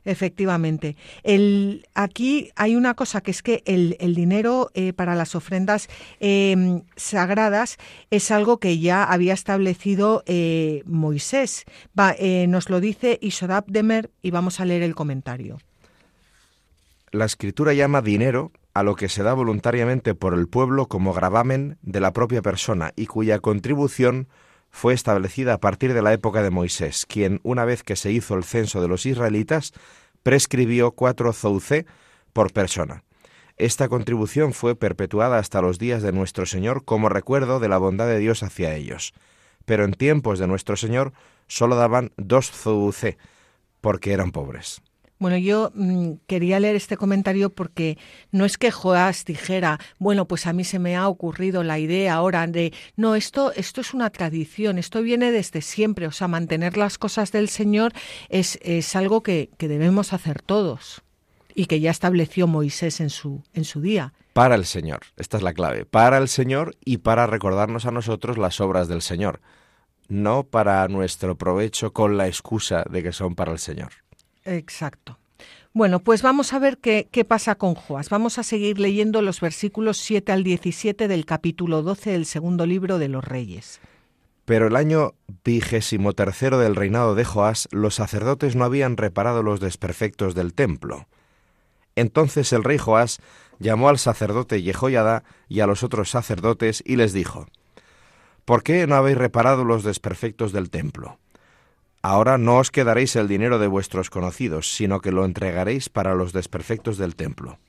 Efectivamente. 0.05 0.95
El, 1.21 1.85
aquí 1.93 2.49
hay 2.55 2.75
una 2.75 2.95
cosa 2.95 3.21
que 3.21 3.29
es 3.29 3.43
que 3.43 3.61
el, 3.67 4.15
dinero 4.15 4.71
eh, 4.73 4.91
para 4.91 5.13
las 5.13 5.35
ofrendas 5.35 5.87
em, 6.19 6.81
sagradas 6.95 7.77
es 8.09 8.31
algo 8.31 8.57
que 8.59 8.79
ya 8.79 9.03
había 9.03 9.35
establecido 9.35 10.23
eh, 10.25 10.81
Moisés. 10.87 11.65
Va, 11.97 12.15
eh, 12.17 12.47
nos 12.47 12.71
lo 12.71 12.79
dice 12.79 13.19
Isodap 13.21 13.67
Demer 13.67 14.09
y 14.23 14.31
vamos 14.31 14.59
a 14.59 14.65
leer 14.65 14.81
el 14.81 14.95
comentario. 14.95 15.59
La 17.11 17.25
escritura 17.25 17.75
llama 17.75 18.01
dinero 18.01 18.51
a 18.73 18.81
lo 18.81 18.95
que 18.95 19.09
se 19.09 19.21
da 19.21 19.35
voluntariamente 19.35 20.15
por 20.15 20.33
el 20.33 20.47
pueblo 20.47 20.87
como 20.87 21.13
gravamen 21.13 21.77
de 21.83 21.99
la 21.99 22.13
propia 22.13 22.41
persona 22.41 22.93
y 22.95 23.05
cuya 23.05 23.37
contribución 23.37 24.27
fue 24.77 24.93
establecida 24.93 25.55
a 25.55 25.57
partir 25.57 25.95
de 25.95 26.03
la 26.03 26.13
época 26.13 26.43
de 26.43 26.51
Moisés, 26.51 27.07
quien, 27.07 27.39
una 27.41 27.65
vez 27.65 27.81
que 27.81 27.95
se 27.95 28.11
hizo 28.11 28.35
el 28.35 28.43
censo 28.43 28.79
de 28.79 28.87
los 28.87 29.07
israelitas, 29.07 29.73
prescribió 30.21 30.91
cuatro 30.91 31.33
zouce 31.33 31.87
por 32.31 32.53
persona. 32.53 33.03
Esta 33.57 33.89
contribución 33.89 34.53
fue 34.53 34.75
perpetuada 34.75 35.39
hasta 35.39 35.63
los 35.63 35.79
días 35.79 36.03
de 36.03 36.11
nuestro 36.11 36.45
Señor 36.45 36.85
como 36.85 37.09
recuerdo 37.09 37.59
de 37.59 37.69
la 37.69 37.79
bondad 37.79 38.05
de 38.05 38.19
Dios 38.19 38.43
hacia 38.43 38.75
ellos. 38.75 39.15
Pero 39.65 39.83
en 39.83 39.93
tiempos 39.93 40.37
de 40.37 40.45
nuestro 40.45 40.75
Señor 40.75 41.11
solo 41.47 41.75
daban 41.75 42.11
dos 42.15 42.51
zouce, 42.51 43.17
porque 43.81 44.13
eran 44.13 44.31
pobres. 44.31 44.83
Bueno, 45.19 45.37
yo 45.37 45.71
mm, 45.73 46.13
quería 46.27 46.59
leer 46.59 46.75
este 46.75 46.97
comentario 46.97 47.49
porque 47.49 47.97
no 48.31 48.45
es 48.45 48.57
que 48.57 48.71
Joás 48.71 49.25
dijera, 49.25 49.79
bueno, 49.97 50.27
pues 50.27 50.45
a 50.45 50.53
mí 50.53 50.63
se 50.63 50.79
me 50.79 50.95
ha 50.95 51.07
ocurrido 51.07 51.63
la 51.63 51.79
idea 51.79 52.13
ahora 52.13 52.45
de, 52.45 52.73
no, 52.95 53.15
esto, 53.15 53.51
esto 53.53 53.81
es 53.81 53.93
una 53.93 54.09
tradición, 54.11 54.77
esto 54.77 55.01
viene 55.01 55.31
desde 55.31 55.61
siempre, 55.61 56.07
o 56.07 56.11
sea, 56.11 56.27
mantener 56.27 56.77
las 56.77 56.97
cosas 56.97 57.31
del 57.31 57.49
Señor 57.49 57.93
es, 58.29 58.59
es 58.61 58.95
algo 58.95 59.23
que, 59.23 59.49
que 59.57 59.67
debemos 59.67 60.13
hacer 60.13 60.41
todos 60.41 61.01
y 61.57 61.65
que 61.65 61.79
ya 61.79 61.89
estableció 61.89 62.45
Moisés 62.45 62.99
en 62.99 63.09
su, 63.09 63.43
en 63.55 63.63
su 63.63 63.81
día. 63.81 64.13
Para 64.33 64.53
el 64.53 64.65
Señor, 64.65 64.99
esta 65.17 65.37
es 65.37 65.43
la 65.43 65.53
clave, 65.53 65.85
para 65.85 66.19
el 66.19 66.27
Señor 66.27 66.75
y 66.85 66.97
para 66.97 67.25
recordarnos 67.25 67.87
a 67.87 67.91
nosotros 67.91 68.37
las 68.37 68.61
obras 68.61 68.87
del 68.87 69.01
Señor, 69.01 69.41
no 70.07 70.43
para 70.43 70.87
nuestro 70.87 71.35
provecho 71.35 71.93
con 71.93 72.17
la 72.17 72.27
excusa 72.27 72.85
de 72.87 73.01
que 73.01 73.11
son 73.11 73.33
para 73.33 73.51
el 73.51 73.57
Señor. 73.57 73.93
Exacto. 74.47 75.19
Bueno, 75.73 75.99
pues 75.99 76.23
vamos 76.23 76.53
a 76.53 76.59
ver 76.59 76.79
qué, 76.79 77.07
qué, 77.11 77.23
pasa 77.23 77.55
con 77.55 77.75
Joás. 77.75 78.09
Vamos 78.09 78.39
a 78.39 78.43
seguir 78.43 78.79
leyendo 78.79 79.21
los 79.21 79.41
versículos 79.41 79.97
7 79.97 80.31
al 80.31 80.43
17 80.43 81.07
del 81.07 81.25
capítulo 81.25 81.83
12 81.83 82.11
del 82.11 82.25
segundo 82.25 82.65
libro 82.65 82.97
de 82.97 83.09
los 83.09 83.23
Reyes. 83.23 83.79
Pero 84.45 84.67
el 84.67 84.75
año 84.75 85.13
vigésimo 85.43 86.13
tercero 86.13 86.57
del 86.57 86.75
reinado 86.75 87.13
de 87.15 87.25
Joás, 87.25 87.67
los 87.71 87.95
sacerdotes 87.95 88.55
no 88.55 88.63
habían 88.63 88.97
reparado 88.97 89.43
los 89.43 89.59
desperfectos 89.59 90.33
del 90.33 90.53
templo. 90.53 91.05
Entonces 91.97 92.53
el 92.53 92.63
rey 92.63 92.77
Joás 92.77 93.19
llamó 93.59 93.89
al 93.89 93.99
sacerdote 93.99 94.61
Jehoiada 94.61 95.23
y 95.49 95.59
a 95.59 95.67
los 95.67 95.83
otros 95.83 96.09
sacerdotes 96.09 96.81
y 96.85 96.95
les 96.95 97.11
dijo: 97.11 97.45
¿Por 98.45 98.63
qué 98.63 98.87
no 98.87 98.95
habéis 98.95 99.17
reparado 99.17 99.65
los 99.65 99.83
desperfectos 99.83 100.53
del 100.53 100.69
templo? 100.69 101.19
Ahora 102.09 102.37
no 102.37 102.55
os 102.55 102.71
quedaréis 102.71 103.17
el 103.17 103.27
dinero 103.27 103.59
de 103.59 103.67
vuestros 103.67 104.09
conocidos, 104.09 104.73
sino 104.73 105.01
que 105.01 105.11
lo 105.11 105.25
entregaréis 105.25 105.89
para 105.89 106.15
los 106.15 106.31
desperfectos 106.31 106.97
del 106.97 107.17
templo. 107.17 107.59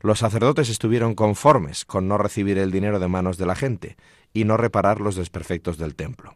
Los 0.00 0.18
sacerdotes 0.18 0.68
estuvieron 0.68 1.14
conformes 1.14 1.84
con 1.84 2.08
no 2.08 2.18
recibir 2.18 2.58
el 2.58 2.72
dinero 2.72 2.98
de 2.98 3.06
manos 3.06 3.38
de 3.38 3.46
la 3.46 3.54
gente 3.54 3.96
y 4.32 4.42
no 4.42 4.56
reparar 4.56 5.00
los 5.00 5.14
desperfectos 5.14 5.78
del 5.78 5.94
templo. 5.94 6.34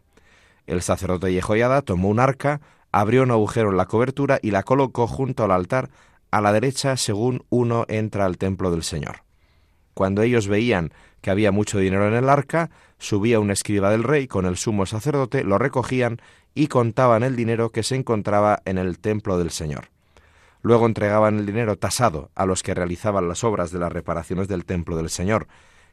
El 0.65 0.81
sacerdote 0.81 1.33
Yehoiada 1.33 1.81
tomó 1.81 2.07
un 2.07 2.21
arca, 2.21 2.61
abrió 2.93 3.23
un 3.23 3.31
agujero 3.31 3.71
en 3.71 3.75
la 3.75 3.87
cobertura 3.87 4.39
y 4.41 4.51
la 4.51 4.63
colocó 4.63 5.05
junto 5.05 5.43
al 5.43 5.51
altar 5.51 5.89
a 6.31 6.39
la 6.39 6.53
derecha 6.53 6.95
según 6.95 7.43
uno 7.49 7.83
entra 7.89 8.23
al 8.23 8.37
templo 8.37 8.71
del 8.71 8.83
Señor. 8.83 9.23
Cuando 9.93 10.21
ellos 10.21 10.47
veían 10.47 10.93
que 11.19 11.31
había 11.31 11.51
mucho 11.51 11.79
dinero 11.79 12.07
en 12.07 12.13
el 12.13 12.29
arca, 12.29 12.69
subía 12.97 13.41
un 13.41 13.51
escriba 13.51 13.91
del 13.91 14.03
rey 14.03 14.27
con 14.27 14.45
el 14.45 14.55
sumo 14.55 14.85
sacerdote, 14.85 15.43
lo 15.43 15.57
recogían 15.57 16.21
y 16.53 16.67
contaban 16.67 17.23
el 17.23 17.35
dinero 17.35 17.69
que 17.69 17.83
se 17.83 17.95
encontraba 17.95 18.61
en 18.65 18.77
el 18.77 18.99
templo 18.99 19.37
del 19.37 19.51
Señor. 19.51 19.89
Luego 20.61 20.85
entregaban 20.85 21.39
el 21.39 21.45
dinero 21.45 21.77
tasado 21.77 22.31
a 22.35 22.45
los 22.45 22.63
que 22.63 22.73
realizaban 22.73 23.27
las 23.29 23.43
obras 23.43 23.71
de 23.71 23.79
las 23.79 23.91
reparaciones 23.91 24.47
del 24.47 24.65
templo 24.65 24.97
del 24.97 25.09
Señor, 25.09 25.47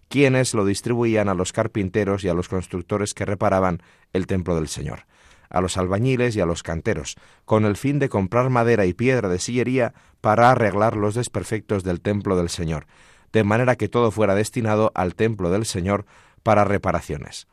quienes 0.09 0.55
lo 0.55 0.65
distribuían 0.65 1.29
a 1.29 1.35
los 1.35 1.53
carpinteros 1.53 2.25
y 2.25 2.29
a 2.29 2.35
los 2.35 2.49
constructores 2.49 3.15
que 3.15 3.25
reparaban 3.25 3.83
el 4.13 4.27
templo 4.27 4.55
del 4.55 4.69
Señor, 4.69 5.07
a 5.51 5.61
los 5.61 5.77
albañiles 5.77 6.35
y 6.37 6.41
a 6.41 6.47
los 6.47 6.63
canteros, 6.63 7.17
con 7.45 7.65
el 7.65 7.77
fin 7.77 7.99
de 7.99 8.09
comprar 8.09 8.51
madera 8.51 8.87
y 8.87 8.93
piedra 8.93 9.29
de 9.29 9.39
sillería 9.39 9.95
para 10.21 10.51
arreglar 10.51 10.97
los 10.97 11.15
desperfectos 11.15 11.85
del 11.85 12.01
templo 12.01 12.37
del 12.37 12.49
Señor, 12.49 12.87
de 13.33 13.45
manera 13.45 13.77
que 13.77 13.89
todo 13.89 14.11
fuera 14.11 14.35
destinado 14.35 14.93
al 14.95 15.15
templo 15.15 15.51
del 15.51 15.67
Señor 15.67 16.07
para 16.43 16.65
reparaciones. 16.65 17.47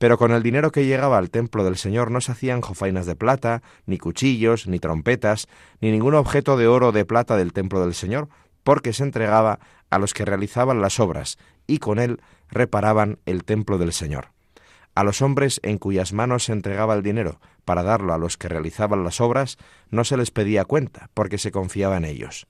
Pero 0.00 0.16
con 0.16 0.32
el 0.32 0.42
dinero 0.42 0.72
que 0.72 0.86
llegaba 0.86 1.18
al 1.18 1.28
templo 1.28 1.62
del 1.62 1.76
Señor 1.76 2.10
no 2.10 2.22
se 2.22 2.32
hacían 2.32 2.62
jofainas 2.62 3.04
de 3.04 3.16
plata, 3.16 3.62
ni 3.84 3.98
cuchillos, 3.98 4.66
ni 4.66 4.78
trompetas, 4.78 5.46
ni 5.82 5.90
ningún 5.90 6.14
objeto 6.14 6.56
de 6.56 6.68
oro 6.68 6.88
o 6.88 6.92
de 6.92 7.04
plata 7.04 7.36
del 7.36 7.52
templo 7.52 7.82
del 7.82 7.92
Señor, 7.92 8.30
porque 8.64 8.94
se 8.94 9.02
entregaba 9.02 9.60
a 9.90 9.98
los 9.98 10.14
que 10.14 10.24
realizaban 10.24 10.80
las 10.80 11.00
obras, 11.00 11.36
y 11.66 11.80
con 11.80 11.98
él 11.98 12.22
reparaban 12.48 13.18
el 13.26 13.44
templo 13.44 13.76
del 13.76 13.92
Señor. 13.92 14.28
A 14.94 15.04
los 15.04 15.20
hombres 15.20 15.60
en 15.62 15.76
cuyas 15.76 16.14
manos 16.14 16.44
se 16.44 16.52
entregaba 16.52 16.94
el 16.94 17.02
dinero 17.02 17.38
para 17.66 17.82
darlo 17.82 18.14
a 18.14 18.18
los 18.18 18.38
que 18.38 18.48
realizaban 18.48 19.04
las 19.04 19.20
obras, 19.20 19.58
no 19.90 20.04
se 20.04 20.16
les 20.16 20.30
pedía 20.30 20.64
cuenta, 20.64 21.10
porque 21.12 21.36
se 21.36 21.52
confiaba 21.52 21.98
en 21.98 22.06
ellos. 22.06 22.46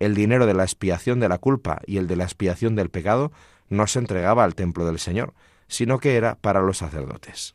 El 0.00 0.14
dinero 0.14 0.44
de 0.44 0.52
la 0.52 0.64
expiación 0.64 1.18
de 1.18 1.30
la 1.30 1.38
culpa 1.38 1.80
y 1.86 1.96
el 1.96 2.08
de 2.08 2.16
la 2.16 2.24
expiación 2.24 2.76
del 2.76 2.90
pecado 2.90 3.32
no 3.70 3.86
se 3.86 4.00
entregaba 4.00 4.44
al 4.44 4.54
templo 4.54 4.84
del 4.84 4.98
Señor, 4.98 5.32
sino 5.68 5.98
que 5.98 6.16
era 6.16 6.36
para 6.36 6.60
los 6.60 6.78
sacerdotes. 6.78 7.54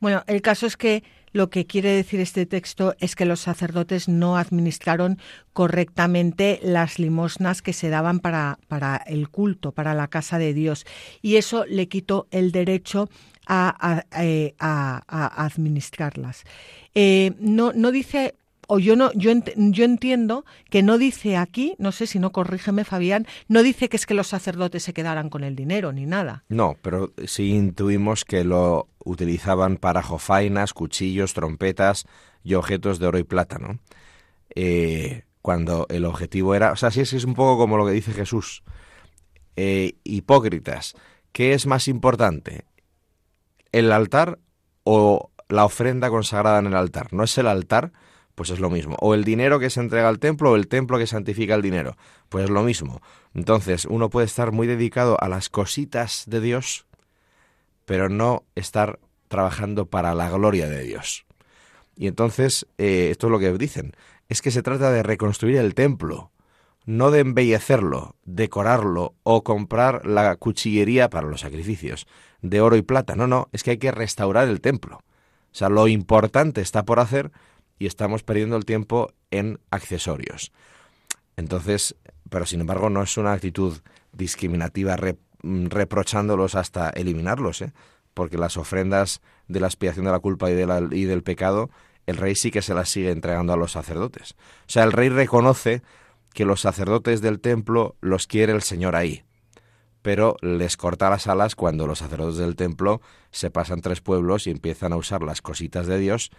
Bueno, 0.00 0.22
el 0.26 0.42
caso 0.42 0.66
es 0.66 0.76
que 0.76 1.02
lo 1.32 1.50
que 1.50 1.66
quiere 1.66 1.90
decir 1.90 2.20
este 2.20 2.46
texto 2.46 2.94
es 3.00 3.14
que 3.14 3.24
los 3.24 3.40
sacerdotes 3.40 4.08
no 4.08 4.36
administraron 4.36 5.18
correctamente 5.52 6.58
las 6.62 6.98
limosnas 6.98 7.62
que 7.62 7.72
se 7.72 7.90
daban 7.90 8.20
para, 8.20 8.58
para 8.68 8.96
el 8.96 9.28
culto, 9.28 9.72
para 9.72 9.94
la 9.94 10.08
casa 10.08 10.38
de 10.38 10.54
Dios. 10.54 10.86
Y 11.20 11.36
eso 11.36 11.64
le 11.66 11.88
quitó 11.88 12.28
el 12.30 12.52
derecho 12.52 13.10
a, 13.46 14.04
a, 14.10 14.24
eh, 14.24 14.54
administrarlas. 14.58 16.44
Eh, 16.94 17.32
no, 17.38 17.72
no 17.72 17.90
dice 17.92 18.34
o 18.68 18.78
yo 18.78 18.96
no 18.96 19.10
yo, 19.14 19.32
yo 19.56 19.84
entiendo 19.84 20.44
que 20.70 20.82
no 20.82 20.98
dice 20.98 21.36
aquí, 21.36 21.74
no 21.78 21.90
sé 21.90 22.06
si 22.06 22.18
no 22.18 22.30
corrígeme 22.30 22.84
Fabián, 22.84 23.26
no 23.48 23.62
dice 23.62 23.88
que 23.88 23.96
es 23.96 24.06
que 24.06 24.14
los 24.14 24.28
sacerdotes 24.28 24.82
se 24.82 24.92
quedaran 24.92 25.30
con 25.30 25.42
el 25.42 25.56
dinero 25.56 25.92
ni 25.92 26.06
nada. 26.06 26.44
No, 26.48 26.76
pero 26.82 27.12
sí 27.26 27.54
intuimos 27.54 28.24
que 28.24 28.44
lo 28.44 28.88
utilizaban 29.04 29.78
para 29.78 30.02
jofainas, 30.02 30.74
cuchillos, 30.74 31.32
trompetas 31.32 32.06
y 32.44 32.54
objetos 32.54 32.98
de 32.98 33.06
oro 33.06 33.18
y 33.18 33.24
plata, 33.24 33.58
¿no? 33.58 33.78
Eh, 34.54 35.24
cuando 35.40 35.86
el 35.88 36.04
objetivo 36.04 36.54
era, 36.54 36.72
o 36.72 36.76
sea, 36.76 36.90
sí 36.90 37.00
es 37.00 37.24
un 37.24 37.34
poco 37.34 37.56
como 37.56 37.78
lo 37.78 37.86
que 37.86 37.92
dice 37.92 38.12
Jesús. 38.12 38.62
Eh, 39.56 39.96
hipócritas, 40.04 40.94
¿qué 41.32 41.54
es 41.54 41.66
más 41.66 41.88
importante? 41.88 42.66
¿El 43.72 43.92
altar 43.92 44.38
o 44.84 45.30
la 45.48 45.64
ofrenda 45.64 46.10
consagrada 46.10 46.58
en 46.58 46.66
el 46.66 46.76
altar? 46.76 47.14
¿No 47.14 47.24
es 47.24 47.36
el 47.38 47.46
altar? 47.46 47.92
Pues 48.38 48.50
es 48.50 48.60
lo 48.60 48.70
mismo. 48.70 48.94
O 49.00 49.14
el 49.14 49.24
dinero 49.24 49.58
que 49.58 49.68
se 49.68 49.80
entrega 49.80 50.08
al 50.08 50.20
templo 50.20 50.52
o 50.52 50.54
el 50.54 50.68
templo 50.68 50.96
que 50.96 51.08
santifica 51.08 51.56
el 51.56 51.60
dinero, 51.60 51.96
pues 52.28 52.44
es 52.44 52.50
lo 52.50 52.62
mismo. 52.62 53.02
Entonces 53.34 53.84
uno 53.84 54.10
puede 54.10 54.26
estar 54.26 54.52
muy 54.52 54.68
dedicado 54.68 55.16
a 55.20 55.28
las 55.28 55.48
cositas 55.48 56.22
de 56.28 56.40
Dios, 56.40 56.86
pero 57.84 58.08
no 58.08 58.44
estar 58.54 59.00
trabajando 59.26 59.86
para 59.86 60.14
la 60.14 60.30
gloria 60.30 60.68
de 60.68 60.84
Dios. 60.84 61.26
Y 61.96 62.06
entonces, 62.06 62.68
eh, 62.78 63.08
esto 63.10 63.26
es 63.26 63.32
lo 63.32 63.40
que 63.40 63.52
dicen, 63.54 63.92
es 64.28 64.40
que 64.40 64.52
se 64.52 64.62
trata 64.62 64.92
de 64.92 65.02
reconstruir 65.02 65.56
el 65.56 65.74
templo, 65.74 66.30
no 66.86 67.10
de 67.10 67.18
embellecerlo, 67.18 68.14
decorarlo 68.24 69.16
o 69.24 69.42
comprar 69.42 70.06
la 70.06 70.36
cuchillería 70.36 71.10
para 71.10 71.26
los 71.26 71.40
sacrificios 71.40 72.06
de 72.40 72.60
oro 72.60 72.76
y 72.76 72.82
plata. 72.82 73.16
No, 73.16 73.26
no, 73.26 73.48
es 73.50 73.64
que 73.64 73.72
hay 73.72 73.78
que 73.78 73.90
restaurar 73.90 74.46
el 74.46 74.60
templo. 74.60 74.98
O 74.98 75.54
sea, 75.58 75.70
lo 75.70 75.88
importante 75.88 76.60
está 76.60 76.84
por 76.84 77.00
hacer, 77.00 77.32
y 77.78 77.86
estamos 77.86 78.22
perdiendo 78.22 78.56
el 78.56 78.64
tiempo 78.64 79.12
en 79.30 79.60
accesorios. 79.70 80.52
Entonces, 81.36 81.94
pero 82.28 82.46
sin 82.46 82.60
embargo 82.60 82.90
no 82.90 83.02
es 83.02 83.16
una 83.16 83.32
actitud 83.32 83.78
discriminativa 84.12 84.96
reprochándolos 85.42 86.54
hasta 86.54 86.90
eliminarlos, 86.90 87.62
¿eh? 87.62 87.72
porque 88.14 88.38
las 88.38 88.56
ofrendas 88.56 89.20
de 89.46 89.60
la 89.60 89.68
expiación 89.68 90.04
de 90.04 90.12
la 90.12 90.18
culpa 90.18 90.50
y, 90.50 90.54
y 90.54 91.04
del 91.04 91.22
pecado, 91.22 91.70
el 92.06 92.16
rey 92.16 92.34
sí 92.34 92.50
que 92.50 92.62
se 92.62 92.74
las 92.74 92.88
sigue 92.88 93.10
entregando 93.10 93.52
a 93.52 93.56
los 93.56 93.72
sacerdotes. 93.72 94.32
O 94.32 94.70
sea, 94.70 94.84
el 94.84 94.92
rey 94.92 95.08
reconoce 95.08 95.82
que 96.34 96.44
los 96.44 96.60
sacerdotes 96.60 97.20
del 97.20 97.40
templo 97.40 97.96
los 98.00 98.26
quiere 98.26 98.52
el 98.52 98.62
Señor 98.62 98.96
ahí, 98.96 99.24
pero 100.02 100.36
les 100.40 100.76
corta 100.76 101.10
las 101.10 101.26
alas 101.26 101.54
cuando 101.54 101.86
los 101.86 101.98
sacerdotes 101.98 102.38
del 102.38 102.56
templo 102.56 103.00
se 103.30 103.50
pasan 103.50 103.80
tres 103.80 104.00
pueblos 104.00 104.46
y 104.46 104.50
empiezan 104.50 104.92
a 104.92 104.96
usar 104.96 105.22
las 105.22 105.42
cositas 105.42 105.86
de 105.86 105.98
Dios 105.98 106.30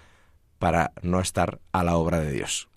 para 0.60 0.92
no 1.02 1.20
estar 1.20 1.60
a 1.72 1.84
la 1.84 1.98
obra 1.98 2.20
de 2.20 2.32
Dios. 2.32 2.70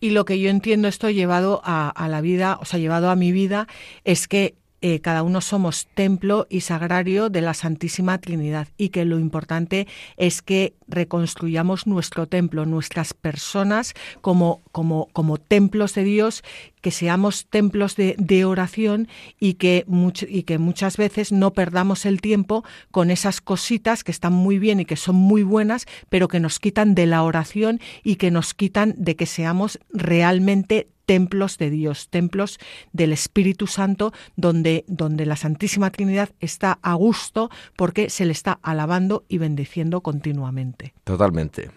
Y 0.00 0.10
lo 0.10 0.24
que 0.24 0.38
yo 0.38 0.50
entiendo 0.50 0.88
esto 0.88 1.08
llevado 1.10 1.62
a, 1.64 2.06
la 2.08 2.20
vida, 2.20 2.58
o 2.60 2.64
sea, 2.64 2.78
llevado 2.78 3.10
a 3.10 3.16
mi 3.16 3.32
vida, 3.32 3.66
es 4.04 4.28
que 4.28 4.54
eh, 4.82 5.00
cada 5.00 5.22
uno 5.22 5.40
somos 5.40 5.86
templo 5.94 6.46
y 6.50 6.60
sagrario 6.60 7.30
de 7.30 7.40
la 7.40 7.54
Santísima 7.54 8.18
Trinidad 8.18 8.68
y 8.76 8.90
que 8.90 9.04
lo 9.04 9.18
importante 9.18 9.86
es 10.16 10.42
que 10.42 10.74
reconstruyamos 10.86 11.86
nuestro 11.86 12.26
templo, 12.26 12.66
nuestras 12.66 13.14
personas 13.14 13.94
como, 14.20 14.62
como, 14.72 15.08
como 15.12 15.38
templos 15.38 15.94
de 15.94 16.04
Dios, 16.04 16.44
que 16.82 16.90
seamos 16.90 17.46
templos 17.46 17.96
de, 17.96 18.14
de 18.18 18.44
oración 18.44 19.08
y 19.40 19.54
que, 19.54 19.86
y 20.28 20.42
que 20.42 20.58
muchas 20.58 20.96
veces 20.96 21.32
no 21.32 21.52
perdamos 21.52 22.06
el 22.06 22.20
tiempo 22.20 22.64
con 22.90 23.10
esas 23.10 23.40
cositas 23.40 24.04
que 24.04 24.12
están 24.12 24.34
muy 24.34 24.58
bien 24.58 24.80
y 24.80 24.84
que 24.84 24.96
son 24.96 25.16
muy 25.16 25.42
buenas, 25.42 25.86
pero 26.10 26.28
que 26.28 26.38
nos 26.38 26.60
quitan 26.60 26.94
de 26.94 27.06
la 27.06 27.22
oración 27.22 27.80
y 28.04 28.16
que 28.16 28.30
nos 28.30 28.54
quitan 28.54 28.94
de 28.98 29.16
que 29.16 29.26
seamos 29.26 29.80
realmente 29.92 30.88
templos 31.06 31.56
de 31.58 31.70
Dios, 31.70 32.08
templos 32.10 32.58
del 32.92 33.12
Espíritu 33.12 33.66
Santo, 33.66 34.12
donde, 34.36 34.84
donde 34.88 35.24
la 35.24 35.36
Santísima 35.36 35.90
Trinidad 35.90 36.30
está 36.40 36.78
a 36.82 36.94
gusto 36.94 37.50
porque 37.76 38.10
se 38.10 38.26
le 38.26 38.32
está 38.32 38.58
alabando 38.62 39.24
y 39.28 39.38
bendiciendo 39.38 40.02
continuamente. 40.02 40.92
Totalmente. 41.04 41.70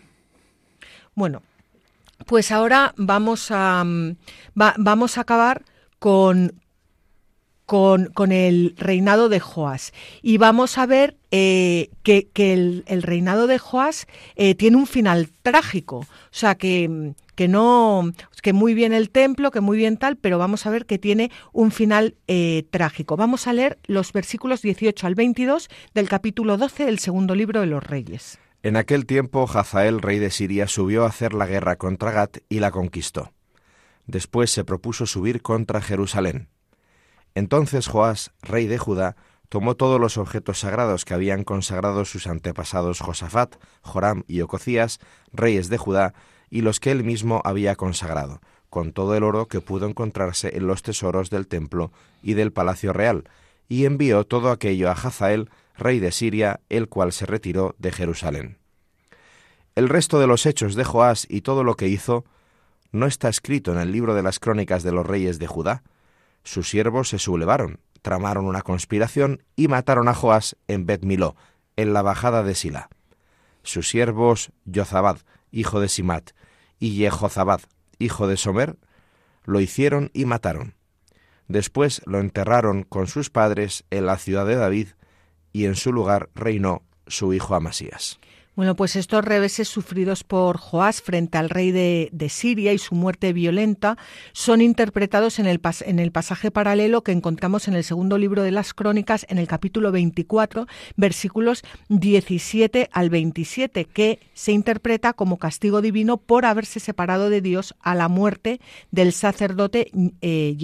Bueno, 1.16 1.44
pues 2.26 2.52
ahora 2.52 2.94
vamos 2.98 3.52
a, 3.52 3.84
mm, 3.84 4.16
vamos 4.56 5.18
a 5.18 5.22
acabar 5.22 5.64
con, 6.00 6.62
con, 7.66 8.32
el 8.32 8.74
reinado 8.78 9.30
de 9.30 9.40
Joás. 9.40 9.94
Y 10.22 10.38
vamos 10.38 10.78
a 10.78 10.86
ver 10.86 11.18
eh, 11.30 11.92
que, 12.04 12.28
el, 12.36 13.04
reinado 13.04 13.46
de 13.46 13.60
Joás 13.60 14.08
eh, 14.36 14.56
tiene 14.56 14.78
un 14.78 14.88
final 14.88 15.30
trágico. 15.44 15.98
O 15.98 16.08
sea, 16.32 16.56
que, 16.56 17.14
que, 17.40 17.48
no, 17.48 18.12
que 18.44 18.52
muy 18.52 18.74
bien 18.74 18.92
el 18.92 19.12
templo, 19.12 19.50
que 19.50 19.62
muy 19.62 19.78
bien 19.78 19.96
tal, 19.96 20.18
pero 20.18 20.38
vamos 20.38 20.66
a 20.66 20.72
ver 20.72 20.86
que 20.86 21.00
tiene 21.00 21.32
un 21.54 21.72
final 21.72 22.18
eh, 22.28 22.68
trágico. 22.70 23.16
Vamos 23.16 23.48
a 23.48 23.54
leer 23.54 23.80
los 23.88 24.12
versículos 24.12 24.62
18 24.62 25.08
al 25.08 25.16
22 25.16 25.70
del 25.94 26.10
capítulo 26.10 26.58
12 26.58 26.84
del 26.84 27.00
segundo 27.00 27.36
libro 27.36 27.62
de 27.62 27.68
los 27.68 27.82
Reyes. 27.82 28.40
En 28.62 28.76
aquel 28.76 29.06
tiempo, 29.06 29.50
Hazael, 29.50 30.02
rey 30.02 30.20
de 30.20 30.32
Siria, 30.32 30.68
subió 30.68 31.06
a 31.06 31.08
hacer 31.08 31.34
la 31.34 31.46
guerra 31.46 31.78
contra 31.78 32.12
Gat 32.12 32.40
y 32.50 32.60
la 32.60 32.72
conquistó. 32.72 33.32
Después 34.06 34.52
se 34.52 34.66
propuso 34.66 35.06
subir 35.06 35.42
contra 35.42 35.80
Jerusalén 35.80 36.50
entonces 37.36 37.88
Joás, 37.88 38.32
rey 38.42 38.68
de 38.68 38.78
Judá, 38.78 39.16
tomó 39.50 39.76
todos 39.76 40.00
los 40.00 40.18
objetos 40.18 40.60
sagrados 40.60 41.06
que 41.06 41.14
habían 41.14 41.44
consagrado 41.44 42.04
sus 42.04 42.28
antepasados 42.28 43.00
Josafat, 43.00 43.56
Joram 43.82 44.24
y 44.28 44.42
Ococías, 44.42 45.00
reyes 45.32 45.70
de 45.70 45.78
Judá, 45.78 46.14
y 46.50 46.62
los 46.62 46.80
que 46.80 46.92
él 46.92 47.04
mismo 47.04 47.42
había 47.44 47.76
consagrado, 47.76 48.42
con 48.70 48.94
todo 48.94 49.16
el 49.16 49.24
oro 49.24 49.48
que 49.48 49.62
pudo 49.62 49.88
encontrarse 49.88 50.56
en 50.56 50.68
los 50.68 50.82
tesoros 50.82 51.30
del 51.30 51.48
templo 51.48 51.92
y 52.22 52.34
del 52.34 52.52
palacio 52.52 52.94
real, 52.94 53.26
y 53.68 53.86
envió 53.86 54.26
todo 54.26 54.52
aquello 54.52 54.90
a 54.90 54.94
Hazael, 54.94 55.50
rey 55.78 56.00
de 56.00 56.12
Siria, 56.12 56.60
el 56.70 56.90
cual 56.90 57.12
se 57.12 57.26
retiró 57.26 57.76
de 57.78 57.92
Jerusalén. 57.92 58.58
El 59.76 59.90
resto 59.90 60.20
de 60.20 60.28
los 60.28 60.46
hechos 60.46 60.76
de 60.76 60.84
Joás 60.84 61.26
y 61.30 61.42
todo 61.42 61.64
lo 61.64 61.76
que 61.76 61.88
hizo 61.88 62.26
no 62.92 63.06
está 63.06 63.30
escrito 63.30 63.72
en 63.72 63.80
el 63.80 63.92
libro 63.92 64.16
de 64.16 64.24
las 64.24 64.40
crónicas 64.40 64.84
de 64.84 64.92
los 64.92 65.06
reyes 65.06 65.40
de 65.40 65.48
Judá, 65.48 65.84
sus 66.44 66.70
siervos 66.70 67.10
se 67.10 67.20
sublevaron, 67.20 67.80
tramaron 68.02 68.46
una 68.46 68.62
conspiración 68.62 69.44
y 69.56 69.68
mataron 69.68 70.08
a 70.08 70.14
Joás 70.14 70.56
en 70.68 70.86
Bet 70.86 71.04
Miló, 71.04 71.36
en 71.76 71.94
la 71.94 72.02
bajada 72.02 72.44
de 72.44 72.56
Sila. 72.56 72.90
Sus 73.64 73.90
siervos 73.90 74.52
Jozabad, 74.74 75.20
hijo 75.52 75.80
de 75.80 75.90
Simat, 75.90 76.32
y 76.80 76.98
Jehozabad, 76.98 77.62
hijo 77.98 78.28
de 78.28 78.38
Somer, 78.38 78.78
lo 79.44 79.60
hicieron 79.60 80.12
y 80.14 80.26
mataron. 80.26 80.76
Después 81.48 82.02
lo 82.06 82.20
enterraron 82.20 82.84
con 82.84 83.08
sus 83.08 83.30
padres 83.30 83.84
en 83.90 84.06
la 84.06 84.18
ciudad 84.18 84.46
de 84.46 84.56
David, 84.56 84.90
y 85.52 85.66
en 85.66 85.76
su 85.76 85.92
lugar 85.92 86.30
reinó 86.36 86.84
su 87.08 87.34
hijo 87.34 87.56
Amasías. 87.56 88.20
Bueno, 88.56 88.76
pues 88.76 88.98
estos 88.98 89.24
reveses 89.24 89.70
sufridos 89.70 90.26
por 90.26 90.58
Joás 90.58 91.02
frente 91.02 91.38
al 91.38 91.50
rey 91.50 91.72
de, 91.72 92.30
Siria 92.30 92.74
y 92.74 92.78
su 92.78 92.94
muerte 92.94 93.32
violenta 93.32 93.98
son 94.34 94.62
interpretados 94.62 95.40
en 95.40 95.46
el, 95.46 95.62
en 95.86 96.00
el 96.00 96.12
pasaje 96.12 96.52
paralelo 96.52 97.02
que 97.02 97.14
encontramos 97.14 97.68
en 97.68 97.76
el 97.76 97.84
segundo 97.84 98.18
libro 98.18 98.44
de 98.44 98.52
las 98.52 98.74
Crónicas, 98.74 99.26
en 99.30 99.38
el 99.38 99.48
capítulo 99.48 99.92
24, 99.92 100.68
versículos 100.98 101.64
17 101.88 102.90
al 102.92 103.10
27, 103.10 103.86
que 103.86 104.20
se 104.34 104.52
interpreta 104.52 105.14
como 105.14 105.38
castigo 105.38 105.82
divino 105.82 106.18
por 106.18 106.46
haberse 106.46 106.80
separado 106.80 107.30
de 107.30 107.42
Dios 107.42 107.76
a 107.80 107.96
la 107.96 108.10
muerte 108.10 108.60
del 108.92 109.14
sacerdote 109.14 109.90
eh, 110.22 110.58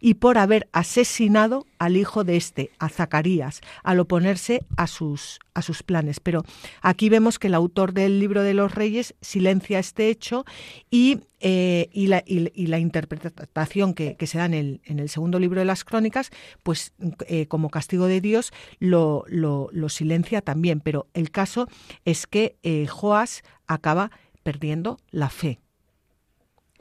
y 0.00 0.14
por 0.14 0.38
haber 0.38 0.68
asesinado 0.72 1.66
al 1.82 1.96
hijo 1.96 2.22
de 2.22 2.36
este, 2.36 2.70
a 2.78 2.88
Zacarías, 2.88 3.60
al 3.82 3.98
oponerse 3.98 4.60
a 4.76 4.86
sus, 4.86 5.40
a 5.52 5.62
sus 5.62 5.82
planes. 5.82 6.20
Pero 6.20 6.44
aquí 6.80 7.08
vemos 7.08 7.40
que 7.40 7.48
el 7.48 7.54
autor 7.54 7.92
del 7.92 8.20
libro 8.20 8.44
de 8.44 8.54
los 8.54 8.72
reyes 8.72 9.16
silencia 9.20 9.80
este 9.80 10.08
hecho 10.08 10.44
y, 10.92 11.18
eh, 11.40 11.88
y, 11.92 12.06
la, 12.06 12.78
interpretación 12.78 13.94
que, 13.94 14.16
se 14.28 14.38
da 14.38 14.44
en 14.44 14.54
el, 14.54 14.80
en 14.84 15.00
el, 15.00 15.08
segundo 15.08 15.40
libro 15.40 15.58
de 15.58 15.64
las 15.64 15.82
crónicas, 15.82 16.30
pues 16.62 16.92
eh, 17.26 17.48
como 17.48 17.68
castigo 17.68 18.06
de 18.06 18.20
Dios 18.20 18.52
lo, 18.78 19.24
lo, 19.26 19.88
silencia 19.88 20.40
también. 20.40 20.78
Pero 20.78 21.08
el 21.14 21.32
caso 21.32 21.66
es 22.04 22.28
que 22.28 22.54
eh, 22.62 22.86
Joás 22.86 23.42
acaba 23.66 24.12
perdiendo 24.44 24.98
la 25.10 25.30
fe. 25.30 25.58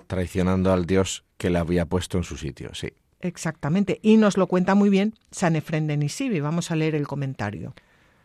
Traicionando 0.06 0.72
al 0.72 0.86
Dios 0.86 1.26
que 1.40 1.50
le 1.50 1.58
había 1.58 1.88
puesto 1.88 2.20
en 2.20 2.24
su 2.24 2.38
sitio, 2.38 2.76
sí. 2.76 2.90
Exactamente. 3.22 4.00
Y 4.02 4.18
nos 4.18 4.38
lo 4.38 4.48
cuenta 4.48 4.76
muy 4.76 4.90
bien 4.90 5.16
San 5.32 5.54
de 5.54 5.98
Nisibi. 5.98 6.40
Vamos 6.40 6.72
a 6.72 6.76
leer 6.76 6.96
el 6.96 7.08
comentario. 7.08 7.74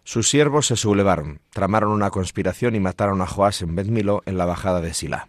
Sus 0.04 0.28
siervos 0.28 0.66
se 0.66 0.76
sublevaron, 0.76 1.40
tramaron 1.50 1.90
una 1.90 2.10
conspiración 2.10 2.76
y 2.76 2.80
mataron 2.80 3.20
a 3.22 3.26
Joás 3.26 3.62
en 3.62 3.74
Betmilo 3.74 4.22
en 4.24 4.38
la 4.38 4.44
bajada 4.44 4.80
de 4.80 4.94
Sila. 4.94 5.28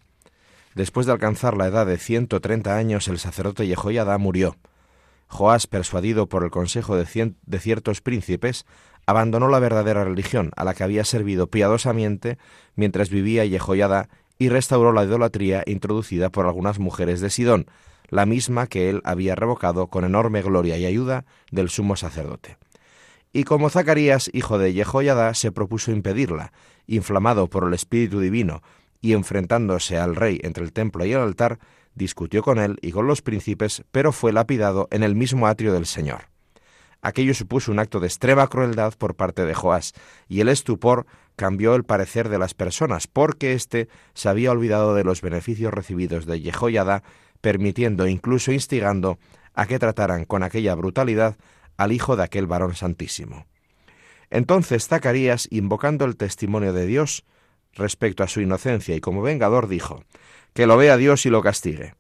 Después 0.76 1.08
de 1.08 1.14
alcanzar 1.14 1.58
la 1.58 1.66
edad 1.66 1.88
de 1.88 1.98
130 1.98 2.76
años, 2.76 3.08
el 3.08 3.18
sacerdote 3.18 3.66
Jehoiada 3.66 4.16
murió. 4.20 4.56
Joás, 5.28 5.66
persuadido 5.66 6.30
por 6.30 6.44
el 6.44 6.52
consejo 6.52 6.96
de, 6.96 7.34
de 7.44 7.60
ciertos 7.60 8.02
príncipes, 8.02 8.66
abandonó 9.08 9.48
la 9.48 9.58
verdadera 9.58 10.04
religión 10.04 10.52
a 10.56 10.64
la 10.64 10.76
que 10.76 10.84
había 10.84 11.04
servido 11.06 11.48
piadosamente 11.48 12.38
mientras 12.76 13.10
vivía 13.10 13.46
Jehoiada 13.46 14.10
y 14.38 14.50
restauró 14.50 14.94
la 14.94 15.06
idolatría 15.06 15.64
introducida 15.66 16.30
por 16.30 16.46
algunas 16.46 16.78
mujeres 16.78 17.22
de 17.22 17.32
Sidón, 17.32 17.66
la 18.10 18.26
misma 18.26 18.68
que 18.68 18.90
él 18.90 19.02
había 19.04 19.36
revocado 19.36 19.88
con 19.88 20.06
enorme 20.06 20.42
gloria 20.42 20.78
y 20.78 20.86
ayuda 20.86 21.26
del 21.52 21.70
sumo 21.70 21.96
sacerdote. 21.96 22.58
Y 23.34 23.44
como 23.44 23.70
Zacarías, 23.70 24.30
hijo 24.34 24.58
de 24.58 24.74
Jehoiada, 24.74 25.34
se 25.34 25.52
propuso 25.52 25.92
impedirla, 25.92 26.54
inflamado 26.88 27.48
por 27.48 27.66
el 27.66 27.74
Espíritu 27.74 28.20
Divino, 28.20 28.62
y 29.02 29.14
enfrentándose 29.14 29.98
al 29.98 30.16
rey 30.16 30.40
entre 30.44 30.64
el 30.64 30.74
templo 30.74 31.06
y 31.06 31.14
el 31.14 31.20
altar, 31.20 31.60
discutió 31.94 32.42
con 32.42 32.60
él 32.60 32.78
y 32.82 32.92
con 32.92 33.08
los 33.08 33.22
príncipes, 33.22 33.84
pero 33.92 34.12
fue 34.12 34.32
lapidado 34.32 34.88
en 34.92 35.04
el 35.04 35.16
mismo 35.16 35.48
atrio 35.48 35.74
del 35.74 35.86
Señor. 35.86 36.30
Aquello 37.02 37.34
supuso 37.34 37.72
un 37.72 37.80
acto 37.80 38.00
de 38.00 38.08
extrema 38.08 38.48
crueldad 38.48 38.94
por 38.98 39.16
parte 39.16 39.46
de 39.46 39.54
Joás, 39.54 39.94
y 40.28 40.42
el 40.42 40.50
estupor 40.50 41.06
cambió 41.36 41.76
el 41.76 41.84
parecer 41.84 42.30
de 42.30 42.40
las 42.40 42.54
personas, 42.54 43.08
porque 43.08 43.54
éste 43.54 43.88
se 44.14 44.30
había 44.30 44.52
olvidado 44.52 44.96
de 44.96 45.04
los 45.04 45.22
beneficios 45.22 45.74
recibidos 45.74 46.26
de 46.26 46.40
Jehoiada 46.40 47.04
permitiendo, 47.42 48.08
incluso 48.08 48.52
instigando, 48.52 49.20
a 49.54 49.66
que 49.66 49.80
trataran 49.80 50.26
con 50.26 50.44
aquella 50.44 50.76
brutalidad 50.76 51.36
al 51.78 51.92
hijo 51.92 52.16
de 52.16 52.24
aquel 52.24 52.48
varón 52.48 52.76
santísimo. 52.76 53.46
Entonces 54.30 54.88
Zacarías, 54.88 55.48
invocando 55.52 56.06
el 56.06 56.18
testimonio 56.18 56.74
de 56.74 56.86
Dios 56.86 57.24
respecto 57.74 58.24
a 58.24 58.28
su 58.28 58.42
inocencia 58.42 58.96
y 58.96 59.00
como 59.00 59.22
vengador, 59.22 59.68
dijo, 59.68 60.04
que 60.54 60.68
lo 60.68 60.78
vea 60.78 60.98
Dios 60.98 61.26
y 61.26 61.30
lo 61.30 61.42
castigue. 61.42 61.94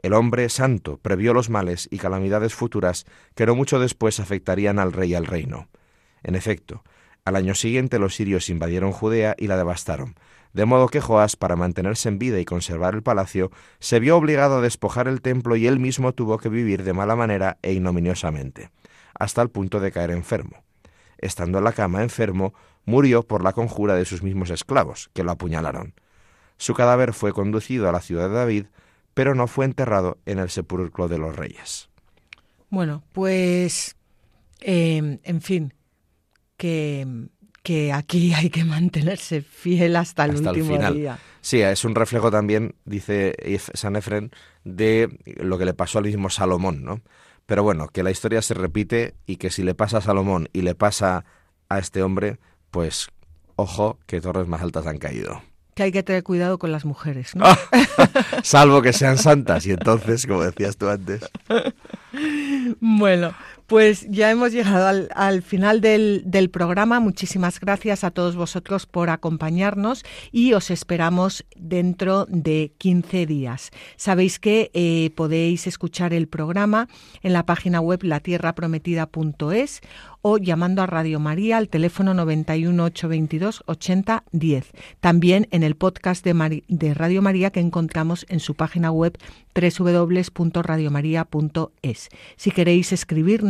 El 0.00 0.14
hombre 0.14 0.48
santo 0.48 0.98
previó 0.98 1.34
los 1.34 1.50
males 1.50 1.88
y 1.90 1.98
calamidades 1.98 2.54
futuras 2.54 3.04
que 3.34 3.46
no 3.46 3.54
mucho 3.54 3.80
después 3.80 4.20
afectarían 4.20 4.78
al 4.78 4.92
rey 4.92 5.10
y 5.10 5.14
al 5.14 5.26
reino. 5.26 5.68
En 6.22 6.34
efecto, 6.34 6.84
al 7.24 7.36
año 7.36 7.54
siguiente 7.54 7.98
los 7.98 8.14
sirios 8.14 8.48
invadieron 8.48 8.92
Judea 8.92 9.34
y 9.36 9.48
la 9.48 9.56
devastaron, 9.56 10.14
de 10.52 10.64
modo 10.64 10.88
que 10.88 11.00
Joás, 11.00 11.36
para 11.36 11.56
mantenerse 11.56 12.08
en 12.08 12.18
vida 12.18 12.38
y 12.40 12.44
conservar 12.44 12.94
el 12.94 13.02
palacio, 13.02 13.50
se 13.78 14.00
vio 14.00 14.16
obligado 14.16 14.58
a 14.58 14.60
despojar 14.60 15.08
el 15.08 15.20
templo 15.20 15.56
y 15.56 15.66
él 15.66 15.78
mismo 15.78 16.12
tuvo 16.12 16.38
que 16.38 16.48
vivir 16.48 16.84
de 16.84 16.92
mala 16.92 17.16
manera 17.16 17.58
e 17.62 17.72
ignominiosamente, 17.72 18.70
hasta 19.14 19.42
el 19.42 19.50
punto 19.50 19.80
de 19.80 19.92
caer 19.92 20.10
enfermo. 20.10 20.62
Estando 21.18 21.58
en 21.58 21.64
la 21.64 21.72
cama 21.72 22.02
enfermo, 22.02 22.54
murió 22.84 23.22
por 23.22 23.42
la 23.42 23.52
conjura 23.52 23.94
de 23.94 24.04
sus 24.04 24.22
mismos 24.22 24.50
esclavos, 24.50 25.10
que 25.12 25.24
lo 25.24 25.32
apuñalaron. 25.32 25.94
Su 26.56 26.74
cadáver 26.74 27.12
fue 27.12 27.32
conducido 27.32 27.88
a 27.88 27.92
la 27.92 28.00
ciudad 28.00 28.28
de 28.28 28.34
David, 28.34 28.66
pero 29.14 29.34
no 29.34 29.46
fue 29.46 29.64
enterrado 29.64 30.18
en 30.26 30.38
el 30.38 30.50
sepulcro 30.50 31.08
de 31.08 31.18
los 31.18 31.36
reyes. 31.36 31.88
Bueno, 32.70 33.02
pues, 33.12 33.96
eh, 34.60 35.18
en 35.22 35.40
fin, 35.40 35.74
que 36.56 37.06
que 37.68 37.92
aquí 37.92 38.32
hay 38.34 38.48
que 38.48 38.64
mantenerse 38.64 39.42
fiel 39.42 39.96
hasta 39.96 40.24
el 40.24 40.36
último 40.36 40.78
día. 40.90 41.18
Sí, 41.42 41.60
es 41.60 41.84
un 41.84 41.94
reflejo 41.94 42.30
también, 42.30 42.74
dice 42.86 43.34
San 43.74 43.94
Efren, 43.94 44.30
de 44.64 45.18
lo 45.24 45.58
que 45.58 45.66
le 45.66 45.74
pasó 45.74 45.98
al 45.98 46.06
mismo 46.06 46.30
Salomón, 46.30 46.82
¿no? 46.82 47.02
Pero 47.44 47.62
bueno, 47.62 47.88
que 47.88 48.02
la 48.02 48.10
historia 48.10 48.40
se 48.40 48.54
repite 48.54 49.14
y 49.26 49.36
que 49.36 49.50
si 49.50 49.62
le 49.62 49.74
pasa 49.74 49.98
a 49.98 50.00
Salomón 50.00 50.48
y 50.54 50.62
le 50.62 50.74
pasa 50.74 51.26
a 51.68 51.78
este 51.78 52.02
hombre, 52.02 52.38
pues 52.70 53.08
ojo 53.56 53.98
que 54.06 54.22
torres 54.22 54.48
más 54.48 54.62
altas 54.62 54.86
han 54.86 54.96
caído. 54.96 55.42
Que 55.74 55.82
hay 55.84 55.92
que 55.92 56.02
tener 56.02 56.24
cuidado 56.24 56.58
con 56.58 56.72
las 56.72 56.86
mujeres, 56.86 57.36
¿no? 57.36 57.44
Salvo 58.42 58.80
que 58.80 58.94
sean 58.94 59.18
santas 59.18 59.66
y 59.66 59.72
entonces, 59.72 60.26
como 60.26 60.42
decías 60.42 60.78
tú 60.78 60.88
antes. 60.88 61.20
Bueno, 62.80 63.32
pues 63.68 64.06
ya 64.08 64.30
hemos 64.30 64.52
llegado 64.52 65.06
al, 65.14 65.42
final 65.42 65.82
del, 65.82 66.50
programa. 66.50 67.00
Muchísimas 67.00 67.60
gracias 67.60 68.02
a 68.02 68.10
todos 68.10 68.34
vosotros 68.34 68.86
por 68.86 69.10
acompañarnos 69.10 70.04
y 70.32 70.54
os 70.54 70.70
esperamos 70.70 71.44
dentro 71.54 72.24
de 72.30 72.72
15 72.78 73.26
días. 73.26 73.70
Sabéis 73.96 74.38
que 74.38 74.70
eh, 74.72 75.10
podéis 75.14 75.66
escuchar 75.66 76.14
el 76.14 76.28
programa 76.28 76.88
en 77.22 77.34
la 77.34 77.44
página 77.44 77.80
web 77.80 78.02
latierraprometida.es 78.04 79.82
o 80.22 80.38
llamando 80.38 80.80
a 80.82 80.86
Radio 80.86 81.20
María 81.20 81.58
al 81.58 81.68
teléfono 81.68 82.14
91 82.14 82.82
822 82.84 83.62
80 83.66 84.24
10. 84.32 84.72
También 85.00 85.46
en 85.50 85.62
el 85.62 85.76
podcast 85.76 86.24
de, 86.24 86.94
Radio 86.94 87.20
María 87.22 87.50
que 87.50 87.60
encontramos 87.60 88.24
en 88.28 88.40
su 88.40 88.54
página 88.54 88.90
web 88.90 89.16
www.radiomaria.es. 89.54 92.08
Si 92.36 92.50
queréis 92.50 92.92